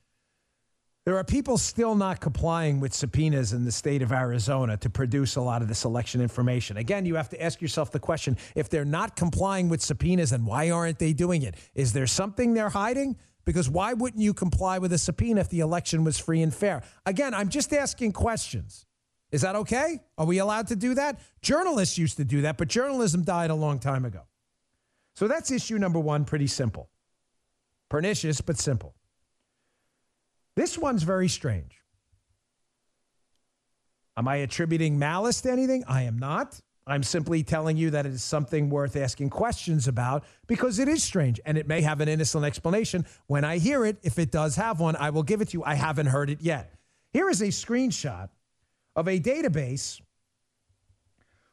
there 1.04 1.16
are 1.16 1.22
people 1.22 1.58
still 1.58 1.94
not 1.94 2.20
complying 2.20 2.80
with 2.80 2.92
subpoenas 2.92 3.52
in 3.52 3.64
the 3.64 3.70
state 3.70 4.02
of 4.02 4.10
Arizona 4.10 4.76
to 4.78 4.90
produce 4.90 5.36
a 5.36 5.40
lot 5.40 5.62
of 5.62 5.68
this 5.68 5.84
election 5.84 6.20
information. 6.20 6.76
Again, 6.76 7.06
you 7.06 7.14
have 7.14 7.28
to 7.28 7.40
ask 7.40 7.62
yourself 7.62 7.92
the 7.92 8.00
question 8.00 8.36
if 8.56 8.68
they're 8.68 8.84
not 8.84 9.14
complying 9.14 9.68
with 9.68 9.80
subpoenas, 9.80 10.30
then 10.30 10.44
why 10.44 10.70
aren't 10.70 10.98
they 10.98 11.12
doing 11.12 11.42
it? 11.42 11.54
Is 11.76 11.92
there 11.92 12.08
something 12.08 12.54
they're 12.54 12.70
hiding? 12.70 13.16
Because 13.44 13.68
why 13.68 13.92
wouldn't 13.92 14.22
you 14.22 14.34
comply 14.34 14.78
with 14.78 14.92
a 14.92 14.98
subpoena 14.98 15.40
if 15.40 15.48
the 15.48 15.60
election 15.60 16.04
was 16.04 16.18
free 16.18 16.42
and 16.42 16.54
fair? 16.54 16.82
Again, 17.06 17.34
I'm 17.34 17.48
just 17.48 17.72
asking 17.72 18.12
questions. 18.12 18.86
Is 19.32 19.40
that 19.40 19.56
okay? 19.56 20.00
Are 20.18 20.26
we 20.26 20.38
allowed 20.38 20.68
to 20.68 20.76
do 20.76 20.94
that? 20.94 21.18
Journalists 21.40 21.98
used 21.98 22.18
to 22.18 22.24
do 22.24 22.42
that, 22.42 22.58
but 22.58 22.68
journalism 22.68 23.22
died 23.22 23.50
a 23.50 23.54
long 23.54 23.78
time 23.78 24.04
ago. 24.04 24.22
So 25.14 25.26
that's 25.26 25.50
issue 25.50 25.78
number 25.78 25.98
one, 25.98 26.24
pretty 26.24 26.46
simple. 26.46 26.90
Pernicious, 27.88 28.40
but 28.40 28.58
simple. 28.58 28.94
This 30.54 30.78
one's 30.78 31.02
very 31.02 31.28
strange. 31.28 31.82
Am 34.16 34.28
I 34.28 34.36
attributing 34.36 34.98
malice 34.98 35.40
to 35.42 35.50
anything? 35.50 35.84
I 35.88 36.02
am 36.02 36.18
not. 36.18 36.60
I'm 36.86 37.02
simply 37.02 37.42
telling 37.42 37.76
you 37.76 37.90
that 37.90 38.06
it 38.06 38.12
is 38.12 38.24
something 38.24 38.68
worth 38.68 38.96
asking 38.96 39.30
questions 39.30 39.86
about 39.86 40.24
because 40.46 40.78
it 40.78 40.88
is 40.88 41.02
strange 41.02 41.40
and 41.46 41.56
it 41.56 41.68
may 41.68 41.80
have 41.80 42.00
an 42.00 42.08
innocent 42.08 42.44
explanation. 42.44 43.06
When 43.26 43.44
I 43.44 43.58
hear 43.58 43.84
it, 43.84 43.98
if 44.02 44.18
it 44.18 44.32
does 44.32 44.56
have 44.56 44.80
one, 44.80 44.96
I 44.96 45.10
will 45.10 45.22
give 45.22 45.40
it 45.40 45.48
to 45.50 45.58
you. 45.58 45.64
I 45.64 45.74
haven't 45.74 46.06
heard 46.06 46.28
it 46.28 46.40
yet. 46.40 46.74
Here 47.12 47.30
is 47.30 47.40
a 47.40 47.48
screenshot 47.48 48.30
of 48.96 49.06
a 49.06 49.20
database 49.20 50.00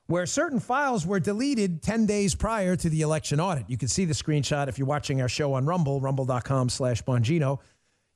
where 0.08 0.26
certain 0.26 0.60
files 0.60 1.06
were 1.06 1.20
deleted 1.20 1.84
10 1.84 2.08
days 2.08 2.34
prior 2.34 2.76
to 2.76 2.90
the 2.90 3.02
election 3.02 3.40
audit. 3.40 3.70
You 3.70 3.78
can 3.78 3.88
see 3.88 4.06
the 4.06 4.14
screenshot 4.14 4.68
if 4.68 4.80
you're 4.80 4.88
watching 4.88 5.22
our 5.22 5.30
show 5.30 5.54
on 5.54 5.66
Rumble, 5.66 6.02
rumble.com 6.02 6.70
slash 6.70 7.04
Bongino 7.04 7.60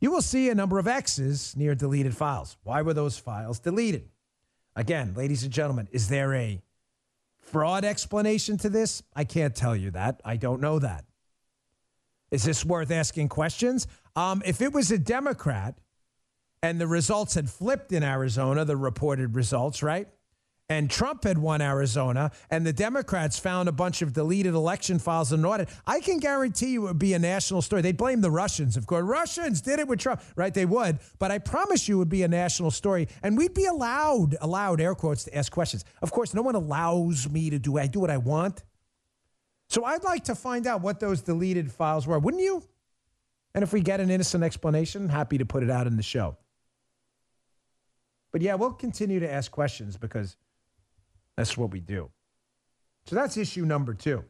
you 0.03 0.11
will 0.11 0.21
see 0.21 0.49
a 0.49 0.55
number 0.55 0.79
of 0.79 0.85
X's 0.85 1.55
near 1.55 1.75
deleted 1.75 2.13
files. 2.13 2.57
Why 2.63 2.81
were 2.81 2.93
those 2.93 3.17
files 3.17 3.57
deleted? 3.59 4.09
Again, 4.75 5.13
ladies 5.15 5.43
and 5.43 5.53
gentlemen, 5.53 5.87
is 5.93 6.09
there 6.09 6.33
a 6.33 6.61
fraud 7.43 7.85
explanation 7.85 8.57
to 8.57 8.69
this? 8.69 9.03
I 9.15 9.23
can't 9.23 9.55
tell 9.55 9.75
you 9.75 9.91
that. 9.91 10.21
I 10.25 10.37
don't 10.37 10.61
know 10.61 10.79
that. 10.79 11.05
Is 12.31 12.43
this 12.43 12.65
worth 12.65 12.89
asking 12.89 13.29
questions? 13.29 13.87
Um, 14.15 14.41
if 14.45 14.61
it 14.61 14.73
was 14.73 14.91
a 14.91 14.97
Democrat 14.97 15.77
and 16.63 16.81
the 16.81 16.87
results 16.87 17.35
had 17.35 17.49
flipped 17.49 17.91
in 17.91 18.03
Arizona, 18.03 18.65
the 18.65 18.77
reported 18.77 19.35
results, 19.35 19.83
right? 19.83 20.07
And 20.73 20.89
Trump 20.89 21.23
had 21.23 21.37
won 21.37 21.61
Arizona, 21.61 22.31
and 22.49 22.65
the 22.65 22.73
Democrats 22.73 23.37
found 23.37 23.69
a 23.69 23.71
bunch 23.71 24.01
of 24.01 24.11
deleted 24.11 24.55
election 24.55 24.97
files 24.97 25.31
in 25.31 25.39
an 25.39 25.45
audit, 25.45 25.69
I 25.85 25.99
can 25.99 26.17
guarantee 26.17 26.71
you 26.73 26.85
it 26.85 26.87
would 26.87 26.99
be 26.99 27.13
a 27.13 27.19
national 27.19 27.61
story. 27.61 27.83
They'd 27.83 27.95
blame 27.95 28.21
the 28.21 28.31
Russians, 28.31 28.75
of 28.75 28.87
course. 28.87 29.03
Russians 29.03 29.61
did 29.61 29.79
it 29.79 29.87
with 29.87 29.99
Trump, 29.99 30.21
right? 30.35 30.53
They 30.53 30.65
would, 30.65 30.99
but 31.19 31.29
I 31.29 31.37
promise 31.37 31.87
you 31.87 31.95
it 31.95 31.99
would 31.99 32.09
be 32.09 32.23
a 32.23 32.27
national 32.27 32.71
story, 32.71 33.07
and 33.21 33.37
we'd 33.37 33.53
be 33.53 33.65
allowed, 33.65 34.35
allowed 34.41 34.81
air 34.81 34.95
quotes, 34.95 35.25
to 35.25 35.37
ask 35.37 35.51
questions. 35.51 35.85
Of 36.01 36.11
course, 36.11 36.33
no 36.33 36.41
one 36.41 36.55
allows 36.55 37.29
me 37.29 37.51
to 37.51 37.59
do. 37.59 37.77
I 37.77 37.87
do 37.87 37.99
what 37.99 38.09
I 38.09 38.17
want. 38.17 38.63
So 39.69 39.85
I'd 39.85 40.03
like 40.03 40.25
to 40.25 40.35
find 40.35 40.65
out 40.65 40.81
what 40.81 40.99
those 40.99 41.21
deleted 41.21 41.71
files 41.71 42.07
were, 42.07 42.17
wouldn't 42.17 42.43
you? 42.43 42.63
And 43.53 43.63
if 43.63 43.71
we 43.71 43.81
get 43.81 43.99
an 43.99 44.09
innocent 44.09 44.43
explanation, 44.43 45.09
happy 45.09 45.37
to 45.37 45.45
put 45.45 45.61
it 45.61 45.69
out 45.69 45.85
in 45.85 45.97
the 45.97 46.03
show. 46.03 46.37
But 48.31 48.41
yeah, 48.41 48.55
we'll 48.55 48.73
continue 48.73 49.19
to 49.19 49.31
ask 49.31 49.51
questions 49.51 49.95
because 49.95 50.35
that's 51.37 51.57
what 51.57 51.71
we 51.71 51.79
do. 51.79 52.09
So 53.05 53.15
that's 53.15 53.37
issue 53.37 53.65
number 53.65 53.93
two. 53.93 54.23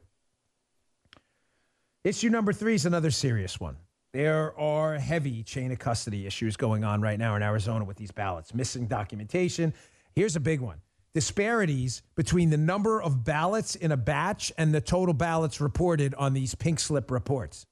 Issue 2.03 2.29
number 2.29 2.51
three 2.51 2.75
is 2.75 2.85
another 2.85 3.11
serious 3.11 3.59
one. 3.59 3.77
There 4.13 4.57
are 4.59 4.95
heavy 4.95 5.41
chain 5.41 5.71
of 5.71 5.79
custody 5.79 6.27
issues 6.27 6.55
going 6.55 6.83
on 6.83 7.01
right 7.01 7.17
now 7.17 7.35
in 7.35 7.41
Arizona 7.41 7.83
with 7.85 7.97
these 7.97 8.11
ballots, 8.11 8.53
missing 8.53 8.87
documentation. 8.87 9.73
Here's 10.13 10.35
a 10.35 10.39
big 10.39 10.61
one 10.61 10.81
disparities 11.13 12.01
between 12.15 12.49
the 12.49 12.57
number 12.57 13.01
of 13.01 13.23
ballots 13.23 13.75
in 13.75 13.91
a 13.91 13.97
batch 13.97 14.51
and 14.57 14.73
the 14.73 14.81
total 14.81 15.13
ballots 15.13 15.61
reported 15.61 16.15
on 16.15 16.33
these 16.33 16.55
pink 16.55 16.79
slip 16.79 17.11
reports. 17.11 17.67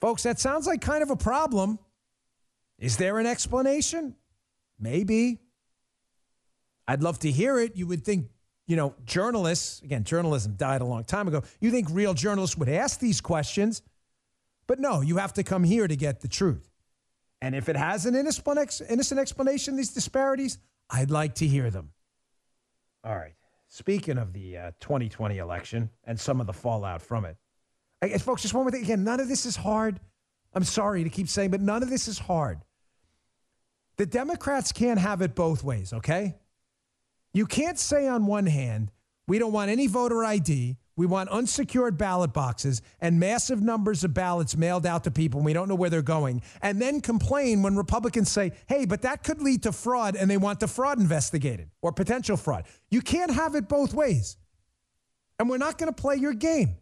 Folks, 0.00 0.24
that 0.24 0.40
sounds 0.40 0.66
like 0.66 0.80
kind 0.80 1.02
of 1.02 1.10
a 1.10 1.16
problem. 1.16 1.78
Is 2.78 2.96
there 2.96 3.18
an 3.18 3.26
explanation? 3.26 4.16
Maybe. 4.78 5.40
I'd 6.88 7.02
love 7.02 7.18
to 7.20 7.30
hear 7.30 7.58
it. 7.58 7.76
You 7.76 7.86
would 7.86 8.02
think, 8.02 8.30
you 8.66 8.74
know, 8.74 8.94
journalists, 9.04 9.82
again, 9.82 10.04
journalism 10.04 10.54
died 10.56 10.80
a 10.80 10.86
long 10.86 11.04
time 11.04 11.28
ago. 11.28 11.42
You 11.60 11.70
think 11.70 11.88
real 11.90 12.14
journalists 12.14 12.56
would 12.56 12.70
ask 12.70 12.98
these 12.98 13.20
questions, 13.20 13.82
but 14.66 14.80
no, 14.80 15.02
you 15.02 15.18
have 15.18 15.34
to 15.34 15.42
come 15.44 15.64
here 15.64 15.86
to 15.86 15.94
get 15.94 16.20
the 16.20 16.28
truth. 16.28 16.68
And 17.42 17.54
if 17.54 17.68
it 17.68 17.76
has 17.76 18.06
an 18.06 18.16
innocent 18.16 19.20
explanation, 19.20 19.76
these 19.76 19.92
disparities, 19.92 20.58
I'd 20.90 21.10
like 21.10 21.36
to 21.36 21.46
hear 21.46 21.70
them. 21.70 21.92
All 23.04 23.14
right. 23.14 23.34
Speaking 23.68 24.16
of 24.16 24.32
the 24.32 24.56
uh, 24.56 24.70
2020 24.80 25.38
election 25.38 25.90
and 26.04 26.18
some 26.18 26.40
of 26.40 26.46
the 26.46 26.54
fallout 26.54 27.02
from 27.02 27.26
it, 27.26 27.36
I, 28.00 28.16
folks, 28.16 28.42
just 28.42 28.54
one 28.54 28.64
more 28.64 28.70
thing. 28.70 28.82
Again, 28.82 29.04
none 29.04 29.20
of 29.20 29.28
this 29.28 29.44
is 29.44 29.56
hard. 29.56 30.00
I'm 30.54 30.64
sorry 30.64 31.04
to 31.04 31.10
keep 31.10 31.28
saying, 31.28 31.50
but 31.50 31.60
none 31.60 31.82
of 31.82 31.90
this 31.90 32.08
is 32.08 32.18
hard. 32.18 32.60
The 33.98 34.06
Democrats 34.06 34.72
can't 34.72 34.98
have 34.98 35.20
it 35.20 35.34
both 35.34 35.62
ways, 35.62 35.92
okay? 35.92 36.36
You 37.38 37.46
can't 37.46 37.78
say 37.78 38.08
on 38.08 38.26
one 38.26 38.46
hand, 38.46 38.90
we 39.28 39.38
don't 39.38 39.52
want 39.52 39.70
any 39.70 39.86
voter 39.86 40.24
ID. 40.24 40.76
We 40.96 41.06
want 41.06 41.28
unsecured 41.28 41.96
ballot 41.96 42.32
boxes 42.32 42.82
and 43.00 43.20
massive 43.20 43.62
numbers 43.62 44.02
of 44.02 44.12
ballots 44.12 44.56
mailed 44.56 44.84
out 44.84 45.04
to 45.04 45.12
people 45.12 45.38
and 45.38 45.44
we 45.44 45.52
don't 45.52 45.68
know 45.68 45.76
where 45.76 45.88
they're 45.88 46.02
going. 46.02 46.42
And 46.62 46.82
then 46.82 47.00
complain 47.00 47.62
when 47.62 47.76
Republicans 47.76 48.28
say, 48.28 48.50
hey, 48.66 48.86
but 48.86 49.02
that 49.02 49.22
could 49.22 49.40
lead 49.40 49.62
to 49.62 49.70
fraud 49.70 50.16
and 50.16 50.28
they 50.28 50.36
want 50.36 50.58
the 50.58 50.66
fraud 50.66 50.98
investigated 50.98 51.70
or 51.80 51.92
potential 51.92 52.36
fraud. 52.36 52.64
You 52.90 53.00
can't 53.00 53.30
have 53.30 53.54
it 53.54 53.68
both 53.68 53.94
ways. 53.94 54.36
And 55.38 55.48
we're 55.48 55.58
not 55.58 55.78
going 55.78 55.94
to 55.94 56.02
play 56.02 56.16
your 56.16 56.34
game. 56.34 56.78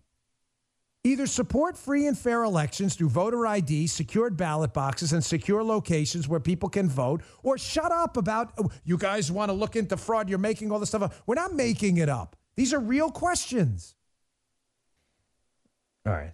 Either 1.06 1.28
support 1.28 1.78
free 1.78 2.08
and 2.08 2.18
fair 2.18 2.42
elections 2.42 2.96
through 2.96 3.08
voter 3.08 3.46
ID, 3.46 3.86
secured 3.86 4.36
ballot 4.36 4.72
boxes, 4.72 5.12
and 5.12 5.24
secure 5.24 5.62
locations 5.62 6.26
where 6.26 6.40
people 6.40 6.68
can 6.68 6.88
vote, 6.88 7.22
or 7.44 7.56
shut 7.56 7.92
up 7.92 8.16
about 8.16 8.52
oh, 8.58 8.68
you 8.82 8.98
guys 8.98 9.30
want 9.30 9.48
to 9.48 9.52
look 9.52 9.76
into 9.76 9.96
fraud. 9.96 10.28
You're 10.28 10.40
making 10.40 10.72
all 10.72 10.80
this 10.80 10.88
stuff 10.88 11.02
up. 11.02 11.14
We're 11.24 11.36
not 11.36 11.54
making 11.54 11.98
it 11.98 12.08
up. 12.08 12.34
These 12.56 12.74
are 12.74 12.80
real 12.80 13.12
questions. 13.12 13.94
All 16.04 16.12
right, 16.12 16.32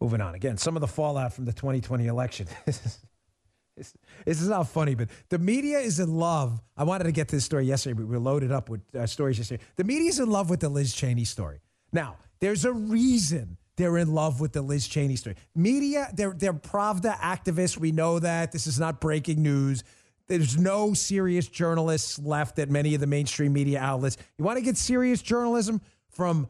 moving 0.00 0.20
on. 0.20 0.36
Again, 0.36 0.58
some 0.58 0.76
of 0.76 0.80
the 0.80 0.86
fallout 0.86 1.32
from 1.32 1.44
the 1.44 1.52
2020 1.52 2.06
election. 2.06 2.46
this, 2.66 3.96
is 4.26 4.48
not 4.48 4.68
funny, 4.68 4.94
but 4.94 5.08
the 5.28 5.40
media 5.40 5.80
is 5.80 5.98
in 5.98 6.14
love. 6.14 6.62
I 6.76 6.84
wanted 6.84 7.04
to 7.04 7.12
get 7.12 7.26
to 7.30 7.36
this 7.36 7.44
story 7.44 7.66
yesterday, 7.66 7.94
but 7.94 8.06
we 8.06 8.12
were 8.12 8.20
loaded 8.20 8.52
up 8.52 8.68
with 8.68 8.82
uh, 8.94 9.08
stories 9.08 9.38
yesterday. 9.38 9.64
The 9.74 9.82
media 9.82 10.08
is 10.08 10.20
in 10.20 10.30
love 10.30 10.50
with 10.50 10.60
the 10.60 10.68
Liz 10.68 10.94
Cheney 10.94 11.24
story. 11.24 11.58
Now, 11.92 12.18
there's 12.38 12.64
a 12.64 12.72
reason 12.72 13.56
they're 13.76 13.98
in 13.98 14.12
love 14.14 14.40
with 14.40 14.52
the 14.52 14.62
Liz 14.62 14.86
Cheney 14.86 15.16
story. 15.16 15.36
Media, 15.54 16.08
they're, 16.14 16.32
they're 16.32 16.52
Pravda 16.52 17.16
activists. 17.18 17.76
We 17.76 17.92
know 17.92 18.18
that. 18.18 18.52
This 18.52 18.66
is 18.66 18.78
not 18.78 19.00
breaking 19.00 19.42
news. 19.42 19.82
There's 20.26 20.56
no 20.56 20.94
serious 20.94 21.48
journalists 21.48 22.18
left 22.18 22.58
at 22.58 22.70
many 22.70 22.94
of 22.94 23.00
the 23.00 23.06
mainstream 23.06 23.52
media 23.52 23.80
outlets. 23.80 24.16
You 24.38 24.44
want 24.44 24.58
to 24.58 24.64
get 24.64 24.76
serious 24.76 25.20
journalism 25.20 25.80
from 26.08 26.48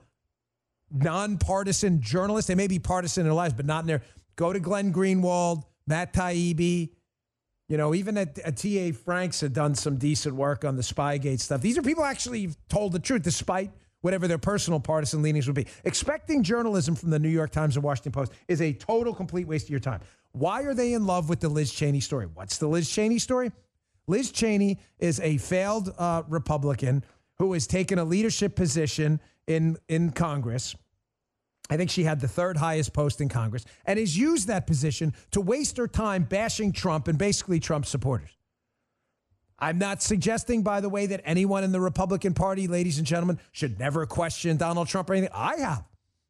nonpartisan 0.93 2.01
journalists? 2.01 2.47
They 2.47 2.55
may 2.55 2.69
be 2.69 2.79
partisan 2.79 3.23
in 3.23 3.27
their 3.27 3.35
lives, 3.35 3.55
but 3.55 3.67
not 3.67 3.81
in 3.83 3.87
their. 3.87 4.03
Go 4.37 4.53
to 4.53 4.61
Glenn 4.61 4.93
Greenwald, 4.93 5.65
Matt 5.87 6.13
Taibbi. 6.13 6.91
You 7.69 7.79
know, 7.79 7.95
even 7.95 8.19
at, 8.19 8.57
T.A. 8.57 8.93
Franks 8.93 9.41
had 9.41 9.55
done 9.55 9.75
some 9.75 9.97
decent 9.97 10.35
work 10.35 10.65
on 10.65 10.77
the 10.77 10.83
Spygate 10.83 11.41
stuff. 11.41 11.63
These 11.63 11.79
are 11.79 11.83
people 11.83 12.05
actually 12.05 12.51
told 12.69 12.93
the 12.93 12.99
truth, 12.99 13.23
despite 13.23 13.71
whatever 14.05 14.29
their 14.29 14.37
personal 14.37 14.79
partisan 14.79 15.23
leanings 15.23 15.47
would 15.47 15.57
be. 15.57 15.67
Expecting 15.85 16.43
journalism 16.43 16.95
from 16.95 17.09
the 17.09 17.19
New 17.19 17.31
York 17.31 17.51
Times 17.51 17.75
and 17.77 17.83
Washington 17.83 18.13
Post 18.13 18.33
is 18.49 18.61
a 18.61 18.75
total 18.75 19.15
complete 19.15 19.49
waste 19.49 19.65
of 19.65 19.71
your 19.71 19.81
time. 19.81 20.01
Why 20.33 20.63
are 20.65 20.75
they 20.75 20.93
in 20.93 21.07
love 21.07 21.31
with 21.31 21.41
the 21.41 21.49
Liz 21.49 21.73
Cheney 21.73 22.01
story? 22.01 22.27
What's 22.27 22.59
the 22.59 22.67
Liz 22.67 22.91
Cheney 22.91 23.19
story? 23.19 23.51
Liz 24.07 24.31
Cheney 24.31 24.79
is 24.99 25.21
a 25.21 25.39
failed 25.39 25.95
uh, 25.97 26.23
Republican 26.29 27.03
who 27.39 27.55
has 27.55 27.67
taken 27.67 27.99
a 27.99 28.05
leadership 28.05 28.55
position 28.55 29.21
in, 29.47 29.79
in 29.89 30.11
Congress. 30.11 30.77
I 31.71 31.79
think 31.79 31.89
she 31.89 32.05
had 32.05 32.21
the 32.21 32.29
third 32.29 32.59
highest 32.59 32.93
post 32.93 33.23
in 33.23 33.31
Congress 33.31 33.65
and 33.87 33.99
has 33.99 34.19
used 34.19 34.49
that 34.49 34.67
position 34.67 35.15
to 35.31 35.41
waste 35.41 35.79
her 35.79 35.89
time 35.89 36.25
bashing 36.25 36.73
Trump 36.73 37.09
and 37.09 37.17
basically 37.17 37.59
Trump 37.59 37.87
supporters. 37.87 38.37
I'm 39.65 39.79
not 39.79 40.03
suggesting, 40.03 40.63
by 40.63 40.83
the 40.83 40.91
way, 40.91 41.07
that 41.07 41.23
anyone 41.25 41.65
in 41.65 41.73
the 41.73 41.81
Republican 41.81 42.35
Party, 42.35 42.69
ladies 42.69 42.99
and 42.99 43.07
gentlemen, 43.07 43.41
should 43.51 43.79
never 43.79 44.05
question 44.05 44.59
Donald 44.59 44.89
Trump 44.89 45.09
or 45.09 45.15
anything. 45.15 45.33
I 45.33 45.57
have. 45.57 45.85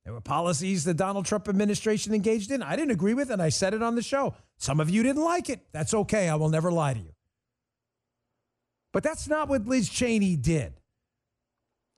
There 0.04 0.12
were 0.12 0.20
policies 0.20 0.84
the 0.84 0.94
Donald 0.94 1.26
Trump 1.26 1.48
administration 1.48 2.14
engaged 2.14 2.52
in. 2.52 2.62
I 2.62 2.76
didn't 2.76 2.92
agree 2.92 3.12
with, 3.12 3.30
and 3.30 3.42
I 3.42 3.48
said 3.48 3.74
it 3.74 3.82
on 3.82 3.96
the 3.96 4.02
show. 4.02 4.36
Some 4.58 4.78
of 4.78 4.88
you 4.88 5.02
didn't 5.02 5.24
like 5.24 5.50
it. 5.50 5.66
That's 5.72 5.94
okay. 5.94 6.28
I 6.28 6.36
will 6.36 6.48
never 6.48 6.70
lie 6.70 6.94
to 6.94 7.00
you. 7.00 7.12
But 8.92 9.02
that's 9.02 9.26
not 9.26 9.48
what 9.48 9.66
Liz 9.66 9.88
Cheney 9.88 10.36
did. 10.36 10.74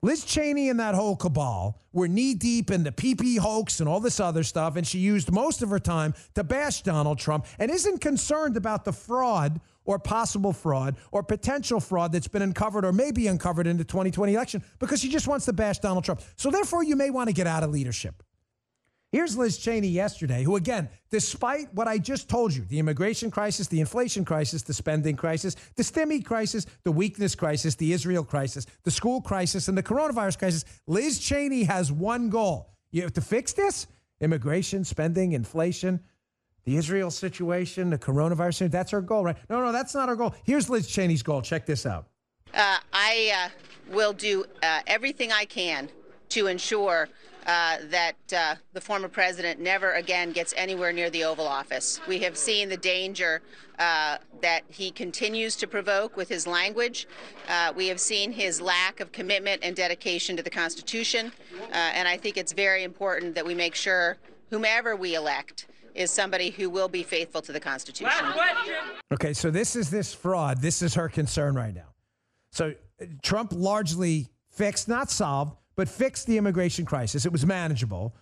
Liz 0.01 0.25
Cheney 0.25 0.69
and 0.69 0.79
that 0.79 0.95
whole 0.95 1.15
cabal 1.15 1.79
were 1.93 2.07
knee 2.07 2.33
deep 2.33 2.71
in 2.71 2.83
the 2.83 2.91
PP 2.91 3.37
hoax 3.37 3.79
and 3.79 3.87
all 3.87 3.99
this 3.99 4.19
other 4.19 4.41
stuff, 4.41 4.75
and 4.75 4.87
she 4.87 4.97
used 4.97 5.31
most 5.31 5.61
of 5.61 5.69
her 5.69 5.79
time 5.79 6.15
to 6.33 6.43
bash 6.43 6.81
Donald 6.81 7.19
Trump 7.19 7.45
and 7.59 7.69
isn't 7.69 8.01
concerned 8.01 8.57
about 8.57 8.85
the 8.85 8.93
fraud 8.93 9.61
or 9.87 9.97
possible 9.97 10.53
fraud 10.53 10.95
or 11.11 11.23
potential 11.23 11.79
fraud 11.79 12.11
that's 12.11 12.27
been 12.27 12.43
uncovered 12.43 12.85
or 12.85 12.93
may 12.93 13.11
be 13.11 13.25
uncovered 13.25 13.65
in 13.65 13.77
the 13.77 13.83
2020 13.83 14.35
election 14.35 14.63
because 14.77 15.01
she 15.01 15.09
just 15.09 15.27
wants 15.27 15.45
to 15.45 15.53
bash 15.53 15.79
Donald 15.79 16.03
Trump. 16.03 16.21
So, 16.35 16.51
therefore, 16.51 16.83
you 16.83 16.95
may 16.95 17.09
want 17.09 17.29
to 17.29 17.33
get 17.33 17.47
out 17.47 17.63
of 17.63 17.71
leadership. 17.71 18.21
Here's 19.13 19.37
Liz 19.37 19.57
Cheney 19.57 19.87
yesterday, 19.87 20.43
who, 20.43 20.57
again, 20.57 20.89
despite 21.11 21.73
what 21.73 21.87
I 21.87 21.97
just 21.97 22.27
told 22.27 22.53
you 22.53 22.65
the 22.65 22.77
immigration 22.77 23.31
crisis, 23.31 23.67
the 23.67 23.79
inflation 23.79 24.25
crisis, 24.25 24.63
the 24.63 24.73
spending 24.73 25.15
crisis, 25.15 25.55
the 25.77 25.83
stimmy 25.83 26.23
crisis, 26.23 26.65
the 26.83 26.91
weakness 26.91 27.33
crisis, 27.33 27.75
the 27.75 27.93
Israel 27.93 28.25
crisis, 28.25 28.65
the 28.83 28.91
school 28.91 29.21
crisis, 29.21 29.69
and 29.69 29.77
the 29.77 29.83
coronavirus 29.83 30.39
crisis, 30.39 30.65
Liz 30.87 31.19
Cheney 31.19 31.63
has 31.63 31.89
one 31.89 32.29
goal. 32.29 32.73
You 32.91 33.01
have 33.03 33.13
to 33.13 33.21
fix 33.21 33.53
this 33.53 33.87
immigration, 34.19 34.83
spending, 34.83 35.31
inflation, 35.31 36.01
the 36.67 36.75
Israel 36.75 37.09
situation, 37.09 37.89
the 37.89 37.97
coronavirus. 37.97 38.69
That's 38.69 38.91
our 38.91 38.99
goal, 38.99 39.23
right? 39.23 39.37
No, 39.49 39.61
no, 39.61 39.71
that's 39.71 39.95
not 39.95 40.09
our 40.09 40.17
goal. 40.17 40.35
Here's 40.43 40.69
Liz 40.69 40.85
Cheney's 40.85 41.23
goal. 41.23 41.41
Check 41.41 41.65
this 41.65 41.85
out. 41.85 42.07
Uh, 42.53 42.77
I 42.91 43.31
uh, 43.33 43.93
will 43.95 44.11
do 44.11 44.43
uh, 44.61 44.81
everything 44.85 45.31
I 45.31 45.45
can 45.45 45.87
to 46.29 46.47
ensure 46.47 47.07
uh, 47.45 47.77
that 47.89 48.17
uh, 48.35 48.55
the 48.73 48.81
former 48.81 49.07
president 49.07 49.61
never 49.61 49.93
again 49.93 50.33
gets 50.33 50.53
anywhere 50.57 50.91
near 50.91 51.09
the 51.09 51.23
Oval 51.23 51.47
Office. 51.47 52.01
We 52.05 52.19
have 52.19 52.37
seen 52.37 52.67
the 52.67 52.75
danger 52.75 53.41
uh, 53.79 54.17
that 54.41 54.63
he 54.67 54.91
continues 54.91 55.55
to 55.57 55.67
provoke 55.67 56.17
with 56.17 56.27
his 56.27 56.45
language. 56.45 57.07
We 57.77 57.87
have 57.87 58.01
seen 58.01 58.33
his 58.33 58.59
lack 58.59 58.99
of 58.99 59.13
commitment 59.13 59.61
and 59.63 59.73
dedication 59.73 60.35
to 60.35 60.43
the 60.43 60.49
Constitution. 60.49 61.31
And 61.71 62.09
I 62.09 62.17
think 62.17 62.35
it's 62.35 62.51
very 62.51 62.83
important 62.83 63.35
that 63.35 63.45
we 63.45 63.55
make 63.55 63.73
sure 63.73 64.17
whomever 64.49 64.97
we 64.97 65.15
elect 65.15 65.67
is 65.97 66.11
somebody 66.11 66.51
who 66.51 66.69
will 66.69 66.87
be 66.87 67.03
faithful 67.03 67.41
to 67.41 67.51
the 67.51 67.59
Constitution. 67.59 68.13
Okay, 69.11 69.33
so 69.33 69.49
this 69.49 69.75
is 69.75 69.89
this 69.89 70.13
fraud. 70.13 70.61
This 70.61 70.81
is 70.81 70.93
her 70.93 71.09
concern 71.09 71.55
right 71.55 71.73
now. 71.73 71.93
So 72.51 72.73
Trump 73.23 73.51
largely 73.53 74.27
fixed, 74.49 74.87
not 74.87 75.09
solved, 75.09 75.57
but 75.75 75.89
fixed 75.89 76.27
the 76.27 76.37
immigration 76.37 76.85
crisis. 76.85 77.25
It 77.25 77.31
was 77.31 77.45
manageable. 77.45 78.15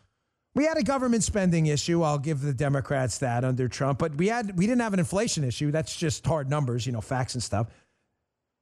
We 0.56 0.66
had 0.66 0.78
a 0.78 0.84
government 0.84 1.24
spending 1.24 1.68
issue. 1.68 2.02
I'll 2.02 2.18
give 2.18 2.40
the 2.40 2.54
Democrats 2.54 3.18
that 3.18 3.44
under 3.44 3.68
Trump, 3.68 4.00
but 4.00 4.16
we 4.16 4.28
had 4.28 4.58
we 4.58 4.66
didn't 4.66 4.82
have 4.82 4.94
an 4.94 5.00
inflation 5.00 5.44
issue. 5.44 5.70
That's 5.70 5.96
just 5.96 6.26
hard 6.26 6.50
numbers, 6.50 6.86
you 6.86 6.94
know, 6.94 7.02
facts 7.02 7.34
and 7.34 7.44
stuff. 7.44 7.68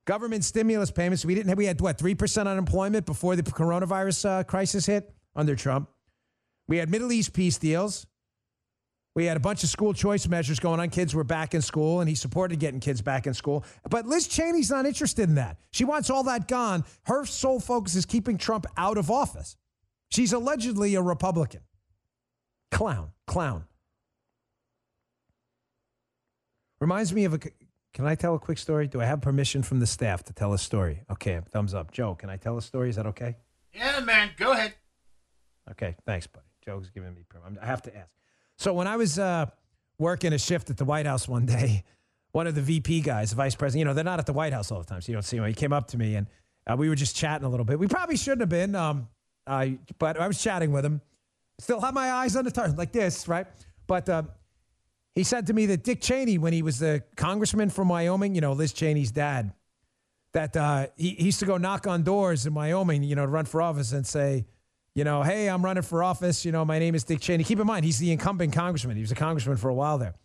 Government 0.05 0.43
stimulus 0.43 0.89
payments. 0.89 1.23
We 1.23 1.35
didn't 1.35 1.49
have. 1.49 1.57
We 1.57 1.65
had 1.65 1.79
what 1.79 1.99
three 1.99 2.15
percent 2.15 2.49
unemployment 2.49 3.05
before 3.05 3.35
the 3.35 3.43
coronavirus 3.43 4.25
uh, 4.25 4.43
crisis 4.43 4.87
hit 4.87 5.13
under 5.35 5.55
Trump. 5.55 5.87
We 6.67 6.77
had 6.77 6.89
Middle 6.89 7.11
East 7.11 7.31
peace 7.31 7.59
deals. 7.59 8.07
We 9.15 9.25
had 9.25 9.37
a 9.37 9.39
bunch 9.39 9.63
of 9.63 9.69
school 9.69 9.93
choice 9.93 10.27
measures 10.27 10.59
going 10.59 10.79
on. 10.79 10.89
Kids 10.89 11.13
were 11.13 11.23
back 11.23 11.53
in 11.53 11.61
school, 11.61 11.99
and 11.99 12.09
he 12.09 12.15
supported 12.15 12.59
getting 12.59 12.79
kids 12.79 13.01
back 13.01 13.27
in 13.27 13.33
school. 13.33 13.63
But 13.87 14.07
Liz 14.07 14.27
Cheney's 14.27 14.71
not 14.71 14.87
interested 14.87 15.29
in 15.29 15.35
that. 15.35 15.57
She 15.71 15.85
wants 15.85 16.09
all 16.09 16.23
that 16.23 16.47
gone. 16.47 16.83
Her 17.03 17.25
sole 17.25 17.59
focus 17.59 17.95
is 17.95 18.05
keeping 18.05 18.37
Trump 18.37 18.65
out 18.75 18.97
of 18.97 19.11
office. 19.11 19.55
She's 20.09 20.33
allegedly 20.33 20.95
a 20.95 21.01
Republican. 21.01 21.61
Clown, 22.71 23.11
clown. 23.27 23.65
Reminds 26.81 27.13
me 27.13 27.25
of 27.25 27.35
a. 27.35 27.39
Can 27.93 28.07
I 28.07 28.15
tell 28.15 28.33
a 28.33 28.39
quick 28.39 28.57
story? 28.57 28.87
Do 28.87 28.99
I 28.99 29.05
have 29.05 29.21
permission 29.21 29.61
from 29.61 29.79
the 29.79 29.85
staff 29.85 30.23
to 30.23 30.33
tell 30.33 30.53
a 30.53 30.57
story? 30.57 31.03
Okay, 31.11 31.39
thumbs 31.51 31.75
up. 31.75 31.91
Joe, 31.91 32.15
can 32.15 32.31
I 32.31 32.37
tell 32.37 32.57
a 32.57 32.61
story? 32.63 32.89
Is 32.89 32.95
that 32.95 33.05
okay? 33.05 33.37
Yeah, 33.75 33.99
man, 33.99 34.31
go 34.37 34.53
ahead. 34.53 34.73
Okay, 35.69 35.95
thanks, 36.05 36.25
buddy. 36.25 36.47
Joe's 36.65 36.89
giving 36.89 37.13
me 37.13 37.23
permission. 37.29 37.59
I 37.61 37.67
have 37.67 37.83
to 37.83 37.95
ask. 37.95 38.09
So 38.63 38.73
when 38.73 38.87
I 38.87 38.95
was 38.95 39.19
uh, 39.19 39.47
working 39.99 40.31
a 40.31 40.37
shift 40.37 40.69
at 40.69 40.77
the 40.77 40.85
White 40.85 41.05
House 41.05 41.27
one 41.27 41.45
day, 41.45 41.83
one 42.31 42.47
of 42.47 42.55
the 42.55 42.61
VP 42.61 43.01
guys, 43.01 43.31
the 43.31 43.35
vice 43.35 43.55
president, 43.55 43.79
you 43.79 43.83
know, 43.83 43.93
they're 43.93 44.05
not 44.05 44.19
at 44.19 44.25
the 44.25 44.31
White 44.31 44.53
House 44.53 44.71
all 44.71 44.79
the 44.79 44.85
time, 44.85 45.01
so 45.01 45.11
you 45.11 45.17
don't 45.17 45.23
see 45.23 45.35
him. 45.35 45.43
He 45.43 45.53
came 45.53 45.73
up 45.73 45.87
to 45.87 45.97
me 45.97 46.15
and 46.15 46.27
uh, 46.65 46.77
we 46.77 46.87
were 46.87 46.95
just 46.95 47.13
chatting 47.13 47.45
a 47.45 47.49
little 47.49 47.65
bit. 47.65 47.77
We 47.77 47.89
probably 47.89 48.15
shouldn't 48.15 48.39
have 48.39 48.47
been, 48.47 48.73
um, 48.73 49.09
uh, 49.45 49.67
but 49.99 50.17
I 50.17 50.27
was 50.27 50.41
chatting 50.41 50.71
with 50.71 50.85
him. 50.85 51.01
Still 51.59 51.81
have 51.81 51.93
my 51.93 52.09
eyes 52.09 52.37
on 52.37 52.45
the 52.45 52.51
target, 52.51 52.77
like 52.77 52.93
this, 52.93 53.27
right? 53.27 53.47
But 53.85 54.07
uh, 54.07 54.23
he 55.13 55.25
said 55.25 55.47
to 55.47 55.53
me 55.53 55.65
that 55.65 55.83
Dick 55.83 55.99
Cheney, 55.99 56.37
when 56.37 56.53
he 56.53 56.61
was 56.61 56.79
the 56.79 57.03
congressman 57.17 57.69
from 57.69 57.89
Wyoming, 57.89 58.33
you 58.33 58.39
know, 58.39 58.53
Liz 58.53 58.71
Cheney's 58.71 59.11
dad, 59.11 59.51
that 60.31 60.55
uh, 60.55 60.87
he, 60.95 61.09
he 61.09 61.25
used 61.25 61.39
to 61.39 61.45
go 61.45 61.57
knock 61.57 61.85
on 61.85 62.03
doors 62.03 62.45
in 62.45 62.53
Wyoming, 62.53 63.03
you 63.03 63.15
know, 63.17 63.25
to 63.25 63.31
run 63.31 63.43
for 63.43 63.61
office 63.61 63.91
and 63.91 64.07
say, 64.07 64.45
you 64.95 65.03
know, 65.03 65.23
hey, 65.23 65.49
I'm 65.49 65.63
running 65.63 65.83
for 65.83 66.03
office. 66.03 66.45
You 66.45 66.51
know, 66.51 66.63
my 66.63 66.79
name 66.79 66.95
is 66.95 67.03
Dick 67.03 67.19
Cheney. 67.19 67.43
Keep 67.43 67.59
in 67.59 67.67
mind, 67.67 67.85
he's 67.85 67.99
the 67.99 68.11
incumbent 68.11 68.53
congressman. 68.53 68.95
He 68.95 69.01
was 69.01 69.11
a 69.11 69.15
congressman 69.15 69.57
for 69.57 69.69
a 69.69 69.73
while 69.73 69.97
there. 69.97 70.15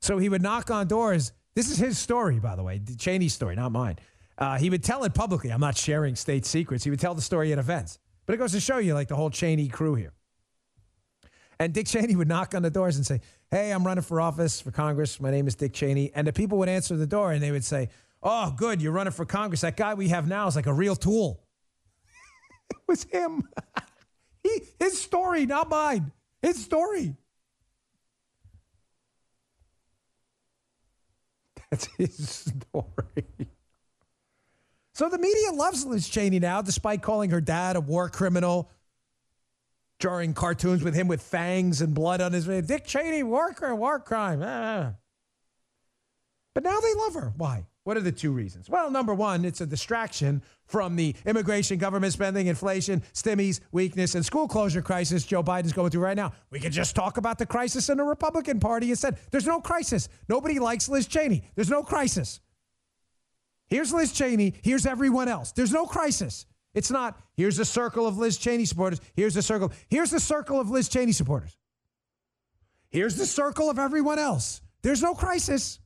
So 0.00 0.18
he 0.18 0.28
would 0.28 0.42
knock 0.42 0.70
on 0.70 0.86
doors. 0.86 1.32
This 1.54 1.70
is 1.70 1.78
his 1.78 1.98
story, 1.98 2.38
by 2.38 2.54
the 2.54 2.62
way, 2.62 2.80
Cheney's 2.98 3.34
story, 3.34 3.56
not 3.56 3.72
mine. 3.72 3.96
Uh, 4.36 4.56
he 4.56 4.70
would 4.70 4.84
tell 4.84 5.02
it 5.04 5.14
publicly. 5.14 5.50
I'm 5.50 5.60
not 5.60 5.76
sharing 5.76 6.14
state 6.14 6.46
secrets. 6.46 6.84
He 6.84 6.90
would 6.90 7.00
tell 7.00 7.14
the 7.14 7.22
story 7.22 7.52
at 7.52 7.58
events. 7.58 7.98
But 8.26 8.34
it 8.34 8.36
goes 8.36 8.52
to 8.52 8.60
show 8.60 8.78
you, 8.78 8.94
like 8.94 9.08
the 9.08 9.16
whole 9.16 9.30
Cheney 9.30 9.68
crew 9.68 9.94
here. 9.94 10.12
And 11.58 11.72
Dick 11.72 11.86
Cheney 11.86 12.14
would 12.14 12.28
knock 12.28 12.54
on 12.54 12.62
the 12.62 12.70
doors 12.70 12.96
and 12.96 13.04
say, 13.04 13.20
Hey, 13.50 13.72
I'm 13.72 13.84
running 13.84 14.04
for 14.04 14.20
office 14.20 14.60
for 14.60 14.70
Congress. 14.70 15.20
My 15.20 15.30
name 15.30 15.48
is 15.48 15.56
Dick 15.56 15.72
Cheney. 15.72 16.12
And 16.14 16.26
the 16.26 16.32
people 16.32 16.58
would 16.58 16.68
answer 16.68 16.96
the 16.96 17.06
door 17.06 17.32
and 17.32 17.42
they 17.42 17.50
would 17.50 17.64
say, 17.64 17.88
Oh, 18.22 18.54
good, 18.56 18.80
you're 18.80 18.92
running 18.92 19.12
for 19.12 19.24
Congress. 19.24 19.62
That 19.62 19.76
guy 19.76 19.94
we 19.94 20.08
have 20.08 20.28
now 20.28 20.46
is 20.46 20.54
like 20.54 20.66
a 20.66 20.72
real 20.72 20.94
tool. 20.94 21.40
it 22.70 22.76
was 22.86 23.04
him. 23.04 23.48
He, 24.48 24.84
his 24.84 25.00
story, 25.00 25.46
not 25.46 25.68
mine. 25.68 26.12
His 26.42 26.62
story. 26.62 27.16
That's 31.70 31.88
his 31.98 32.28
story. 32.28 33.26
So 34.94 35.08
the 35.08 35.18
media 35.18 35.52
loves 35.52 35.84
Liz 35.86 36.08
Cheney 36.08 36.38
now, 36.40 36.62
despite 36.62 37.02
calling 37.02 37.30
her 37.30 37.40
dad 37.40 37.76
a 37.76 37.80
war 37.80 38.08
criminal, 38.08 38.70
drawing 40.00 40.34
cartoons 40.34 40.82
with 40.82 40.94
him 40.94 41.08
with 41.08 41.22
fangs 41.22 41.80
and 41.80 41.94
blood 41.94 42.20
on 42.20 42.32
his 42.32 42.46
face. 42.46 42.66
Dick 42.66 42.84
Cheney, 42.84 43.22
war, 43.22 43.52
crime, 43.52 43.78
war 43.78 44.00
crime. 44.00 44.42
Ah. 44.42 44.94
But 46.54 46.64
now 46.64 46.80
they 46.80 46.94
love 46.94 47.14
her. 47.14 47.32
Why? 47.36 47.66
What 47.88 47.96
are 47.96 48.00
the 48.00 48.12
two 48.12 48.32
reasons? 48.32 48.68
Well, 48.68 48.90
number 48.90 49.14
one, 49.14 49.46
it's 49.46 49.62
a 49.62 49.66
distraction 49.66 50.42
from 50.66 50.94
the 50.94 51.16
immigration, 51.24 51.78
government 51.78 52.12
spending, 52.12 52.46
inflation, 52.46 53.02
stimmies, 53.14 53.60
weakness, 53.72 54.14
and 54.14 54.22
school 54.26 54.46
closure 54.46 54.82
crisis 54.82 55.24
Joe 55.24 55.42
Biden's 55.42 55.72
going 55.72 55.90
through 55.90 56.02
right 56.02 56.14
now. 56.14 56.34
We 56.50 56.60
can 56.60 56.70
just 56.70 56.94
talk 56.94 57.16
about 57.16 57.38
the 57.38 57.46
crisis 57.46 57.88
in 57.88 57.96
the 57.96 58.04
Republican 58.04 58.60
Party 58.60 58.88
and 58.88 58.90
instead. 58.90 59.16
There's 59.30 59.46
no 59.46 59.62
crisis. 59.62 60.10
Nobody 60.28 60.58
likes 60.58 60.90
Liz 60.90 61.06
Cheney. 61.06 61.44
There's 61.54 61.70
no 61.70 61.82
crisis. 61.82 62.40
Here's 63.68 63.90
Liz 63.90 64.12
Cheney. 64.12 64.52
Here's 64.60 64.84
everyone 64.84 65.28
else. 65.28 65.52
There's 65.52 65.72
no 65.72 65.86
crisis. 65.86 66.44
It's 66.74 66.90
not, 66.90 67.18
here's 67.38 67.58
a 67.58 67.64
circle 67.64 68.06
of 68.06 68.18
Liz 68.18 68.36
Cheney 68.36 68.66
supporters. 68.66 69.00
Here's 69.16 69.34
a 69.34 69.42
circle. 69.42 69.72
Here's 69.88 70.10
the 70.10 70.20
circle 70.20 70.60
of 70.60 70.68
Liz 70.68 70.90
Cheney 70.90 71.12
supporters. 71.12 71.56
Here's 72.90 73.16
the 73.16 73.24
circle 73.24 73.70
of 73.70 73.78
everyone 73.78 74.18
else. 74.18 74.60
There's 74.82 75.00
no 75.00 75.14
crisis. 75.14 75.78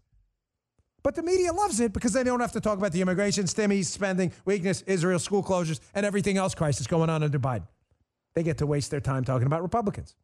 But 1.02 1.14
the 1.16 1.22
media 1.22 1.52
loves 1.52 1.80
it 1.80 1.92
because 1.92 2.12
they 2.12 2.22
don't 2.22 2.40
have 2.40 2.52
to 2.52 2.60
talk 2.60 2.78
about 2.78 2.92
the 2.92 3.00
immigration, 3.00 3.44
stimmies, 3.44 3.86
spending, 3.86 4.32
weakness, 4.44 4.82
Israel, 4.82 5.18
school 5.18 5.42
closures, 5.42 5.80
and 5.94 6.06
everything 6.06 6.36
else 6.36 6.54
crisis 6.54 6.86
going 6.86 7.10
on 7.10 7.22
under 7.22 7.38
Biden. 7.38 7.66
They 8.34 8.42
get 8.42 8.58
to 8.58 8.66
waste 8.66 8.90
their 8.90 9.00
time 9.00 9.24
talking 9.24 9.46
about 9.46 9.62
Republicans. 9.62 10.14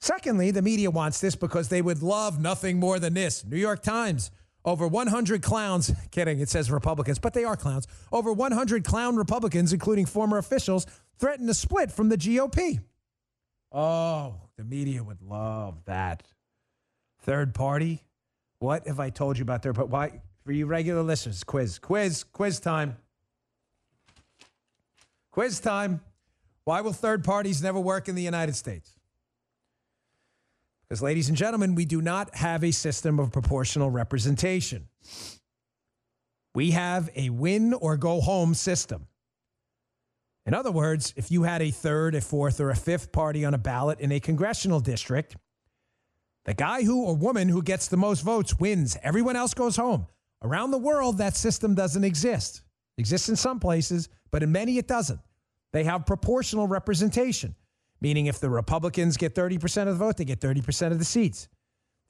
Secondly, 0.00 0.50
the 0.50 0.62
media 0.62 0.90
wants 0.90 1.20
this 1.20 1.34
because 1.34 1.68
they 1.68 1.82
would 1.82 2.02
love 2.02 2.38
nothing 2.38 2.78
more 2.78 2.98
than 2.98 3.14
this. 3.14 3.44
New 3.44 3.56
York 3.56 3.82
Times. 3.82 4.30
Over 4.64 4.88
100 4.88 5.42
clowns, 5.42 5.92
kidding, 6.10 6.40
it 6.40 6.48
says 6.48 6.70
Republicans, 6.70 7.20
but 7.20 7.34
they 7.34 7.44
are 7.44 7.56
clowns. 7.56 7.86
Over 8.12 8.32
100 8.32 8.84
clown 8.84 9.16
Republicans, 9.16 9.72
including 9.72 10.06
former 10.06 10.38
officials, 10.38 10.86
threatened 11.18 11.48
to 11.48 11.54
split 11.54 11.90
from 11.90 12.08
the 12.08 12.16
GOP. 12.18 12.80
Oh, 13.70 14.34
the 14.56 14.64
media 14.64 15.02
would 15.02 15.22
love 15.22 15.84
that. 15.84 16.24
Third 17.26 17.54
party? 17.54 18.04
What 18.60 18.86
have 18.86 19.00
I 19.00 19.10
told 19.10 19.36
you 19.36 19.42
about 19.42 19.64
third 19.64 19.74
party? 19.74 19.90
Why? 19.90 20.20
For 20.44 20.52
you 20.52 20.66
regular 20.66 21.02
listeners, 21.02 21.42
quiz, 21.42 21.80
quiz, 21.80 22.22
quiz 22.22 22.60
time. 22.60 22.96
Quiz 25.32 25.58
time. 25.58 26.00
Why 26.62 26.82
will 26.82 26.92
third 26.92 27.24
parties 27.24 27.60
never 27.60 27.80
work 27.80 28.08
in 28.08 28.14
the 28.14 28.22
United 28.22 28.54
States? 28.54 28.92
Because, 30.88 31.02
ladies 31.02 31.28
and 31.28 31.36
gentlemen, 31.36 31.74
we 31.74 31.84
do 31.84 32.00
not 32.00 32.32
have 32.36 32.62
a 32.62 32.70
system 32.70 33.18
of 33.18 33.32
proportional 33.32 33.90
representation. 33.90 34.86
We 36.54 36.70
have 36.70 37.10
a 37.16 37.30
win 37.30 37.74
or 37.74 37.96
go 37.96 38.20
home 38.20 38.54
system. 38.54 39.08
In 40.46 40.54
other 40.54 40.70
words, 40.70 41.12
if 41.16 41.32
you 41.32 41.42
had 41.42 41.60
a 41.60 41.72
third, 41.72 42.14
a 42.14 42.20
fourth, 42.20 42.60
or 42.60 42.70
a 42.70 42.76
fifth 42.76 43.10
party 43.10 43.44
on 43.44 43.52
a 43.52 43.58
ballot 43.58 43.98
in 43.98 44.12
a 44.12 44.20
congressional 44.20 44.78
district, 44.78 45.34
the 46.46 46.54
guy 46.54 46.84
who 46.84 47.04
or 47.04 47.14
woman 47.14 47.48
who 47.48 47.60
gets 47.60 47.88
the 47.88 47.96
most 47.96 48.22
votes 48.22 48.58
wins. 48.58 48.96
Everyone 49.02 49.36
else 49.36 49.52
goes 49.52 49.76
home. 49.76 50.06
Around 50.42 50.70
the 50.70 50.78
world, 50.78 51.18
that 51.18 51.36
system 51.36 51.74
doesn't 51.74 52.04
exist. 52.04 52.62
It 52.96 53.00
exists 53.00 53.28
in 53.28 53.36
some 53.36 53.58
places, 53.58 54.08
but 54.30 54.42
in 54.42 54.52
many 54.52 54.78
it 54.78 54.86
doesn't. 54.86 55.20
They 55.72 55.82
have 55.84 56.06
proportional 56.06 56.68
representation, 56.68 57.56
meaning 58.00 58.26
if 58.26 58.38
the 58.38 58.48
Republicans 58.48 59.16
get 59.16 59.34
30% 59.34 59.88
of 59.88 59.98
the 59.98 60.04
vote, 60.04 60.16
they 60.16 60.24
get 60.24 60.40
30% 60.40 60.92
of 60.92 60.98
the 60.98 61.04
seats. 61.04 61.48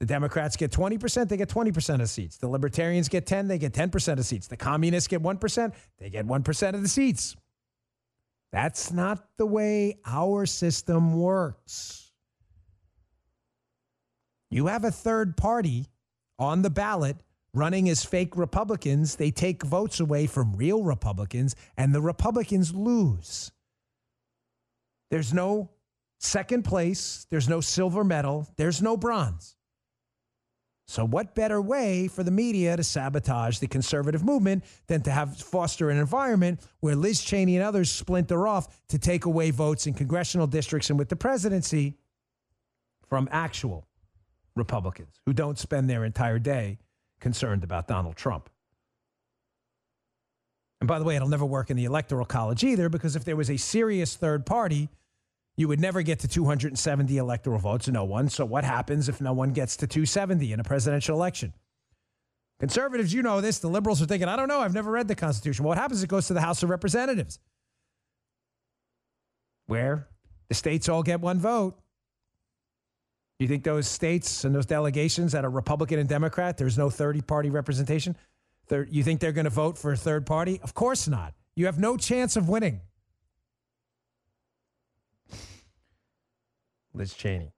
The 0.00 0.06
Democrats 0.06 0.56
get 0.56 0.70
20%, 0.70 1.28
they 1.28 1.38
get 1.38 1.48
20% 1.48 2.02
of 2.02 2.10
seats. 2.10 2.36
The 2.36 2.48
Libertarians 2.48 3.08
get 3.08 3.26
10, 3.26 3.48
they 3.48 3.56
get 3.56 3.72
10% 3.72 4.18
of 4.18 4.26
seats. 4.26 4.46
The 4.46 4.56
Communists 4.56 5.08
get 5.08 5.22
1%, 5.22 5.72
they 5.98 6.10
get 6.10 6.26
1% 6.26 6.74
of 6.74 6.82
the 6.82 6.88
seats. 6.88 7.34
That's 8.52 8.92
not 8.92 9.26
the 9.38 9.46
way 9.46 9.98
our 10.04 10.44
system 10.44 11.18
works. 11.18 12.05
You 14.56 14.68
have 14.68 14.84
a 14.84 14.90
third 14.90 15.36
party 15.36 15.84
on 16.38 16.62
the 16.62 16.70
ballot 16.70 17.18
running 17.52 17.90
as 17.90 18.06
fake 18.06 18.38
Republicans. 18.38 19.16
They 19.16 19.30
take 19.30 19.62
votes 19.62 20.00
away 20.00 20.26
from 20.26 20.56
real 20.56 20.82
Republicans, 20.82 21.54
and 21.76 21.94
the 21.94 22.00
Republicans 22.00 22.74
lose. 22.74 23.52
There's 25.10 25.34
no 25.34 25.68
second 26.20 26.62
place, 26.62 27.26
there's 27.28 27.50
no 27.50 27.60
silver 27.60 28.02
medal, 28.02 28.48
there's 28.56 28.80
no 28.80 28.96
bronze. 28.96 29.56
So, 30.86 31.04
what 31.04 31.34
better 31.34 31.60
way 31.60 32.08
for 32.08 32.22
the 32.22 32.30
media 32.30 32.78
to 32.78 32.82
sabotage 32.82 33.58
the 33.58 33.66
conservative 33.66 34.24
movement 34.24 34.64
than 34.86 35.02
to 35.02 35.10
have 35.10 35.36
foster 35.36 35.90
an 35.90 35.98
environment 35.98 36.60
where 36.80 36.96
Liz 36.96 37.22
Cheney 37.22 37.56
and 37.56 37.64
others 37.64 37.92
splinter 37.92 38.48
off 38.48 38.86
to 38.88 38.98
take 38.98 39.26
away 39.26 39.50
votes 39.50 39.86
in 39.86 39.92
congressional 39.92 40.46
districts 40.46 40.88
and 40.88 40.98
with 40.98 41.10
the 41.10 41.16
presidency 41.16 41.98
from 43.06 43.28
actual 43.30 43.86
Republicans 44.56 45.20
who 45.26 45.32
don't 45.32 45.58
spend 45.58 45.88
their 45.88 46.04
entire 46.04 46.38
day 46.38 46.78
concerned 47.20 47.62
about 47.62 47.86
Donald 47.86 48.16
Trump? 48.16 48.50
And 50.80 50.88
by 50.88 50.98
the 50.98 51.04
way, 51.04 51.16
it'll 51.16 51.28
never 51.28 51.46
work 51.46 51.70
in 51.70 51.76
the 51.76 51.84
Electoral 51.84 52.26
College 52.26 52.64
either 52.64 52.88
because 52.88 53.16
if 53.16 53.24
there 53.24 53.36
was 53.36 53.50
a 53.50 53.56
serious 53.56 54.16
third 54.16 54.44
party, 54.44 54.88
you 55.56 55.68
would 55.68 55.80
never 55.80 56.02
get 56.02 56.18
to 56.20 56.28
270 56.28 57.16
electoral 57.16 57.58
votes, 57.58 57.88
no 57.88 58.04
one. 58.04 58.28
So, 58.28 58.44
what 58.44 58.64
happens 58.64 59.08
if 59.08 59.20
no 59.20 59.32
one 59.32 59.52
gets 59.52 59.76
to 59.78 59.86
270 59.86 60.52
in 60.52 60.60
a 60.60 60.64
presidential 60.64 61.16
election? 61.16 61.54
Conservatives, 62.60 63.12
you 63.12 63.22
know 63.22 63.40
this. 63.40 63.58
The 63.58 63.68
liberals 63.68 64.02
are 64.02 64.06
thinking, 64.06 64.28
I 64.28 64.36
don't 64.36 64.48
know. 64.48 64.60
I've 64.60 64.74
never 64.74 64.90
read 64.90 65.08
the 65.08 65.14
Constitution. 65.14 65.64
Well, 65.64 65.70
what 65.70 65.78
happens? 65.78 66.02
It 66.02 66.08
goes 66.08 66.26
to 66.28 66.34
the 66.34 66.40
House 66.40 66.62
of 66.62 66.70
Representatives, 66.70 67.38
where 69.66 70.08
the 70.48 70.54
states 70.54 70.88
all 70.88 71.02
get 71.02 71.20
one 71.20 71.38
vote. 71.38 71.78
You 73.38 73.48
think 73.48 73.64
those 73.64 73.86
states 73.86 74.44
and 74.44 74.54
those 74.54 74.66
delegations 74.66 75.32
that 75.32 75.44
are 75.44 75.50
Republican 75.50 75.98
and 75.98 76.08
Democrat, 76.08 76.56
there's 76.56 76.78
no 76.78 76.88
30 76.88 77.20
party 77.20 77.50
representation? 77.50 78.16
You 78.70 79.02
think 79.02 79.20
they're 79.20 79.32
going 79.32 79.44
to 79.44 79.50
vote 79.50 79.76
for 79.76 79.92
a 79.92 79.96
third 79.96 80.26
party? 80.26 80.58
Of 80.62 80.74
course 80.74 81.06
not. 81.06 81.34
You 81.54 81.66
have 81.66 81.78
no 81.78 81.96
chance 81.96 82.36
of 82.36 82.48
winning. 82.48 82.80
Liz 86.94 87.12
Cheney. 87.12 87.52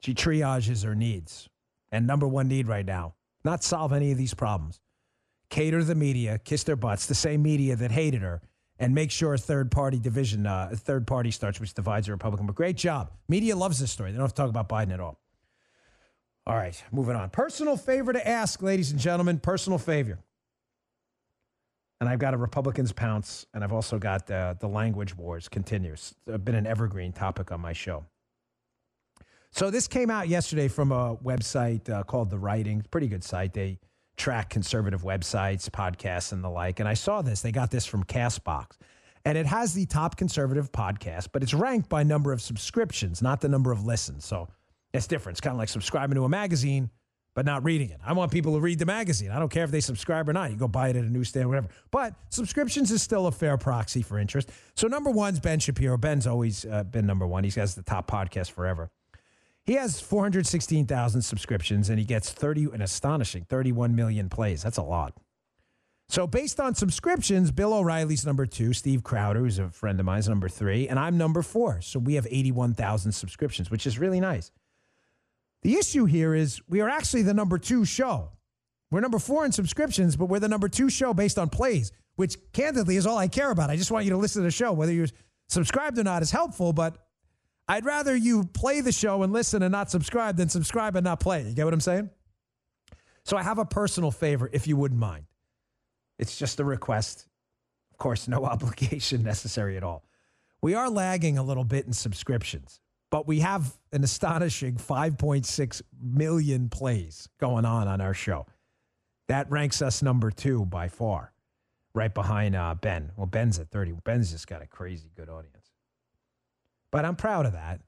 She 0.00 0.14
triages 0.14 0.84
her 0.84 0.94
needs. 0.94 1.48
And 1.90 2.06
number 2.06 2.28
one 2.28 2.48
need 2.48 2.68
right 2.68 2.86
now, 2.86 3.14
not 3.44 3.62
solve 3.62 3.92
any 3.92 4.12
of 4.12 4.18
these 4.18 4.34
problems. 4.34 4.80
Cater 5.48 5.80
to 5.80 5.84
the 5.84 5.94
media, 5.94 6.38
kiss 6.38 6.62
their 6.64 6.76
butts, 6.76 7.06
the 7.06 7.14
same 7.14 7.42
media 7.42 7.76
that 7.76 7.90
hated 7.90 8.22
her, 8.22 8.40
and 8.82 8.92
make 8.96 9.12
sure 9.12 9.32
a 9.32 9.38
third 9.38 9.70
party 9.70 10.00
division, 10.00 10.44
uh, 10.44 10.68
a 10.72 10.76
third 10.76 11.06
party 11.06 11.30
starts, 11.30 11.60
which 11.60 11.72
divides 11.72 12.06
the 12.06 12.12
Republican. 12.12 12.46
But 12.46 12.56
great 12.56 12.76
job. 12.76 13.12
Media 13.28 13.54
loves 13.54 13.78
this 13.78 13.92
story. 13.92 14.10
They 14.10 14.16
don't 14.16 14.24
have 14.24 14.34
to 14.34 14.42
talk 14.42 14.50
about 14.50 14.68
Biden 14.68 14.92
at 14.92 14.98
all. 14.98 15.20
All 16.48 16.56
right, 16.56 16.82
moving 16.90 17.14
on. 17.14 17.30
Personal 17.30 17.76
favor 17.76 18.12
to 18.12 18.28
ask, 18.28 18.60
ladies 18.60 18.90
and 18.90 18.98
gentlemen. 18.98 19.38
Personal 19.38 19.78
favor. 19.78 20.18
And 22.00 22.08
I've 22.08 22.18
got 22.18 22.34
a 22.34 22.36
Republicans 22.36 22.90
pounce, 22.90 23.46
and 23.54 23.62
I've 23.62 23.72
also 23.72 24.00
got 24.00 24.28
uh, 24.28 24.54
the 24.58 24.66
language 24.66 25.16
wars 25.16 25.48
continues. 25.48 26.16
It's 26.26 26.42
been 26.42 26.56
an 26.56 26.66
evergreen 26.66 27.12
topic 27.12 27.52
on 27.52 27.60
my 27.60 27.72
show. 27.72 28.04
So 29.52 29.70
this 29.70 29.86
came 29.86 30.10
out 30.10 30.26
yesterday 30.26 30.66
from 30.66 30.90
a 30.90 31.14
website 31.18 31.88
uh, 31.88 32.02
called 32.02 32.30
The 32.30 32.38
Righting. 32.38 32.84
Pretty 32.90 33.06
good 33.06 33.22
site. 33.22 33.52
They 33.52 33.78
track 34.16 34.50
conservative 34.50 35.02
websites, 35.02 35.68
podcasts, 35.68 36.32
and 36.32 36.42
the 36.44 36.48
like. 36.48 36.80
And 36.80 36.88
I 36.88 36.94
saw 36.94 37.22
this. 37.22 37.40
They 37.40 37.52
got 37.52 37.70
this 37.70 37.86
from 37.86 38.04
Castbox. 38.04 38.76
And 39.24 39.38
it 39.38 39.46
has 39.46 39.72
the 39.72 39.86
top 39.86 40.16
conservative 40.16 40.72
podcast, 40.72 41.28
but 41.32 41.42
it's 41.42 41.54
ranked 41.54 41.88
by 41.88 42.02
number 42.02 42.32
of 42.32 42.42
subscriptions, 42.42 43.22
not 43.22 43.40
the 43.40 43.48
number 43.48 43.70
of 43.70 43.84
listens. 43.84 44.24
So 44.24 44.48
it's 44.92 45.06
different. 45.06 45.34
It's 45.34 45.40
kind 45.40 45.54
of 45.54 45.58
like 45.58 45.68
subscribing 45.68 46.16
to 46.16 46.24
a 46.24 46.28
magazine 46.28 46.90
but 47.34 47.46
not 47.46 47.64
reading 47.64 47.90
it. 47.90 47.98
I 48.04 48.12
want 48.12 48.30
people 48.30 48.54
to 48.54 48.60
read 48.60 48.78
the 48.78 48.86
magazine. 48.86 49.30
I 49.30 49.38
don't 49.38 49.48
care 49.48 49.64
if 49.64 49.70
they 49.70 49.80
subscribe 49.80 50.28
or 50.28 50.32
not. 50.32 50.50
You 50.50 50.56
go 50.56 50.68
buy 50.68 50.88
it 50.88 50.96
at 50.96 51.04
a 51.04 51.08
newsstand, 51.08 51.48
whatever. 51.48 51.68
But 51.90 52.14
subscriptions 52.28 52.90
is 52.90 53.02
still 53.02 53.26
a 53.26 53.32
fair 53.32 53.56
proxy 53.56 54.02
for 54.02 54.18
interest. 54.18 54.50
So 54.76 54.86
number 54.86 55.10
one's 55.10 55.40
Ben 55.40 55.58
Shapiro. 55.58 55.96
Ben's 55.96 56.26
always 56.26 56.64
uh, 56.64 56.84
been 56.84 57.06
number 57.06 57.26
one. 57.26 57.44
He 57.44 57.50
has 57.58 57.74
got 57.74 57.84
the 57.84 57.90
top 57.90 58.10
podcast 58.10 58.50
forever. 58.50 58.90
He 59.64 59.74
has 59.74 60.00
416,000 60.00 61.22
subscriptions 61.22 61.88
and 61.88 61.98
he 61.98 62.04
gets 62.04 62.32
30, 62.32 62.70
an 62.72 62.82
astonishing 62.82 63.44
31 63.44 63.94
million 63.94 64.28
plays. 64.28 64.62
That's 64.62 64.78
a 64.78 64.82
lot. 64.82 65.14
So 66.08 66.26
based 66.26 66.60
on 66.60 66.74
subscriptions, 66.74 67.52
Bill 67.52 67.72
O'Reilly's 67.72 68.26
number 68.26 68.44
two, 68.44 68.72
Steve 68.72 69.02
Crowder, 69.02 69.40
who's 69.40 69.58
a 69.58 69.70
friend 69.70 69.98
of 69.98 70.04
mine, 70.04 70.18
is 70.18 70.28
number 70.28 70.48
three, 70.48 70.88
and 70.88 70.98
I'm 70.98 71.16
number 71.16 71.42
four. 71.42 71.80
So 71.80 71.98
we 71.98 72.14
have 72.14 72.26
81,000 72.28 73.12
subscriptions, 73.12 73.70
which 73.70 73.86
is 73.86 73.98
really 73.98 74.20
nice. 74.20 74.50
The 75.62 75.76
issue 75.76 76.04
here 76.06 76.34
is 76.34 76.60
we 76.68 76.80
are 76.80 76.88
actually 76.88 77.22
the 77.22 77.32
number 77.32 77.56
two 77.56 77.84
show. 77.84 78.30
We're 78.90 79.00
number 79.00 79.20
four 79.20 79.46
in 79.46 79.52
subscriptions, 79.52 80.16
but 80.16 80.26
we're 80.26 80.40
the 80.40 80.48
number 80.48 80.68
two 80.68 80.90
show 80.90 81.14
based 81.14 81.38
on 81.38 81.48
plays, 81.48 81.92
which 82.16 82.36
candidly 82.52 82.96
is 82.96 83.06
all 83.06 83.16
I 83.16 83.28
care 83.28 83.50
about. 83.50 83.70
I 83.70 83.76
just 83.76 83.90
want 83.90 84.04
you 84.04 84.10
to 84.10 84.18
listen 84.18 84.42
to 84.42 84.44
the 84.44 84.50
show. 84.50 84.72
Whether 84.72 84.92
you're 84.92 85.08
subscribed 85.48 85.98
or 85.98 86.04
not 86.04 86.20
is 86.20 86.30
helpful, 86.30 86.72
but 86.74 86.98
I'd 87.68 87.84
rather 87.84 88.14
you 88.14 88.44
play 88.44 88.80
the 88.80 88.92
show 88.92 89.22
and 89.22 89.32
listen 89.32 89.62
and 89.62 89.72
not 89.72 89.90
subscribe 89.90 90.36
than 90.36 90.48
subscribe 90.48 90.96
and 90.96 91.04
not 91.04 91.20
play. 91.20 91.42
You 91.42 91.54
get 91.54 91.64
what 91.64 91.74
I'm 91.74 91.80
saying? 91.80 92.10
So 93.24 93.36
I 93.36 93.42
have 93.42 93.58
a 93.58 93.64
personal 93.64 94.10
favor, 94.10 94.50
if 94.52 94.66
you 94.66 94.76
wouldn't 94.76 95.00
mind. 95.00 95.24
It's 96.18 96.36
just 96.36 96.60
a 96.60 96.64
request. 96.64 97.26
Of 97.92 97.98
course, 97.98 98.26
no 98.28 98.44
obligation 98.44 99.22
necessary 99.22 99.76
at 99.76 99.82
all. 99.82 100.04
We 100.60 100.74
are 100.74 100.90
lagging 100.90 101.38
a 101.38 101.42
little 101.42 101.64
bit 101.64 101.86
in 101.86 101.92
subscriptions 101.92 102.80
but 103.12 103.28
we 103.28 103.40
have 103.40 103.76
an 103.92 104.02
astonishing 104.02 104.76
5.6 104.76 105.82
million 106.02 106.70
plays 106.70 107.28
going 107.38 107.66
on 107.66 107.86
on 107.86 108.00
our 108.00 108.14
show. 108.14 108.46
That 109.28 109.50
ranks 109.50 109.82
us 109.82 110.02
number 110.02 110.30
two 110.30 110.64
by 110.64 110.88
far, 110.88 111.34
right 111.94 112.12
behind 112.12 112.56
uh, 112.56 112.74
Ben. 112.74 113.12
Well, 113.14 113.26
Ben's 113.26 113.58
at 113.58 113.68
30. 113.68 113.92
Ben's 114.02 114.32
just 114.32 114.46
got 114.46 114.62
a 114.62 114.66
crazy 114.66 115.10
good 115.14 115.28
audience. 115.28 115.61
But 116.92 117.04
I'm 117.04 117.16
proud 117.16 117.46
of 117.46 117.54
that. 117.54 117.80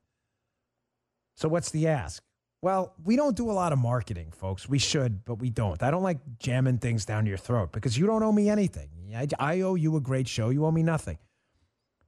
So, 1.36 1.48
what's 1.48 1.70
the 1.70 1.86
ask? 1.86 2.22
Well, 2.62 2.94
we 3.04 3.14
don't 3.14 3.36
do 3.36 3.50
a 3.50 3.52
lot 3.52 3.72
of 3.72 3.78
marketing, 3.78 4.32
folks. 4.32 4.68
We 4.68 4.78
should, 4.78 5.24
but 5.24 5.34
we 5.36 5.50
don't. 5.50 5.82
I 5.82 5.90
don't 5.92 6.02
like 6.02 6.18
jamming 6.38 6.78
things 6.78 7.04
down 7.04 7.26
your 7.26 7.36
throat 7.36 7.70
because 7.72 7.96
you 7.96 8.06
don't 8.06 8.22
owe 8.22 8.32
me 8.32 8.48
anything. 8.48 8.88
I, 9.14 9.28
I 9.38 9.60
owe 9.60 9.74
you 9.74 9.96
a 9.96 10.00
great 10.00 10.26
show. 10.26 10.48
You 10.48 10.64
owe 10.64 10.70
me 10.70 10.82
nothing 10.82 11.18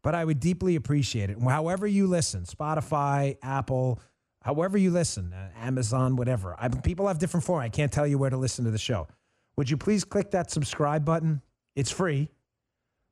but 0.07 0.15
I 0.15 0.25
would 0.25 0.39
deeply 0.39 0.77
appreciate 0.77 1.31
it. 1.31 1.43
However 1.43 1.85
you 1.85 2.07
listen, 2.07 2.45
Spotify, 2.45 3.39
Apple, 3.43 3.99
however 4.41 4.79
you 4.79 4.93
listen, 4.93 5.33
uh, 5.33 5.49
Amazon, 5.59 6.15
whatever. 6.15 6.55
I, 6.57 6.69
people 6.69 7.09
have 7.09 7.19
different 7.19 7.43
form. 7.43 7.61
I 7.61 7.71
can't 7.71 7.91
tell 7.91 8.07
you 8.07 8.17
where 8.17 8.31
to 8.31 8.37
listen 8.37 8.65
to 8.67 8.71
the 8.71 8.79
show. 8.79 9.09
Would 9.57 9.69
you 9.69 9.77
please 9.77 10.05
click 10.05 10.31
that 10.31 10.49
subscribe 10.53 11.05
button? 11.05 11.43
It's 11.75 11.91
free, 11.91 12.31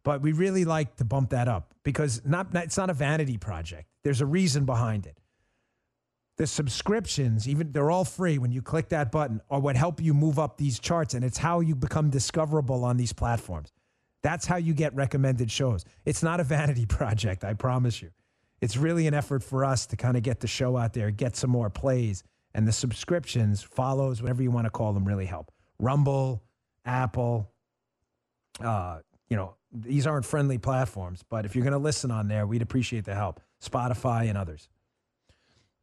but 0.04 0.20
we 0.22 0.32
really 0.32 0.64
like 0.64 0.96
to 0.96 1.04
bump 1.04 1.30
that 1.30 1.48
up 1.48 1.74
because 1.82 2.22
not, 2.24 2.54
it's 2.54 2.76
not 2.76 2.90
a 2.90 2.94
vanity 2.94 3.38
project. 3.38 3.88
There's 4.04 4.20
a 4.20 4.26
reason 4.26 4.64
behind 4.66 5.06
it. 5.06 5.18
the 6.36 6.46
subscriptions, 6.46 7.48
even 7.48 7.72
they're 7.72 7.90
all 7.90 8.04
free 8.04 8.38
when 8.38 8.52
you 8.52 8.60
click 8.60 8.88
that 8.90 9.10
button, 9.12 9.40
are 9.50 9.60
what 9.60 9.76
help 9.76 10.00
you 10.00 10.12
move 10.14 10.38
up 10.38 10.58
these 10.58 10.78
charts. 10.78 11.14
And 11.14 11.24
it's 11.24 11.38
how 11.38 11.60
you 11.60 11.74
become 11.74 12.10
discoverable 12.10 12.84
on 12.84 12.96
these 12.96 13.12
platforms. 13.12 13.72
That's 14.22 14.46
how 14.46 14.56
you 14.56 14.74
get 14.74 14.94
recommended 14.94 15.50
shows. 15.50 15.84
It's 16.04 16.22
not 16.22 16.40
a 16.40 16.44
vanity 16.44 16.86
project, 16.98 17.44
I 17.44 17.54
promise 17.54 18.02
you. 18.02 18.10
It's 18.60 18.76
really 18.76 19.06
an 19.06 19.14
effort 19.14 19.42
for 19.42 19.64
us 19.64 19.86
to 19.86 19.96
kind 19.96 20.16
of 20.16 20.22
get 20.22 20.40
the 20.40 20.46
show 20.46 20.76
out 20.76 20.92
there, 20.94 21.10
get 21.10 21.36
some 21.36 21.50
more 21.50 21.70
plays, 21.70 22.24
and 22.54 22.66
the 22.66 22.72
subscriptions, 22.72 23.62
follows, 23.62 24.22
whatever 24.22 24.42
you 24.42 24.50
want 24.50 24.66
to 24.66 24.70
call 24.70 24.92
them, 24.92 25.04
really 25.04 25.26
help. 25.26 25.52
Rumble, 25.78 26.42
Apple, 26.84 27.50
uh, 28.60 29.00
you 29.28 29.36
know, 29.36 29.56
these 29.74 30.06
aren't 30.06 30.24
friendly 30.24 30.56
platforms, 30.56 31.24
but 31.28 31.44
if 31.44 31.54
you're 31.54 31.64
going 31.64 31.72
to 31.72 31.78
listen 31.78 32.10
on 32.10 32.28
there, 32.28 32.46
we'd 32.46 32.62
appreciate 32.62 33.04
the 33.04 33.14
help. 33.14 33.40
Spotify 33.62 34.28
and 34.28 34.38
others. 34.38 34.68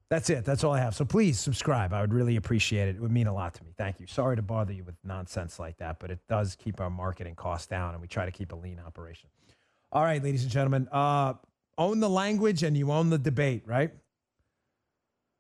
That's 0.10 0.30
it. 0.30 0.44
That's 0.44 0.64
all 0.64 0.74
I 0.74 0.80
have. 0.80 0.96
So 0.96 1.06
please 1.06 1.40
subscribe. 1.40 1.94
I 1.94 2.02
would 2.02 2.14
really 2.14 2.36
appreciate 2.36 2.90
it. 2.90 2.96
It 2.96 3.02
would 3.02 3.12
mean 3.12 3.28
a 3.28 3.34
lot 3.34 3.54
to 3.56 3.64
me. 3.64 3.72
Thank 3.78 4.00
you. 4.00 4.08
Sorry 4.08 4.36
to 4.36 4.42
bother 4.42 4.74
you 4.74 4.84
with 4.84 4.96
nonsense 5.04 5.58
like 5.60 5.78
that, 5.78 6.00
but 6.00 6.12
it 6.12 6.20
does 6.28 6.56
keep 6.56 6.82
our 6.82 6.90
marketing 6.90 7.36
costs 7.36 7.68
down, 7.68 7.94
and 7.94 8.02
we 8.02 8.08
try 8.08 8.26
to 8.26 8.32
keep 8.32 8.52
a 8.52 8.56
lean 8.56 8.80
operation. 8.86 9.30
All 9.92 10.04
right, 10.04 10.22
ladies 10.22 10.44
and 10.44 10.52
gentlemen, 10.52 10.88
uh, 10.92 11.34
own 11.78 12.00
the 12.00 12.10
language 12.10 12.64
and 12.64 12.78
you 12.78 12.92
own 12.92 13.10
the 13.10 13.18
debate, 13.18 13.64
right? 13.66 13.92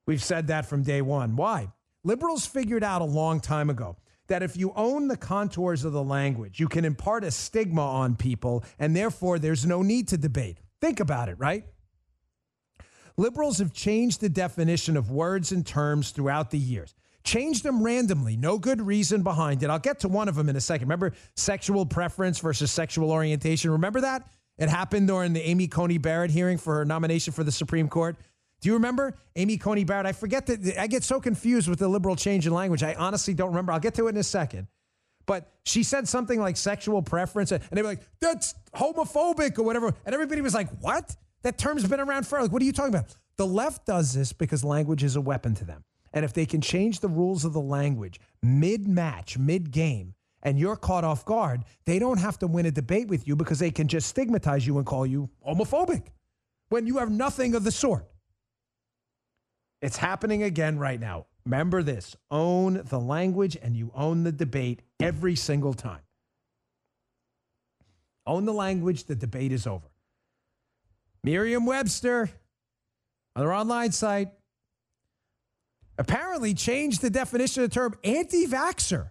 We've 0.08 0.24
said 0.24 0.47
that 0.47 0.66
from 0.66 0.84
day 0.84 1.02
one. 1.02 1.36
Why? 1.36 1.72
Liberals 2.04 2.45
figured 2.45 2.84
out 2.84 3.02
a 3.02 3.06
long 3.06 3.39
time 3.39 3.70
ago 3.70 3.97
that 4.32 4.42
if 4.42 4.56
you 4.56 4.72
own 4.78 5.10
the 5.10 5.18
contours 5.18 5.84
of 5.84 5.92
the 5.92 6.02
language, 6.02 6.58
you 6.58 6.70
can 6.70 6.86
impart 6.86 7.26
a 7.26 7.32
stigma 7.32 7.86
on 7.86 8.16
people, 8.16 8.64
and 8.80 8.96
therefore 8.96 9.38
there's 9.38 9.66
no 9.66 9.82
need 9.82 10.08
to 10.08 10.18
debate. 10.18 10.58
Think 10.80 11.02
about 11.02 11.28
it, 11.28 11.38
right? 11.38 11.66
Liberals 13.18 13.58
have 13.58 13.74
changed 13.74 14.22
the 14.22 14.30
definition 14.30 14.96
of 14.96 15.12
words 15.12 15.52
and 15.52 15.68
terms 15.68 16.12
throughout 16.12 16.50
the 16.50 16.58
years. 16.58 16.96
Changed 17.26 17.64
them 17.64 17.84
randomly, 17.84 18.38
no 18.38 18.58
good 18.58 18.82
reason 18.82 19.22
behind 19.22 19.64
it. 19.64 19.70
I'll 19.70 19.80
get 19.80 20.00
to 20.00 20.08
one 20.08 20.30
of 20.30 20.36
them 20.36 20.48
in 20.48 20.56
a 20.56 20.62
second. 20.62 20.88
Remember 20.88 21.12
sexual 21.36 21.86
preference 21.86 22.40
versus 22.40 22.72
sexual 22.72 23.12
orientation? 23.12 23.70
Remember 23.72 24.00
that? 24.00 24.26
It 24.58 24.70
happened 24.70 25.10
during 25.10 25.34
the 25.34 25.42
Amy 25.42 25.68
Coney 25.68 25.98
Barrett 25.98 26.32
hearing 26.32 26.58
for 26.58 26.76
her 26.76 26.86
nomination 26.86 27.34
for 27.34 27.44
the 27.44 27.52
Supreme 27.52 27.90
Court. 27.90 28.16
Do 28.62 28.70
you 28.70 28.74
remember 28.74 29.16
Amy 29.36 29.57
Coney 29.57 29.84
Barrett? 29.84 30.05
I 30.05 30.12
forget 30.12 30.45
that 30.45 30.80
I 30.80 30.88
get 30.88 31.03
so 31.03 31.20
confused 31.20 31.68
with 31.68 31.80
the 31.80 31.88
liberal 31.88 32.16
change 32.16 32.45
in 32.45 32.53
language. 32.53 32.84
I 32.84 32.93
honestly 32.93 33.34
don't 33.34 33.49
remember. 33.49 33.72
I'll 33.72 33.80
get 33.80 33.95
to 33.95 34.05
it 34.07 34.12
in 34.12 34.18
a 34.18 34.24
second. 34.24 34.68
But 35.26 35.51
she 35.66 35.84
said 35.84 36.07
something 36.07 36.39
like 36.39 36.57
sexual 36.57 37.01
preference, 37.01 37.51
and 37.51 37.64
they 37.72 37.82
were 37.82 37.88
like, 37.88 38.01
that's 38.20 38.53
homophobic 38.76 39.57
or 39.57 39.64
whatever. 39.64 39.93
And 40.05 40.14
everybody 40.14 40.41
was 40.41 40.53
like, 40.53 40.70
what? 40.80 41.16
That 41.43 41.57
term's 41.57 41.88
been 41.88 41.99
around 41.99 42.28
forever. 42.28 42.43
Like, 42.43 42.51
what 42.51 42.62
are 42.62 42.66
you 42.66 42.74
talking 42.74 42.93
about? 42.93 43.16
The 43.38 43.47
left 43.47 43.86
does 43.86 44.14
this 44.14 44.34
because 44.34 44.64
language 44.64 45.03
is 45.03 45.16
a 45.16 45.22
weapon 45.22 45.55
to 45.55 45.66
them. 45.66 45.84
And 46.14 46.26
if 46.26 46.34
they 46.34 46.45
can 46.45 46.62
change 46.62 46.99
the 46.99 47.07
rules 47.07 47.45
of 47.45 47.53
the 47.53 47.62
language 47.62 48.20
mid 48.43 48.88
match, 48.88 49.38
mid 49.38 49.72
game, 49.72 50.14
and 50.43 50.59
you're 50.59 50.76
caught 50.76 51.03
off 51.03 51.26
guard, 51.26 51.64
they 51.86 51.97
don't 51.97 52.20
have 52.20 52.38
to 52.39 52.47
win 52.47 52.66
a 52.66 52.72
debate 52.72 53.07
with 53.07 53.28
you 53.28 53.36
because 53.36 53.59
they 53.59 53.72
can 53.72 53.88
just 53.88 54.07
stigmatize 54.07 54.68
you 54.68 54.78
and 54.78 54.86
call 54.86 55.05
you 55.05 55.30
homophobic 55.47 56.07
when 56.70 56.86
you 56.86 56.97
have 56.97 57.09
nothing 57.09 57.55
of 57.55 57.64
the 57.64 57.72
sort. 57.72 58.11
It's 59.82 59.98
happening 59.98 60.44
again 60.44 60.78
right 60.78 61.00
now. 61.00 61.26
Remember 61.46 61.82
this 61.82 62.16
own 62.30 62.84
the 62.86 63.00
language 63.00 63.58
and 63.62 63.76
you 63.76 63.92
own 63.96 64.24
the 64.24 64.32
debate 64.32 64.82
every 65.00 65.36
single 65.36 65.74
time. 65.74 66.02
Own 68.28 68.46
the 68.46 68.54
language, 68.54 69.06
the 69.06 69.16
debate 69.16 69.52
is 69.52 69.66
over. 69.66 69.88
Merriam 71.24 71.66
Webster 71.66 72.30
on 73.36 73.44
their 73.44 73.54
online 73.54 73.92
site 73.92 74.30
apparently 75.98 76.54
changed 76.54 77.02
the 77.02 77.10
definition 77.10 77.64
of 77.64 77.70
the 77.70 77.74
term 77.74 77.96
anti 78.04 78.46
vaxxer. 78.46 79.10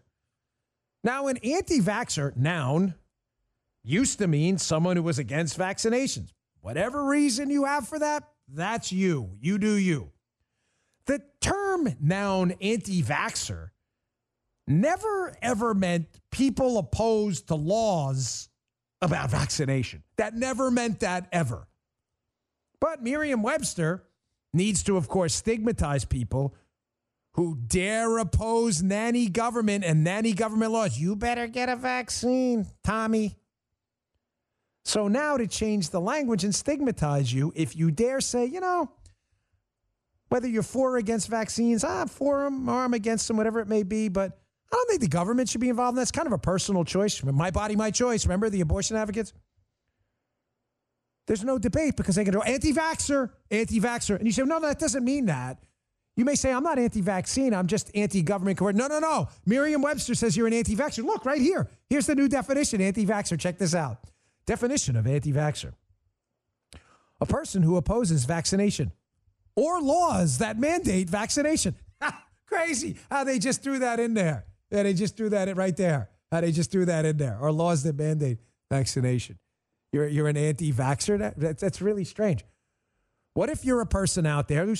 Now, 1.02 1.28
an 1.28 1.38
anti 1.38 1.80
vaxxer, 1.80 2.36
noun, 2.36 2.94
used 3.82 4.18
to 4.18 4.26
mean 4.26 4.58
someone 4.58 4.96
who 4.96 5.02
was 5.02 5.18
against 5.18 5.58
vaccinations. 5.58 6.32
Whatever 6.60 7.04
reason 7.04 7.48
you 7.50 7.64
have 7.64 7.88
for 7.88 7.98
that, 7.98 8.28
that's 8.48 8.92
you. 8.92 9.30
You 9.40 9.58
do 9.58 9.72
you. 9.74 10.10
The 11.10 11.20
term 11.40 11.88
noun 11.98 12.52
anti 12.60 13.02
vaxxer 13.02 13.70
never 14.68 15.34
ever 15.42 15.74
meant 15.74 16.06
people 16.30 16.78
opposed 16.78 17.48
to 17.48 17.56
laws 17.56 18.48
about 19.02 19.28
vaccination. 19.28 20.04
That 20.18 20.36
never 20.36 20.70
meant 20.70 21.00
that 21.00 21.26
ever. 21.32 21.66
But 22.80 23.02
Merriam 23.02 23.42
Webster 23.42 24.04
needs 24.52 24.84
to, 24.84 24.96
of 24.96 25.08
course, 25.08 25.34
stigmatize 25.34 26.04
people 26.04 26.54
who 27.32 27.56
dare 27.56 28.18
oppose 28.18 28.80
nanny 28.80 29.26
government 29.26 29.82
and 29.84 30.04
nanny 30.04 30.32
government 30.32 30.70
laws. 30.70 30.96
You 30.96 31.16
better 31.16 31.48
get 31.48 31.68
a 31.68 31.74
vaccine, 31.74 32.68
Tommy. 32.84 33.36
So 34.84 35.08
now 35.08 35.38
to 35.38 35.48
change 35.48 35.90
the 35.90 36.00
language 36.00 36.44
and 36.44 36.54
stigmatize 36.54 37.32
you, 37.32 37.52
if 37.56 37.74
you 37.74 37.90
dare 37.90 38.20
say, 38.20 38.44
you 38.44 38.60
know, 38.60 38.92
whether 40.30 40.48
you're 40.48 40.62
for 40.62 40.94
or 40.94 40.96
against 40.96 41.28
vaccines, 41.28 41.84
I'm 41.84 42.08
for 42.08 42.44
them 42.44 42.68
or 42.68 42.82
I'm 42.82 42.94
against 42.94 43.28
them, 43.28 43.36
whatever 43.36 43.60
it 43.60 43.68
may 43.68 43.82
be, 43.82 44.08
but 44.08 44.38
I 44.72 44.76
don't 44.76 44.88
think 44.88 45.02
the 45.02 45.08
government 45.08 45.48
should 45.48 45.60
be 45.60 45.68
involved 45.68 45.98
in 45.98 46.02
that. 46.02 46.12
Kind 46.12 46.26
of 46.26 46.32
a 46.32 46.38
personal 46.38 46.84
choice. 46.84 47.22
My 47.22 47.50
body, 47.50 47.76
my 47.76 47.90
choice. 47.90 48.24
Remember 48.24 48.48
the 48.48 48.60
abortion 48.60 48.96
advocates? 48.96 49.32
There's 51.26 51.44
no 51.44 51.58
debate 51.58 51.96
because 51.96 52.14
they 52.14 52.24
can 52.24 52.32
go 52.32 52.42
anti 52.42 52.72
vaxxer, 52.72 53.30
anti 53.50 53.80
vaxxer. 53.80 54.16
And 54.16 54.26
you 54.26 54.32
say, 54.32 54.42
no, 54.42 54.58
no, 54.58 54.68
that 54.68 54.78
doesn't 54.78 55.04
mean 55.04 55.26
that. 55.26 55.58
You 56.16 56.24
may 56.24 56.34
say, 56.34 56.52
I'm 56.52 56.62
not 56.62 56.78
anti 56.78 57.00
vaccine, 57.00 57.52
I'm 57.52 57.66
just 57.66 57.90
anti 57.94 58.22
government. 58.22 58.60
No, 58.60 58.86
no, 58.86 58.98
no. 58.98 59.28
Merriam 59.46 59.82
Webster 59.82 60.14
says 60.14 60.36
you're 60.36 60.46
an 60.46 60.52
anti 60.52 60.76
vaxxer. 60.76 61.04
Look 61.04 61.24
right 61.24 61.40
here. 61.40 61.68
Here's 61.88 62.06
the 62.06 62.14
new 62.14 62.28
definition 62.28 62.80
anti 62.80 63.04
vaxxer. 63.04 63.38
Check 63.38 63.58
this 63.58 63.74
out. 63.74 63.98
Definition 64.46 64.96
of 64.96 65.06
anti 65.06 65.32
vaxxer 65.32 65.74
a 67.20 67.26
person 67.26 67.62
who 67.62 67.76
opposes 67.76 68.24
vaccination 68.24 68.92
or 69.60 69.82
laws 69.82 70.38
that 70.38 70.58
mandate 70.58 71.10
vaccination. 71.10 71.74
Crazy 72.46 72.96
how 73.10 73.24
they 73.24 73.38
just 73.38 73.62
threw 73.62 73.78
that 73.80 74.00
in 74.00 74.14
there. 74.14 74.46
Yeah, 74.70 74.84
they 74.84 74.94
just 74.94 75.18
threw 75.18 75.28
that 75.28 75.48
in 75.48 75.56
right 75.56 75.76
there. 75.76 76.08
How 76.32 76.40
they 76.40 76.50
just 76.50 76.70
threw 76.70 76.86
that 76.86 77.04
in 77.04 77.18
there. 77.18 77.36
Or 77.38 77.52
laws 77.52 77.82
that 77.82 77.96
mandate 77.96 78.38
vaccination. 78.70 79.38
You're, 79.92 80.08
you're 80.08 80.28
an 80.28 80.36
anti 80.38 80.72
vaxxer? 80.72 81.34
That, 81.36 81.58
that's 81.58 81.82
really 81.82 82.04
strange. 82.04 82.44
What 83.34 83.50
if 83.50 83.64
you're 83.64 83.82
a 83.82 83.86
person 83.86 84.24
out 84.24 84.48
there 84.48 84.64
who 84.64 84.74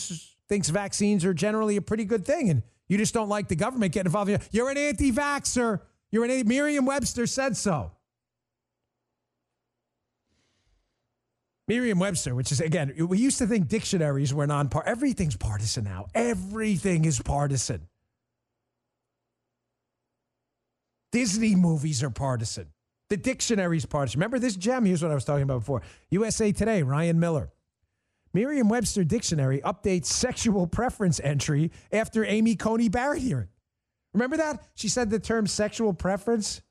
thinks 0.48 0.70
vaccines 0.70 1.26
are 1.26 1.34
generally 1.34 1.76
a 1.76 1.82
pretty 1.82 2.04
good 2.04 2.24
thing 2.24 2.48
and 2.48 2.62
you 2.88 2.96
just 2.96 3.12
don't 3.12 3.28
like 3.28 3.48
the 3.48 3.56
government 3.56 3.92
getting 3.92 4.08
involved? 4.08 4.30
You're 4.50 4.70
an 4.70 4.78
anti 4.78 5.12
vaxxer. 5.12 5.80
You're 6.10 6.24
an 6.24 6.48
Merriam 6.48 6.86
Webster 6.86 7.26
said 7.26 7.56
so. 7.56 7.92
Merriam 11.70 12.00
Webster, 12.00 12.34
which 12.34 12.50
is, 12.50 12.60
again, 12.60 12.92
we 12.98 13.18
used 13.18 13.38
to 13.38 13.46
think 13.46 13.68
dictionaries 13.68 14.34
were 14.34 14.44
non-part. 14.44 14.88
Everything's 14.88 15.36
partisan 15.36 15.84
now. 15.84 16.08
Everything 16.16 17.04
is 17.04 17.22
partisan. 17.22 17.86
Disney 21.12 21.54
movies 21.54 22.02
are 22.02 22.10
partisan. 22.10 22.66
The 23.08 23.16
dictionary's 23.16 23.86
partisan. 23.86 24.18
Remember 24.18 24.40
this 24.40 24.56
gem? 24.56 24.84
Here's 24.84 25.00
what 25.00 25.12
I 25.12 25.14
was 25.14 25.24
talking 25.24 25.44
about 25.44 25.60
before 25.60 25.82
USA 26.10 26.50
Today, 26.50 26.82
Ryan 26.82 27.20
Miller. 27.20 27.52
Merriam 28.34 28.68
Webster 28.68 29.04
Dictionary 29.04 29.60
updates 29.60 30.06
sexual 30.06 30.66
preference 30.66 31.20
entry 31.22 31.70
after 31.92 32.24
Amy 32.24 32.56
Coney 32.56 32.88
Barrett 32.88 33.22
hearing. 33.22 33.48
Remember 34.12 34.38
that? 34.38 34.60
She 34.74 34.88
said 34.88 35.08
the 35.08 35.20
term 35.20 35.46
sexual 35.46 35.94
preference, 35.94 36.62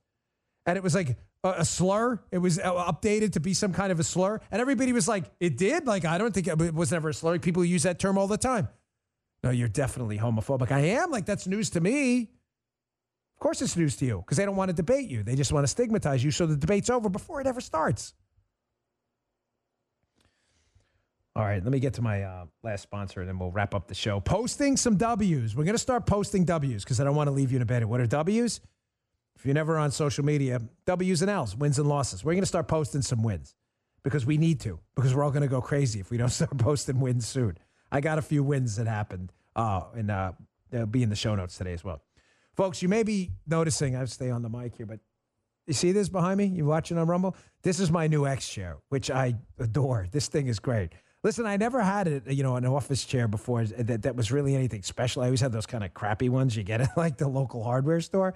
and 0.65 0.75
it 0.75 0.83
was 0.83 0.93
like 0.93 1.17
a, 1.43 1.65
slur. 1.65 2.19
It 2.31 2.39
was 2.39 2.59
uh, 2.59 2.73
updated 2.91 3.33
to 3.33 3.39
be 3.39 3.53
some 3.53 3.73
kind 3.73 3.91
of 3.91 3.99
a 3.99 4.03
slur. 4.03 4.39
And 4.51 4.61
everybody 4.61 4.93
was 4.93 5.07
like, 5.07 5.25
it 5.39 5.57
did? 5.57 5.87
Like, 5.87 6.05
I 6.05 6.17
don't 6.17 6.33
think 6.33 6.47
it 6.47 6.73
was 6.73 6.91
ever 6.91 7.09
a 7.09 7.13
slur. 7.13 7.39
People 7.39 7.63
use 7.63 7.83
that 7.83 7.99
term 7.99 8.17
all 8.17 8.27
the 8.27 8.37
time. 8.37 8.67
No, 9.43 9.51
you're 9.51 9.69
definitely 9.69 10.17
homophobic. 10.17 10.71
I 10.71 10.79
am. 10.79 11.11
Like, 11.11 11.25
that's 11.25 11.47
news 11.47 11.69
to 11.71 11.81
me. 11.81 12.21
Of 12.21 13.39
course, 13.41 13.61
it's 13.61 13.77
news 13.77 13.95
to 13.97 14.05
you 14.05 14.17
because 14.17 14.37
they 14.37 14.43
don't 14.43 14.57
want 14.57 14.67
to 14.69 14.75
debate 14.75 15.09
you. 15.09 15.23
They 15.23 15.35
just 15.35 15.53
want 15.53 15.63
to 15.63 15.69
stigmatize 15.69 16.23
you 16.23 16.31
so 16.31 16.45
the 16.45 16.57
debate's 16.57 16.89
over 16.89 17.07
before 17.07 17.39
it 17.39 17.47
ever 17.47 17.61
starts. 17.61 18.13
All 21.37 21.45
right, 21.45 21.63
let 21.63 21.71
me 21.71 21.79
get 21.79 21.93
to 21.93 22.01
my 22.01 22.23
uh, 22.23 22.45
last 22.63 22.81
sponsor 22.81 23.21
and 23.21 23.29
then 23.29 23.39
we'll 23.39 23.51
wrap 23.51 23.73
up 23.73 23.87
the 23.87 23.95
show. 23.95 24.19
Posting 24.19 24.75
some 24.75 24.97
W's. 24.97 25.55
We're 25.55 25.63
going 25.63 25.73
to 25.73 25.79
start 25.79 26.05
posting 26.05 26.43
W's 26.43 26.83
because 26.83 26.99
I 26.99 27.05
don't 27.05 27.15
want 27.15 27.27
to 27.27 27.31
leave 27.31 27.53
you 27.53 27.55
in 27.55 27.61
a 27.61 27.65
bed. 27.65 27.85
What 27.85 28.01
are 28.01 28.07
W's? 28.07 28.59
If 29.39 29.45
you're 29.45 29.55
never 29.55 29.77
on 29.77 29.91
social 29.91 30.25
media, 30.25 30.61
W's 30.85 31.21
and 31.21 31.31
L's, 31.31 31.55
wins 31.55 31.79
and 31.79 31.87
losses. 31.87 32.25
We're 32.25 32.33
going 32.33 32.41
to 32.41 32.45
start 32.45 32.67
posting 32.67 33.01
some 33.01 33.23
wins 33.23 33.55
because 34.03 34.25
we 34.25 34.37
need 34.37 34.59
to, 34.61 34.81
because 34.97 35.15
we're 35.15 35.23
all 35.23 35.31
going 35.31 35.43
to 35.43 35.47
go 35.47 35.61
crazy 35.61 36.01
if 36.01 36.11
we 36.11 36.17
don't 36.17 36.29
start 36.29 36.57
posting 36.57 36.99
wins 36.99 37.25
soon. 37.25 37.57
I 37.89 38.01
got 38.01 38.17
a 38.17 38.21
few 38.21 38.43
wins 38.43 38.75
that 38.75 38.85
happened, 38.85 39.31
uh, 39.55 39.83
and 39.95 40.11
uh, 40.11 40.33
they'll 40.71 40.85
be 40.85 41.03
in 41.03 41.09
the 41.09 41.15
show 41.15 41.35
notes 41.35 41.57
today 41.57 41.71
as 41.71 41.85
well. 41.85 42.01
Folks, 42.57 42.81
you 42.81 42.89
may 42.89 43.03
be 43.03 43.31
noticing, 43.47 43.95
I 43.95 44.03
stay 44.05 44.29
on 44.29 44.41
the 44.41 44.49
mic 44.49 44.75
here, 44.75 44.85
but 44.85 44.99
you 45.67 45.73
see 45.73 45.93
this 45.93 46.09
behind 46.09 46.37
me? 46.37 46.45
You're 46.45 46.65
watching 46.65 46.97
on 46.97 47.07
Rumble? 47.07 47.33
This 47.61 47.79
is 47.79 47.89
my 47.89 48.07
new 48.07 48.27
X 48.27 48.49
chair, 48.49 48.75
which 48.89 49.09
I 49.09 49.35
adore. 49.57 50.07
This 50.11 50.27
thing 50.27 50.47
is 50.47 50.59
great. 50.59 50.91
Listen, 51.23 51.45
I 51.45 51.55
never 51.55 51.81
had 51.81 52.07
it, 52.07 52.27
you 52.27 52.43
know, 52.43 52.57
an 52.57 52.65
office 52.65 53.05
chair 53.05 53.29
before 53.29 53.63
that, 53.63 54.03
that 54.03 54.15
was 54.17 54.33
really 54.33 54.55
anything 54.55 54.83
special. 54.83 55.21
I 55.21 55.25
always 55.25 55.41
had 55.41 55.53
those 55.53 55.65
kind 55.65 55.83
of 55.85 55.93
crappy 55.93 56.27
ones 56.27 56.57
you 56.57 56.63
get 56.63 56.81
at 56.81 56.97
like 56.97 57.17
the 57.17 57.27
local 57.29 57.63
hardware 57.63 58.01
store. 58.01 58.33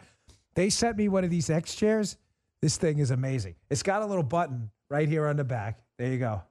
They 0.56 0.70
sent 0.70 0.98
me 0.98 1.08
one 1.08 1.24
of 1.24 1.30
these 1.30 1.50
X 1.50 1.76
chairs. 1.76 2.18
This 2.62 2.78
thing 2.78 3.00
is 3.00 3.12
amazing. 3.12 3.56
It's 3.70 3.84
got 3.84 4.02
a 4.02 4.06
little 4.06 4.24
button 4.24 4.70
right 4.90 5.08
here 5.08 5.28
on 5.28 5.36
the 5.36 5.44
back. 5.44 5.80
There 5.98 6.08
you 6.10 6.20
go. 6.20 6.44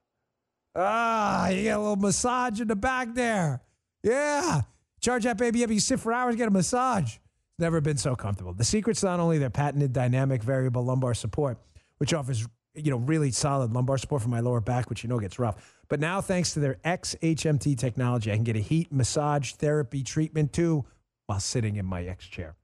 Ah, 0.75 1.49
you 1.49 1.65
get 1.65 1.77
a 1.77 1.79
little 1.79 1.97
massage 1.97 2.61
in 2.61 2.69
the 2.69 2.77
back 2.77 3.15
there. 3.15 3.63
Yeah. 4.03 4.63
Charge 5.01 5.25
that 5.25 5.37
baby 5.37 5.65
up. 5.65 5.71
You 5.71 5.81
sit 5.81 6.01
for 6.01 6.13
hours, 6.13 6.37
get 6.37 6.49
a 6.49 6.51
massage. 6.51 7.15
It's 7.15 7.59
never 7.59 7.81
been 7.81 7.97
so 7.97 8.15
comfortable. 8.15 8.53
The 8.53 8.65
secret's 8.65 9.03
not 9.03 9.21
only 9.21 9.39
their 9.39 9.51
patented 9.51 9.93
dynamic 9.93 10.43
variable 10.43 10.85
lumbar 10.85 11.15
support, 11.15 11.59
which 11.99 12.15
offers 12.15 12.47
you 12.75 12.91
know 12.91 12.97
really 12.97 13.31
solid 13.31 13.73
lumbar 13.73 13.99
support 13.99 14.23
for 14.23 14.29
my 14.29 14.41
lower 14.41 14.61
back, 14.61 14.89
which 14.89 15.03
you 15.03 15.09
know 15.09 15.19
gets 15.19 15.39
rough. 15.39 15.77
But 15.89 16.01
now, 16.01 16.21
thanks 16.21 16.55
to 16.55 16.61
their 16.61 16.77
XHMT 16.85 17.77
technology, 17.77 18.33
I 18.33 18.35
can 18.37 18.45
get 18.45 18.57
a 18.57 18.61
heat 18.61 18.91
massage 18.91 19.53
therapy 19.53 20.03
treatment 20.03 20.53
too 20.53 20.85
while 21.27 21.41
sitting 21.41 21.77
in 21.77 21.85
my 21.85 22.05
X 22.05 22.27
chair. 22.27 22.55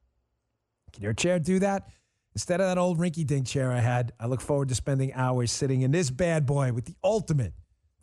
Can 0.92 1.02
your 1.02 1.14
chair 1.14 1.38
do 1.38 1.58
that? 1.60 1.88
Instead 2.34 2.60
of 2.60 2.68
that 2.68 2.78
old 2.78 2.98
rinky 2.98 3.26
dink 3.26 3.46
chair 3.46 3.72
I 3.72 3.80
had, 3.80 4.12
I 4.20 4.26
look 4.26 4.40
forward 4.40 4.68
to 4.68 4.74
spending 4.74 5.12
hours 5.14 5.50
sitting 5.50 5.82
in 5.82 5.90
this 5.90 6.10
bad 6.10 6.46
boy 6.46 6.72
with 6.72 6.84
the 6.84 6.94
ultimate 7.02 7.52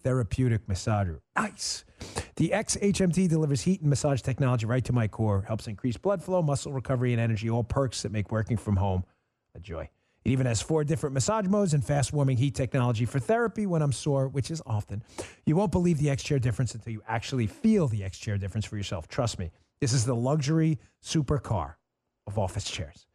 therapeutic 0.04 0.68
massager. 0.68 1.20
Nice. 1.36 1.84
The 2.36 2.50
XHMT 2.50 3.30
delivers 3.30 3.62
heat 3.62 3.82
and 3.82 3.90
massage 3.90 4.22
technology 4.22 4.66
right 4.66 4.84
to 4.86 4.94
my 4.94 5.08
core, 5.08 5.44
helps 5.48 5.68
increase 5.68 5.98
blood 5.98 6.22
flow, 6.22 6.42
muscle 6.42 6.74
recovery, 6.74 7.14
and 7.14 7.22
energy, 7.22 7.50
all 7.50 7.64
perks 7.64 8.04
that 8.04 8.12
make 8.12 8.32
working 8.32 8.58
from 8.58 8.76
home 8.76 9.04
a 9.56 9.60
joy. 9.60 9.90
It 10.26 10.32
even 10.32 10.46
has 10.48 10.62
four 10.62 10.84
different 10.84 11.14
massage 11.14 11.48
modes 11.48 11.74
and 11.74 11.86
fast 11.86 12.12
warming 12.12 12.38
heat 12.38 12.56
technology 12.56 13.06
for 13.06 13.20
therapy 13.20 13.66
when 13.66 13.82
I'm 13.82 13.92
sore, 13.92 14.28
which 14.28 14.52
is 14.52 14.62
often. 14.66 15.02
You 15.46 15.56
won't 15.56 15.72
believe 15.72 15.98
the 15.98 16.10
X 16.10 16.24
Chair 16.24 16.40
difference 16.40 16.76
until 16.76 16.94
you 16.94 17.02
actually 17.08 17.48
feel 17.48 17.88
the 17.88 18.04
X 18.04 18.18
Chair 18.18 18.38
difference 18.38 18.66
for 18.66 18.76
yourself. 18.76 19.08
Trust 19.08 19.40
me, 19.40 19.52
this 19.80 19.94
is 19.94 20.04
the 20.04 20.16
luxury 20.16 20.78
supercar 21.04 21.76
of 22.28 22.40
office 22.40 22.70
chairs. 22.70 23.06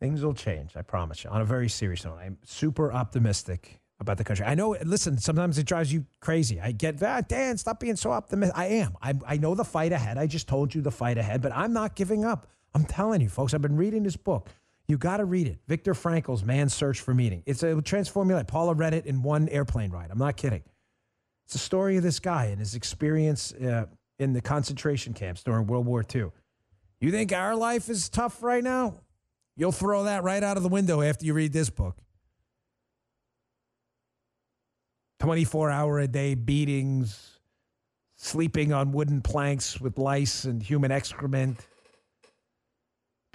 Things 0.00 0.22
will 0.22 0.34
change, 0.34 0.76
I 0.76 0.82
promise 0.82 1.24
you. 1.24 1.30
On 1.30 1.40
a 1.40 1.44
very 1.44 1.68
serious 1.68 2.04
note, 2.04 2.18
I'm 2.18 2.38
super 2.44 2.92
optimistic 2.92 3.80
about 3.98 4.18
the 4.18 4.24
country. 4.24 4.44
I 4.44 4.54
know, 4.54 4.76
listen, 4.84 5.16
sometimes 5.16 5.56
it 5.58 5.64
drives 5.64 5.90
you 5.92 6.04
crazy. 6.20 6.60
I 6.60 6.72
get 6.72 6.98
that, 6.98 7.28
Dan, 7.28 7.56
stop 7.56 7.80
being 7.80 7.96
so 7.96 8.12
optimistic. 8.12 8.56
I 8.58 8.66
am. 8.66 8.96
I, 9.00 9.14
I 9.26 9.36
know 9.38 9.54
the 9.54 9.64
fight 9.64 9.92
ahead. 9.92 10.18
I 10.18 10.26
just 10.26 10.48
told 10.48 10.74
you 10.74 10.82
the 10.82 10.90
fight 10.90 11.16
ahead, 11.16 11.40
but 11.40 11.52
I'm 11.52 11.72
not 11.72 11.94
giving 11.94 12.24
up. 12.24 12.46
I'm 12.76 12.84
telling 12.84 13.22
you, 13.22 13.30
folks, 13.30 13.54
I've 13.54 13.62
been 13.62 13.78
reading 13.78 14.02
this 14.02 14.18
book. 14.18 14.50
You 14.86 14.98
got 14.98 15.16
to 15.16 15.24
read 15.24 15.46
it. 15.46 15.60
Viktor 15.66 15.94
Frankl's 15.94 16.44
Man's 16.44 16.74
Search 16.74 17.00
for 17.00 17.14
Meaning. 17.14 17.42
It's 17.46 17.62
a 17.62 17.80
transform 17.80 18.28
your 18.28 18.36
life. 18.36 18.48
Paula 18.48 18.74
read 18.74 18.92
it 18.92 19.06
in 19.06 19.22
one 19.22 19.48
airplane 19.48 19.90
ride. 19.90 20.10
I'm 20.10 20.18
not 20.18 20.36
kidding. 20.36 20.62
It's 21.46 21.54
a 21.54 21.58
story 21.58 21.96
of 21.96 22.02
this 22.02 22.20
guy 22.20 22.46
and 22.46 22.58
his 22.58 22.74
experience 22.74 23.54
uh, 23.54 23.86
in 24.18 24.34
the 24.34 24.42
concentration 24.42 25.14
camps 25.14 25.42
during 25.42 25.66
World 25.66 25.86
War 25.86 26.04
II. 26.14 26.26
You 27.00 27.10
think 27.10 27.32
our 27.32 27.56
life 27.56 27.88
is 27.88 28.10
tough 28.10 28.42
right 28.42 28.62
now? 28.62 29.00
You'll 29.56 29.72
throw 29.72 30.04
that 30.04 30.22
right 30.22 30.42
out 30.42 30.58
of 30.58 30.62
the 30.62 30.68
window 30.68 31.00
after 31.00 31.24
you 31.24 31.32
read 31.32 31.54
this 31.54 31.70
book. 31.70 31.96
24 35.20 35.70
hour 35.70 35.98
a 35.98 36.06
day 36.06 36.34
beatings, 36.34 37.40
sleeping 38.16 38.74
on 38.74 38.92
wooden 38.92 39.22
planks 39.22 39.80
with 39.80 39.96
lice 39.96 40.44
and 40.44 40.62
human 40.62 40.92
excrement, 40.92 41.56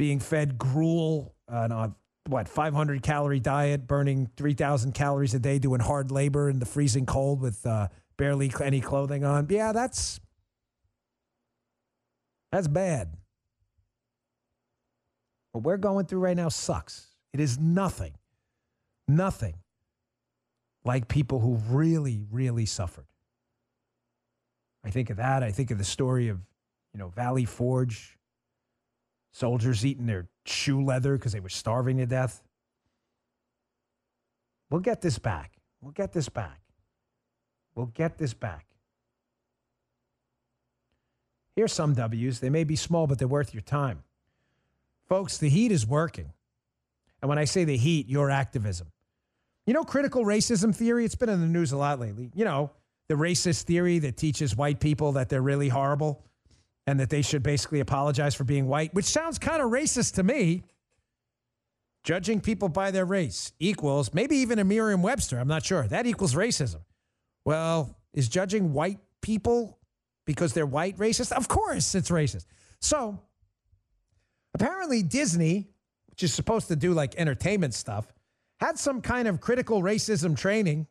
being 0.02 0.20
fed 0.20 0.58
gruel 0.58 1.36
on 1.48 1.72
a 1.72 1.94
what 2.26 2.48
500 2.48 3.04
calorie 3.04 3.40
diet, 3.40 3.86
burning 3.86 4.32
3,000 4.36 4.94
calories 4.94 5.36
a 5.36 5.40
day, 5.40 5.60
doing 5.60 5.80
hard 5.80 6.10
labor 6.10 6.50
in 6.50 6.58
the 6.58 6.66
freezing 6.66 7.06
cold 7.06 7.40
with 7.40 7.64
uh, 7.68 7.88
barely 8.18 8.52
any 8.64 8.82
clothing 8.82 9.24
on. 9.24 9.46
Yeah, 9.48 9.74
that's 9.74 10.20
that's 12.52 12.68
bad. 12.68 13.16
What 15.52 15.66
we're 15.66 15.78
going 15.78 16.08
through 16.08 16.22
right 16.22 16.36
now 16.36 16.50
sucks. 16.50 17.06
It 17.32 17.40
is 17.40 17.60
nothing, 17.60 18.16
nothing 19.08 19.54
like 20.84 21.10
people 21.10 21.42
who 21.42 21.58
really, 21.70 22.24
really 22.32 22.66
suffered. 22.66 23.06
I 24.84 24.90
think 24.90 25.12
of 25.12 25.18
that. 25.18 25.44
I 25.44 25.52
think 25.52 25.70
of 25.70 25.78
the 25.78 25.84
story 25.84 26.28
of, 26.30 26.40
you 26.92 26.98
know, 26.98 27.10
Valley 27.10 27.46
Forge, 27.46 28.18
soldiers 29.32 29.86
eating 29.86 30.06
their 30.06 30.28
shoe 30.46 30.84
leather 30.84 31.18
because 31.18 31.32
they 31.32 31.40
were 31.40 31.50
starving 31.50 31.98
to 31.98 32.06
death. 32.06 32.42
We'll 34.70 34.82
get 34.82 35.02
this 35.02 35.20
back. 35.20 35.54
We'll 35.82 35.92
get 35.92 36.14
this 36.14 36.30
back. 36.30 36.62
We'll 37.76 37.88
get 37.88 38.18
this 38.18 38.34
back. 38.34 38.68
Here's 41.56 41.74
some 41.74 41.94
W's. 41.94 42.40
They 42.40 42.50
may 42.50 42.64
be 42.64 42.76
small, 42.76 43.08
but 43.08 43.20
they're 43.20 43.28
worth 43.28 43.54
your 43.54 43.62
time. 43.62 44.04
Folks, 45.08 45.38
the 45.38 45.50
heat 45.50 45.72
is 45.72 45.86
working. 45.86 46.32
And 47.22 47.30
when 47.30 47.38
I 47.38 47.46
say 47.46 47.66
the 47.66 47.78
heat, 47.78 48.08
your 48.08 48.32
activism. 48.32 48.88
You 49.66 49.74
know, 49.74 49.84
critical 49.84 50.26
racism 50.26 50.74
theory, 50.76 51.06
it's 51.06 51.16
been 51.16 51.30
in 51.30 51.42
the 51.42 51.48
news 51.48 51.72
a 51.72 51.78
lot 51.78 52.00
lately. 52.00 52.32
You 52.34 52.46
know, 52.46 52.72
the 53.10 53.16
racist 53.16 53.64
theory 53.64 54.00
that 54.00 54.18
teaches 54.18 54.56
white 54.56 54.80
people 54.80 55.14
that 55.14 55.30
they're 55.30 55.42
really 55.42 55.70
horrible 55.70 56.24
and 56.92 57.00
that 57.00 57.10
they 57.10 57.22
should 57.22 57.42
basically 57.42 57.80
apologize 57.80 58.36
for 58.36 58.44
being 58.44 58.68
white, 58.68 58.94
which 58.94 59.06
sounds 59.06 59.40
kind 59.40 59.62
of 59.62 59.72
racist 59.72 60.16
to 60.16 60.24
me. 60.24 60.64
Judging 62.04 62.42
people 62.42 62.68
by 62.68 62.92
their 62.92 63.06
race 63.06 63.54
equals 63.60 64.14
maybe 64.14 64.36
even 64.38 64.60
a 64.60 64.64
Merriam 64.64 65.02
Webster, 65.02 65.38
I'm 65.40 65.48
not 65.48 65.64
sure. 65.64 65.88
That 65.88 66.08
equals 66.08 66.34
racism. 66.34 66.82
Well, 67.46 67.96
is 68.14 68.28
judging 68.28 68.74
white 68.74 69.00
people 69.22 69.78
because 70.26 70.54
they're 70.54 70.66
white 70.66 70.98
racist? 70.98 71.32
Of 71.32 71.48
course 71.48 71.94
it's 71.96 72.10
racist. 72.10 72.46
So, 72.80 73.20
Apparently, 74.54 75.04
Disney, 75.04 75.70
which 76.10 76.24
is 76.24 76.34
supposed 76.34 76.68
to 76.68 76.76
do 76.76 76.94
like 76.94 77.16
entertainment 77.16 77.74
stuff, 77.74 78.12
had 78.60 78.78
some 78.78 79.02
kind 79.02 79.28
of 79.28 79.40
critical 79.40 79.82
racism 79.82 80.38
training, 80.38 80.88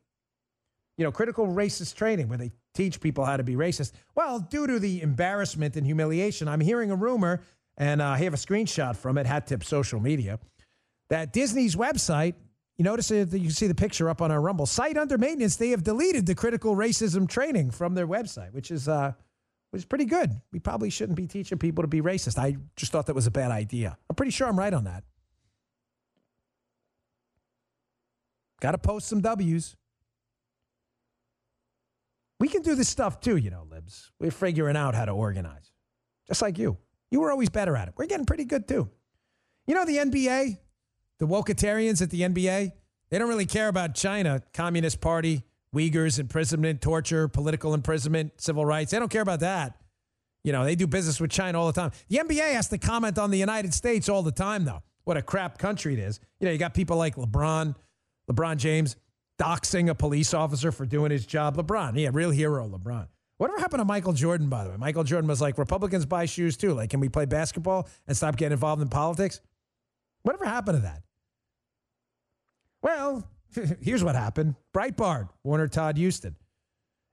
you 0.96 1.04
know, 1.04 1.12
critical 1.12 1.46
racist 1.46 1.94
training 1.94 2.28
where 2.28 2.38
they 2.38 2.52
teach 2.74 3.00
people 3.00 3.24
how 3.24 3.36
to 3.36 3.42
be 3.42 3.54
racist. 3.54 3.92
Well, 4.14 4.40
due 4.40 4.66
to 4.66 4.78
the 4.78 5.02
embarrassment 5.02 5.76
and 5.76 5.84
humiliation, 5.86 6.48
I'm 6.48 6.60
hearing 6.60 6.90
a 6.90 6.96
rumor, 6.96 7.42
and 7.76 8.00
uh, 8.00 8.06
I 8.06 8.18
have 8.18 8.34
a 8.34 8.38
screenshot 8.38 8.96
from 8.96 9.18
it, 9.18 9.26
Hat 9.26 9.46
Tip 9.46 9.64
Social 9.64 10.00
Media, 10.00 10.38
that 11.08 11.32
Disney's 11.32 11.76
website, 11.76 12.34
you 12.78 12.84
notice 12.84 13.08
that 13.08 13.32
you 13.32 13.40
can 13.40 13.50
see 13.50 13.66
the 13.66 13.74
picture 13.74 14.08
up 14.08 14.22
on 14.22 14.30
our 14.30 14.40
Rumble, 14.40 14.66
site 14.66 14.96
under 14.96 15.18
maintenance, 15.18 15.56
they 15.56 15.70
have 15.70 15.82
deleted 15.82 16.26
the 16.26 16.34
critical 16.34 16.74
racism 16.76 17.28
training 17.28 17.70
from 17.70 17.94
their 17.94 18.06
website, 18.06 18.52
which 18.52 18.70
is 18.70 18.88
uh, 18.88 19.12
which 19.70 19.80
is 19.80 19.84
pretty 19.86 20.04
good. 20.04 20.32
We 20.52 20.58
probably 20.58 20.90
shouldn't 20.90 21.16
be 21.16 21.26
teaching 21.26 21.58
people 21.58 21.82
to 21.82 21.88
be 21.88 22.00
racist. 22.00 22.38
I 22.38 22.56
just 22.76 22.90
thought 22.90 23.06
that 23.06 23.14
was 23.14 23.26
a 23.26 23.30
bad 23.30 23.50
idea. 23.50 23.96
I'm 24.08 24.16
pretty 24.16 24.32
sure 24.32 24.48
I'm 24.48 24.58
right 24.58 24.74
on 24.74 24.84
that. 24.84 25.04
Got 28.60 28.72
to 28.72 28.78
post 28.78 29.08
some 29.08 29.20
W's. 29.20 29.76
We 32.40 32.48
can 32.48 32.62
do 32.62 32.74
this 32.74 32.88
stuff 32.88 33.20
too, 33.20 33.36
you 33.36 33.50
know, 33.50 33.66
Libs. 33.70 34.10
We're 34.18 34.30
figuring 34.30 34.76
out 34.76 34.94
how 34.94 35.04
to 35.04 35.12
organize, 35.12 35.70
just 36.26 36.42
like 36.42 36.58
you. 36.58 36.78
You 37.10 37.20
were 37.20 37.30
always 37.30 37.50
better 37.50 37.76
at 37.76 37.88
it. 37.88 37.94
We're 37.96 38.06
getting 38.06 38.26
pretty 38.26 38.44
good 38.44 38.66
too. 38.66 38.88
You 39.66 39.74
know, 39.74 39.84
the 39.84 39.98
NBA, 39.98 40.58
the 41.18 41.26
Wokatarians 41.26 42.00
at 42.00 42.10
the 42.10 42.22
NBA, 42.22 42.72
they 43.10 43.18
don't 43.18 43.28
really 43.28 43.46
care 43.46 43.68
about 43.68 43.94
China, 43.94 44.42
Communist 44.54 45.00
Party, 45.00 45.44
Uyghurs 45.74 46.18
imprisonment, 46.18 46.80
torture, 46.80 47.28
political 47.28 47.74
imprisonment, 47.74 48.32
civil 48.40 48.64
rights. 48.64 48.90
They 48.90 48.98
don't 48.98 49.10
care 49.10 49.22
about 49.22 49.40
that. 49.40 49.76
You 50.42 50.52
know, 50.52 50.64
they 50.64 50.74
do 50.74 50.86
business 50.86 51.20
with 51.20 51.30
China 51.30 51.60
all 51.60 51.66
the 51.66 51.78
time. 51.78 51.92
The 52.08 52.18
NBA 52.18 52.54
has 52.54 52.68
to 52.68 52.78
comment 52.78 53.18
on 53.18 53.30
the 53.30 53.38
United 53.38 53.74
States 53.74 54.08
all 54.08 54.22
the 54.22 54.32
time, 54.32 54.64
though. 54.64 54.82
What 55.04 55.16
a 55.16 55.22
crap 55.22 55.58
country 55.58 55.92
it 55.92 55.98
is. 55.98 56.20
You 56.40 56.46
know, 56.46 56.52
you 56.52 56.58
got 56.58 56.72
people 56.72 56.96
like 56.96 57.16
LeBron, 57.16 57.74
LeBron 58.30 58.56
James, 58.56 58.96
doxing 59.40 59.88
a 59.88 59.94
police 59.94 60.34
officer 60.34 60.70
for 60.70 60.84
doing 60.84 61.10
his 61.10 61.24
job. 61.24 61.56
LeBron, 61.56 61.98
yeah, 61.98 62.10
real 62.12 62.30
hero, 62.30 62.68
LeBron. 62.68 63.08
Whatever 63.38 63.58
happened 63.58 63.80
to 63.80 63.86
Michael 63.86 64.12
Jordan, 64.12 64.50
by 64.50 64.64
the 64.64 64.70
way? 64.70 64.76
Michael 64.76 65.02
Jordan 65.02 65.26
was 65.26 65.40
like, 65.40 65.56
Republicans 65.56 66.04
buy 66.04 66.26
shoes 66.26 66.58
too. 66.58 66.74
Like, 66.74 66.90
can 66.90 67.00
we 67.00 67.08
play 67.08 67.24
basketball 67.24 67.88
and 68.06 68.14
stop 68.14 68.36
getting 68.36 68.52
involved 68.52 68.82
in 68.82 68.88
politics? 68.88 69.40
Whatever 70.22 70.44
happened 70.44 70.76
to 70.76 70.82
that? 70.82 71.02
Well, 72.82 73.26
here's 73.80 74.04
what 74.04 74.14
happened 74.14 74.56
Breitbart, 74.74 75.30
Warner 75.42 75.68
Todd 75.68 75.98
Huston. 75.98 76.36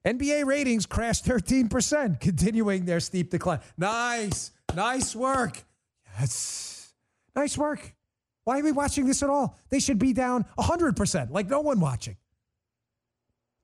NBA 0.06 0.46
ratings 0.46 0.86
crashed 0.86 1.26
13%, 1.26 2.20
continuing 2.20 2.86
their 2.86 3.00
steep 3.00 3.30
decline. 3.30 3.60
Nice, 3.78 4.52
nice 4.76 5.16
work. 5.16 5.64
Yes, 6.20 6.94
nice 7.36 7.58
work. 7.58 7.94
Why 8.48 8.62
are 8.62 8.64
we 8.64 8.72
watching 8.72 9.06
this 9.06 9.24
at 9.24 9.30
all? 9.30 9.60
They 9.70 9.82
should 9.82 10.00
be 10.00 10.14
down 10.14 10.46
100%, 10.58 11.32
like 11.32 11.50
no 11.50 11.60
one 11.60 11.82
watching. 11.82 12.16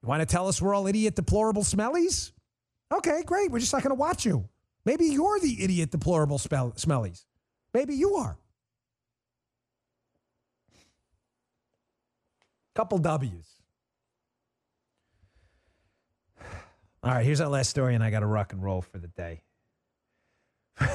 You 0.01 0.09
want 0.09 0.19
to 0.19 0.25
tell 0.25 0.49
us 0.49 0.61
we're 0.61 0.75
all 0.75 0.87
idiot, 0.87 1.15
deplorable 1.15 1.63
smellies? 1.63 2.33
Okay, 2.93 3.23
great. 3.23 3.49
We're 3.49 3.59
just 3.59 3.71
not 3.71 3.81
going 3.81 3.91
to 3.91 3.95
watch 3.95 4.25
you. 4.25 4.49
Maybe 4.83 5.05
you're 5.05 5.39
the 5.39 5.63
idiot, 5.63 5.91
deplorable 5.91 6.37
smell- 6.37 6.73
smellies. 6.73 7.23
Maybe 7.73 7.95
you 7.95 8.15
are. 8.15 8.37
Couple 12.75 12.97
W's. 12.97 13.47
All 17.01 17.13
right, 17.13 17.25
here's 17.25 17.39
our 17.39 17.47
last 17.47 17.69
story, 17.69 17.95
and 17.95 18.03
I 18.03 18.09
got 18.09 18.19
to 18.19 18.25
rock 18.25 18.51
and 18.51 18.61
roll 18.61 18.81
for 18.81 18.97
the 18.97 19.07
day. 19.07 19.43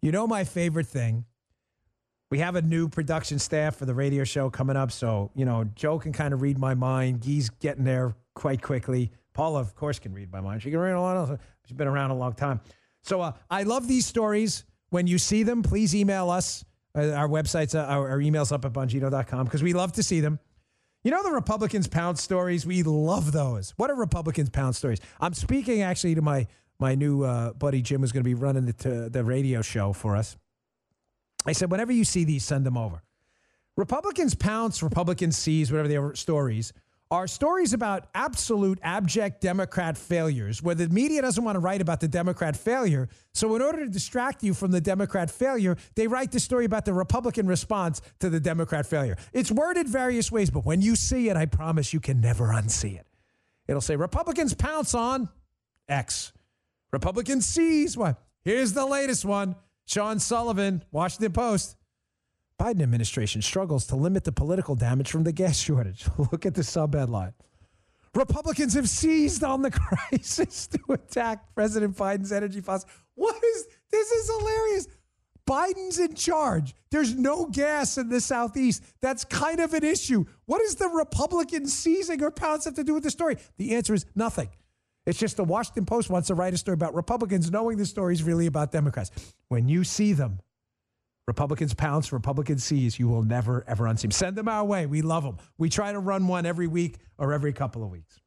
you 0.00 0.12
know, 0.12 0.26
my 0.26 0.44
favorite 0.44 0.86
thing 0.86 1.26
we 2.32 2.38
have 2.38 2.56
a 2.56 2.62
new 2.62 2.88
production 2.88 3.38
staff 3.38 3.76
for 3.76 3.84
the 3.84 3.92
radio 3.92 4.24
show 4.24 4.48
coming 4.48 4.74
up. 4.74 4.90
So, 4.90 5.30
you 5.34 5.44
know, 5.44 5.64
Joe 5.74 5.98
can 5.98 6.14
kind 6.14 6.32
of 6.32 6.40
read 6.40 6.58
my 6.58 6.72
mind. 6.72 7.20
Guy's 7.20 7.50
getting 7.50 7.84
there 7.84 8.16
quite 8.34 8.62
quickly. 8.62 9.12
Paula, 9.34 9.60
of 9.60 9.74
course, 9.74 9.98
can 9.98 10.14
read 10.14 10.32
my 10.32 10.40
mind. 10.40 10.62
She 10.62 10.70
can 10.70 10.80
read 10.80 10.94
a 10.94 11.00
lot 11.00 11.14
of 11.14 11.38
She's 11.66 11.76
been 11.76 11.88
around 11.88 12.10
a 12.10 12.16
long 12.16 12.32
time. 12.32 12.62
So 13.02 13.20
uh, 13.20 13.32
I 13.50 13.64
love 13.64 13.86
these 13.86 14.06
stories. 14.06 14.64
When 14.88 15.06
you 15.06 15.18
see 15.18 15.42
them, 15.42 15.62
please 15.62 15.94
email 15.94 16.30
us. 16.30 16.64
Uh, 16.96 17.10
our 17.10 17.28
website's, 17.28 17.74
uh, 17.74 17.84
our, 17.84 18.08
our 18.08 18.20
email's 18.22 18.50
up 18.50 18.64
at 18.64 18.72
bongino.com 18.72 19.44
because 19.44 19.62
we 19.62 19.74
love 19.74 19.92
to 19.92 20.02
see 20.02 20.20
them. 20.20 20.38
You 21.04 21.10
know 21.10 21.22
the 21.22 21.32
Republicans 21.32 21.86
pound 21.86 22.18
stories? 22.18 22.64
We 22.64 22.82
love 22.82 23.32
those. 23.32 23.74
What 23.76 23.90
are 23.90 23.94
Republicans 23.94 24.48
pound 24.48 24.74
stories? 24.74 25.00
I'm 25.20 25.34
speaking 25.34 25.82
actually 25.82 26.14
to 26.14 26.22
my 26.22 26.46
my 26.78 26.94
new 26.94 27.24
uh, 27.24 27.52
buddy 27.52 27.82
Jim, 27.82 28.00
who's 28.00 28.10
going 28.10 28.24
to 28.24 28.28
be 28.28 28.34
running 28.34 28.64
the, 28.64 29.10
the 29.12 29.22
radio 29.22 29.60
show 29.60 29.92
for 29.92 30.16
us. 30.16 30.38
I 31.46 31.52
said, 31.52 31.70
whenever 31.70 31.92
you 31.92 32.04
see 32.04 32.24
these, 32.24 32.44
send 32.44 32.64
them 32.66 32.76
over. 32.76 33.02
Republicans 33.76 34.34
pounce, 34.34 34.82
Republicans 34.82 35.36
seize, 35.36 35.72
whatever 35.72 35.88
their 35.88 36.14
stories 36.14 36.72
are 37.12 37.26
stories 37.26 37.74
about 37.74 38.08
absolute 38.14 38.78
abject 38.82 39.42
Democrat 39.42 39.98
failures 39.98 40.62
where 40.62 40.74
the 40.74 40.88
media 40.88 41.20
doesn't 41.20 41.44
want 41.44 41.56
to 41.56 41.60
write 41.60 41.82
about 41.82 42.00
the 42.00 42.08
Democrat 42.08 42.56
failure. 42.56 43.06
So, 43.34 43.54
in 43.54 43.60
order 43.60 43.84
to 43.84 43.90
distract 43.90 44.42
you 44.42 44.54
from 44.54 44.70
the 44.70 44.80
Democrat 44.80 45.30
failure, 45.30 45.76
they 45.94 46.06
write 46.06 46.32
the 46.32 46.40
story 46.40 46.64
about 46.64 46.86
the 46.86 46.94
Republican 46.94 47.46
response 47.46 48.00
to 48.20 48.30
the 48.30 48.40
Democrat 48.40 48.86
failure. 48.86 49.18
It's 49.34 49.52
worded 49.52 49.88
various 49.88 50.32
ways, 50.32 50.48
but 50.48 50.64
when 50.64 50.80
you 50.80 50.96
see 50.96 51.28
it, 51.28 51.36
I 51.36 51.44
promise 51.44 51.92
you 51.92 52.00
can 52.00 52.22
never 52.22 52.46
unsee 52.46 52.98
it. 52.98 53.06
It'll 53.68 53.82
say 53.82 53.96
Republicans 53.96 54.54
pounce 54.54 54.94
on 54.94 55.28
X, 55.88 56.32
Republicans 56.92 57.44
seize 57.44 57.94
what? 57.94 58.22
Here's 58.40 58.72
the 58.72 58.86
latest 58.86 59.26
one. 59.26 59.54
Sean 59.86 60.18
Sullivan, 60.18 60.84
Washington 60.90 61.32
Post. 61.32 61.76
Biden 62.58 62.82
administration 62.82 63.42
struggles 63.42 63.86
to 63.88 63.96
limit 63.96 64.24
the 64.24 64.32
political 64.32 64.74
damage 64.74 65.10
from 65.10 65.24
the 65.24 65.32
gas 65.32 65.58
shortage. 65.60 66.06
Look 66.18 66.46
at 66.46 66.54
the 66.54 66.62
sub 66.62 66.94
headline. 66.94 67.34
Republicans 68.14 68.74
have 68.74 68.88
seized 68.88 69.42
on 69.42 69.62
the 69.62 69.70
crisis 70.10 70.66
to 70.68 70.78
attack 70.90 71.54
President 71.54 71.96
Biden's 71.96 72.30
energy 72.30 72.60
policy. 72.60 72.86
What 73.14 73.42
is 73.42 73.66
this? 73.90 74.10
Is 74.12 74.30
hilarious. 74.38 74.88
Biden's 75.46 75.98
in 75.98 76.14
charge. 76.14 76.74
There's 76.90 77.16
no 77.16 77.46
gas 77.46 77.98
in 77.98 78.08
the 78.08 78.20
Southeast. 78.20 78.82
That's 79.00 79.24
kind 79.24 79.60
of 79.60 79.74
an 79.74 79.82
issue. 79.82 80.24
What 80.46 80.60
does 80.60 80.76
the 80.76 80.88
Republicans 80.88 81.76
seizing 81.76 82.22
or 82.22 82.30
pounds 82.30 82.64
have 82.64 82.74
to 82.74 82.84
do 82.84 82.94
with 82.94 83.02
the 83.02 83.10
story? 83.10 83.38
The 83.56 83.74
answer 83.74 83.94
is 83.94 84.06
nothing. 84.14 84.50
It's 85.06 85.18
just 85.18 85.36
the 85.36 85.44
Washington 85.44 85.84
Post 85.84 86.10
wants 86.10 86.28
to 86.28 86.34
write 86.34 86.54
a 86.54 86.56
story 86.56 86.74
about 86.74 86.94
Republicans 86.94 87.50
knowing 87.50 87.76
the 87.76 87.86
story 87.86 88.14
is 88.14 88.22
really 88.22 88.46
about 88.46 88.70
Democrats. 88.70 89.10
When 89.48 89.68
you 89.68 89.82
see 89.82 90.12
them, 90.12 90.38
Republicans 91.26 91.74
pounce, 91.74 92.12
Republicans 92.12 92.64
seize, 92.64 92.98
you 92.98 93.08
will 93.08 93.22
never, 93.22 93.64
ever 93.66 93.84
unsee 93.84 94.02
them. 94.02 94.10
Send 94.10 94.36
them 94.36 94.48
our 94.48 94.64
way. 94.64 94.86
We 94.86 95.02
love 95.02 95.24
them. 95.24 95.38
We 95.58 95.68
try 95.68 95.92
to 95.92 95.98
run 95.98 96.28
one 96.28 96.46
every 96.46 96.66
week 96.66 96.96
or 97.18 97.32
every 97.32 97.52
couple 97.52 97.82
of 97.82 97.90
weeks. 97.90 98.20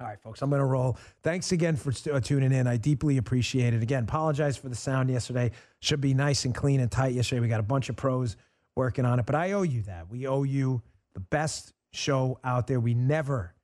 All 0.00 0.06
right, 0.06 0.20
folks, 0.20 0.42
I'm 0.42 0.50
going 0.50 0.60
to 0.60 0.66
roll. 0.66 0.96
Thanks 1.22 1.50
again 1.52 1.74
for 1.74 1.92
uh, 2.12 2.20
tuning 2.20 2.52
in. 2.52 2.66
I 2.66 2.76
deeply 2.76 3.16
appreciate 3.16 3.74
it. 3.74 3.82
Again, 3.82 4.04
apologize 4.04 4.56
for 4.56 4.68
the 4.68 4.76
sound 4.76 5.10
yesterday. 5.10 5.50
Should 5.80 6.00
be 6.00 6.14
nice 6.14 6.44
and 6.44 6.54
clean 6.54 6.80
and 6.80 6.90
tight 6.90 7.14
yesterday. 7.14 7.40
We 7.40 7.48
got 7.48 7.60
a 7.60 7.64
bunch 7.64 7.88
of 7.88 7.96
pros 7.96 8.36
working 8.76 9.04
on 9.04 9.18
it, 9.18 9.26
but 9.26 9.34
I 9.34 9.52
owe 9.52 9.62
you 9.62 9.82
that. 9.82 10.08
We 10.08 10.26
owe 10.28 10.44
you 10.44 10.82
the 11.14 11.20
best 11.20 11.72
show 11.92 12.38
out 12.44 12.68
there. 12.68 12.78
We 12.78 12.94
never, 12.94 13.54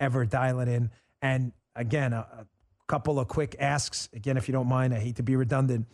ever 0.00 0.24
dial 0.24 0.60
it 0.60 0.68
in. 0.68 0.90
And 1.20 1.52
again, 1.74 2.12
a, 2.12 2.26
a 2.40 2.46
couple 2.86 3.18
of 3.18 3.28
quick 3.28 3.56
asks. 3.58 4.08
Again, 4.12 4.36
if 4.36 4.48
you 4.48 4.52
don't 4.52 4.68
mind, 4.68 4.94
I 4.94 4.98
hate 4.98 5.16
to 5.16 5.22
be 5.22 5.36
redundant. 5.36 5.86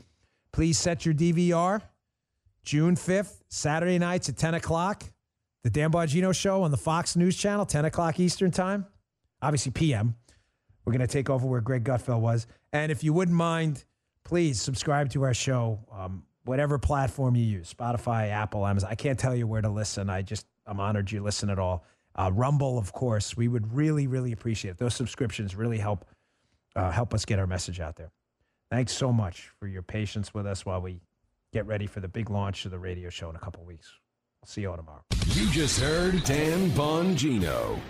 Please 0.53 0.79
set 0.79 1.05
your 1.05 1.15
DVR. 1.15 1.83
June 2.65 2.97
5th, 2.97 3.43
Saturday 3.49 3.99
nights 3.99 4.29
at 4.29 4.37
10 4.37 4.55
o'clock. 4.55 5.05
The 5.65 5.71
Dan 5.71 5.91
Bongino 5.91 6.35
Show 6.35 6.63
on 6.63 6.71
the 6.71 6.77
Fox 6.77 7.17
News 7.17 7.37
Channel, 7.37 7.67
10 7.67 7.85
o'clock 7.87 8.21
Eastern 8.21 8.51
Time. 8.51 8.87
Obviously, 9.41 9.73
PM. 9.73 10.15
We're 10.85 10.93
going 10.93 11.07
to 11.07 11.13
take 11.13 11.29
over 11.29 11.47
where 11.47 11.61
Greg 11.61 11.85
Gutfeld 11.85 12.21
was. 12.21 12.47
And 12.73 12.91
if 12.91 13.05
you 13.05 13.13
wouldn't 13.13 13.37
mind, 13.37 13.85
please 14.25 14.61
subscribe 14.61 15.11
to 15.11 15.23
our 15.23 15.35
show, 15.35 15.81
um, 15.93 16.25
whatever 16.45 16.79
platform 16.79 17.37
you 17.37 17.45
use 17.45 17.73
Spotify, 17.73 18.31
Apple, 18.31 18.67
Amazon. 18.67 18.91
I 18.91 18.95
can't 18.95 19.19
tell 19.19 19.35
you 19.35 19.47
where 19.47 19.61
to 19.61 19.69
listen. 19.69 20.09
I 20.09 20.23
just, 20.23 20.47
I'm 20.67 20.81
honored 20.81 21.11
you 21.11 21.23
listen 21.23 21.51
at 21.51 21.59
all. 21.59 21.85
Uh, 22.19 22.31
Rumble, 22.33 22.79
of 22.79 22.93
course, 22.93 23.37
we 23.37 23.47
would 23.47 23.73
really, 23.73 24.09
really 24.09 24.33
appreciate 24.33 24.73
it. 24.73 24.79
Those 24.79 24.95
subscriptions 24.95 25.55
really 25.55 25.79
help 25.79 26.05
uh, 26.75 26.91
help 26.91 27.15
us 27.15 27.25
get 27.25 27.39
our 27.39 27.47
message 27.47 27.81
out 27.81 27.97
there. 27.97 28.11
Thanks 28.71 28.93
so 28.93 29.13
much 29.13 29.51
for 29.59 29.67
your 29.67 29.83
patience 29.83 30.35
with 30.35 30.47
us 30.47 30.67
while 30.67 30.81
we 30.81 31.01
get 31.53 31.67
ready 31.67 31.87
for 31.87 32.01
the 32.01 32.09
big 32.09 32.29
launch 32.29 32.65
of 32.65 32.71
the 32.71 32.79
radio 32.79 33.09
show 33.09 33.31
in 33.31 33.37
a 33.37 33.39
couple 33.39 33.65
weeks. 33.65 33.91
I'll 34.43 34.49
see 34.49 34.63
you 34.63 34.71
all 34.71 34.77
tomorrow. 34.77 35.03
You 35.29 35.49
just 35.51 35.81
heard 35.81 36.23
Dan 36.25 36.71
Bongino. 36.73 37.81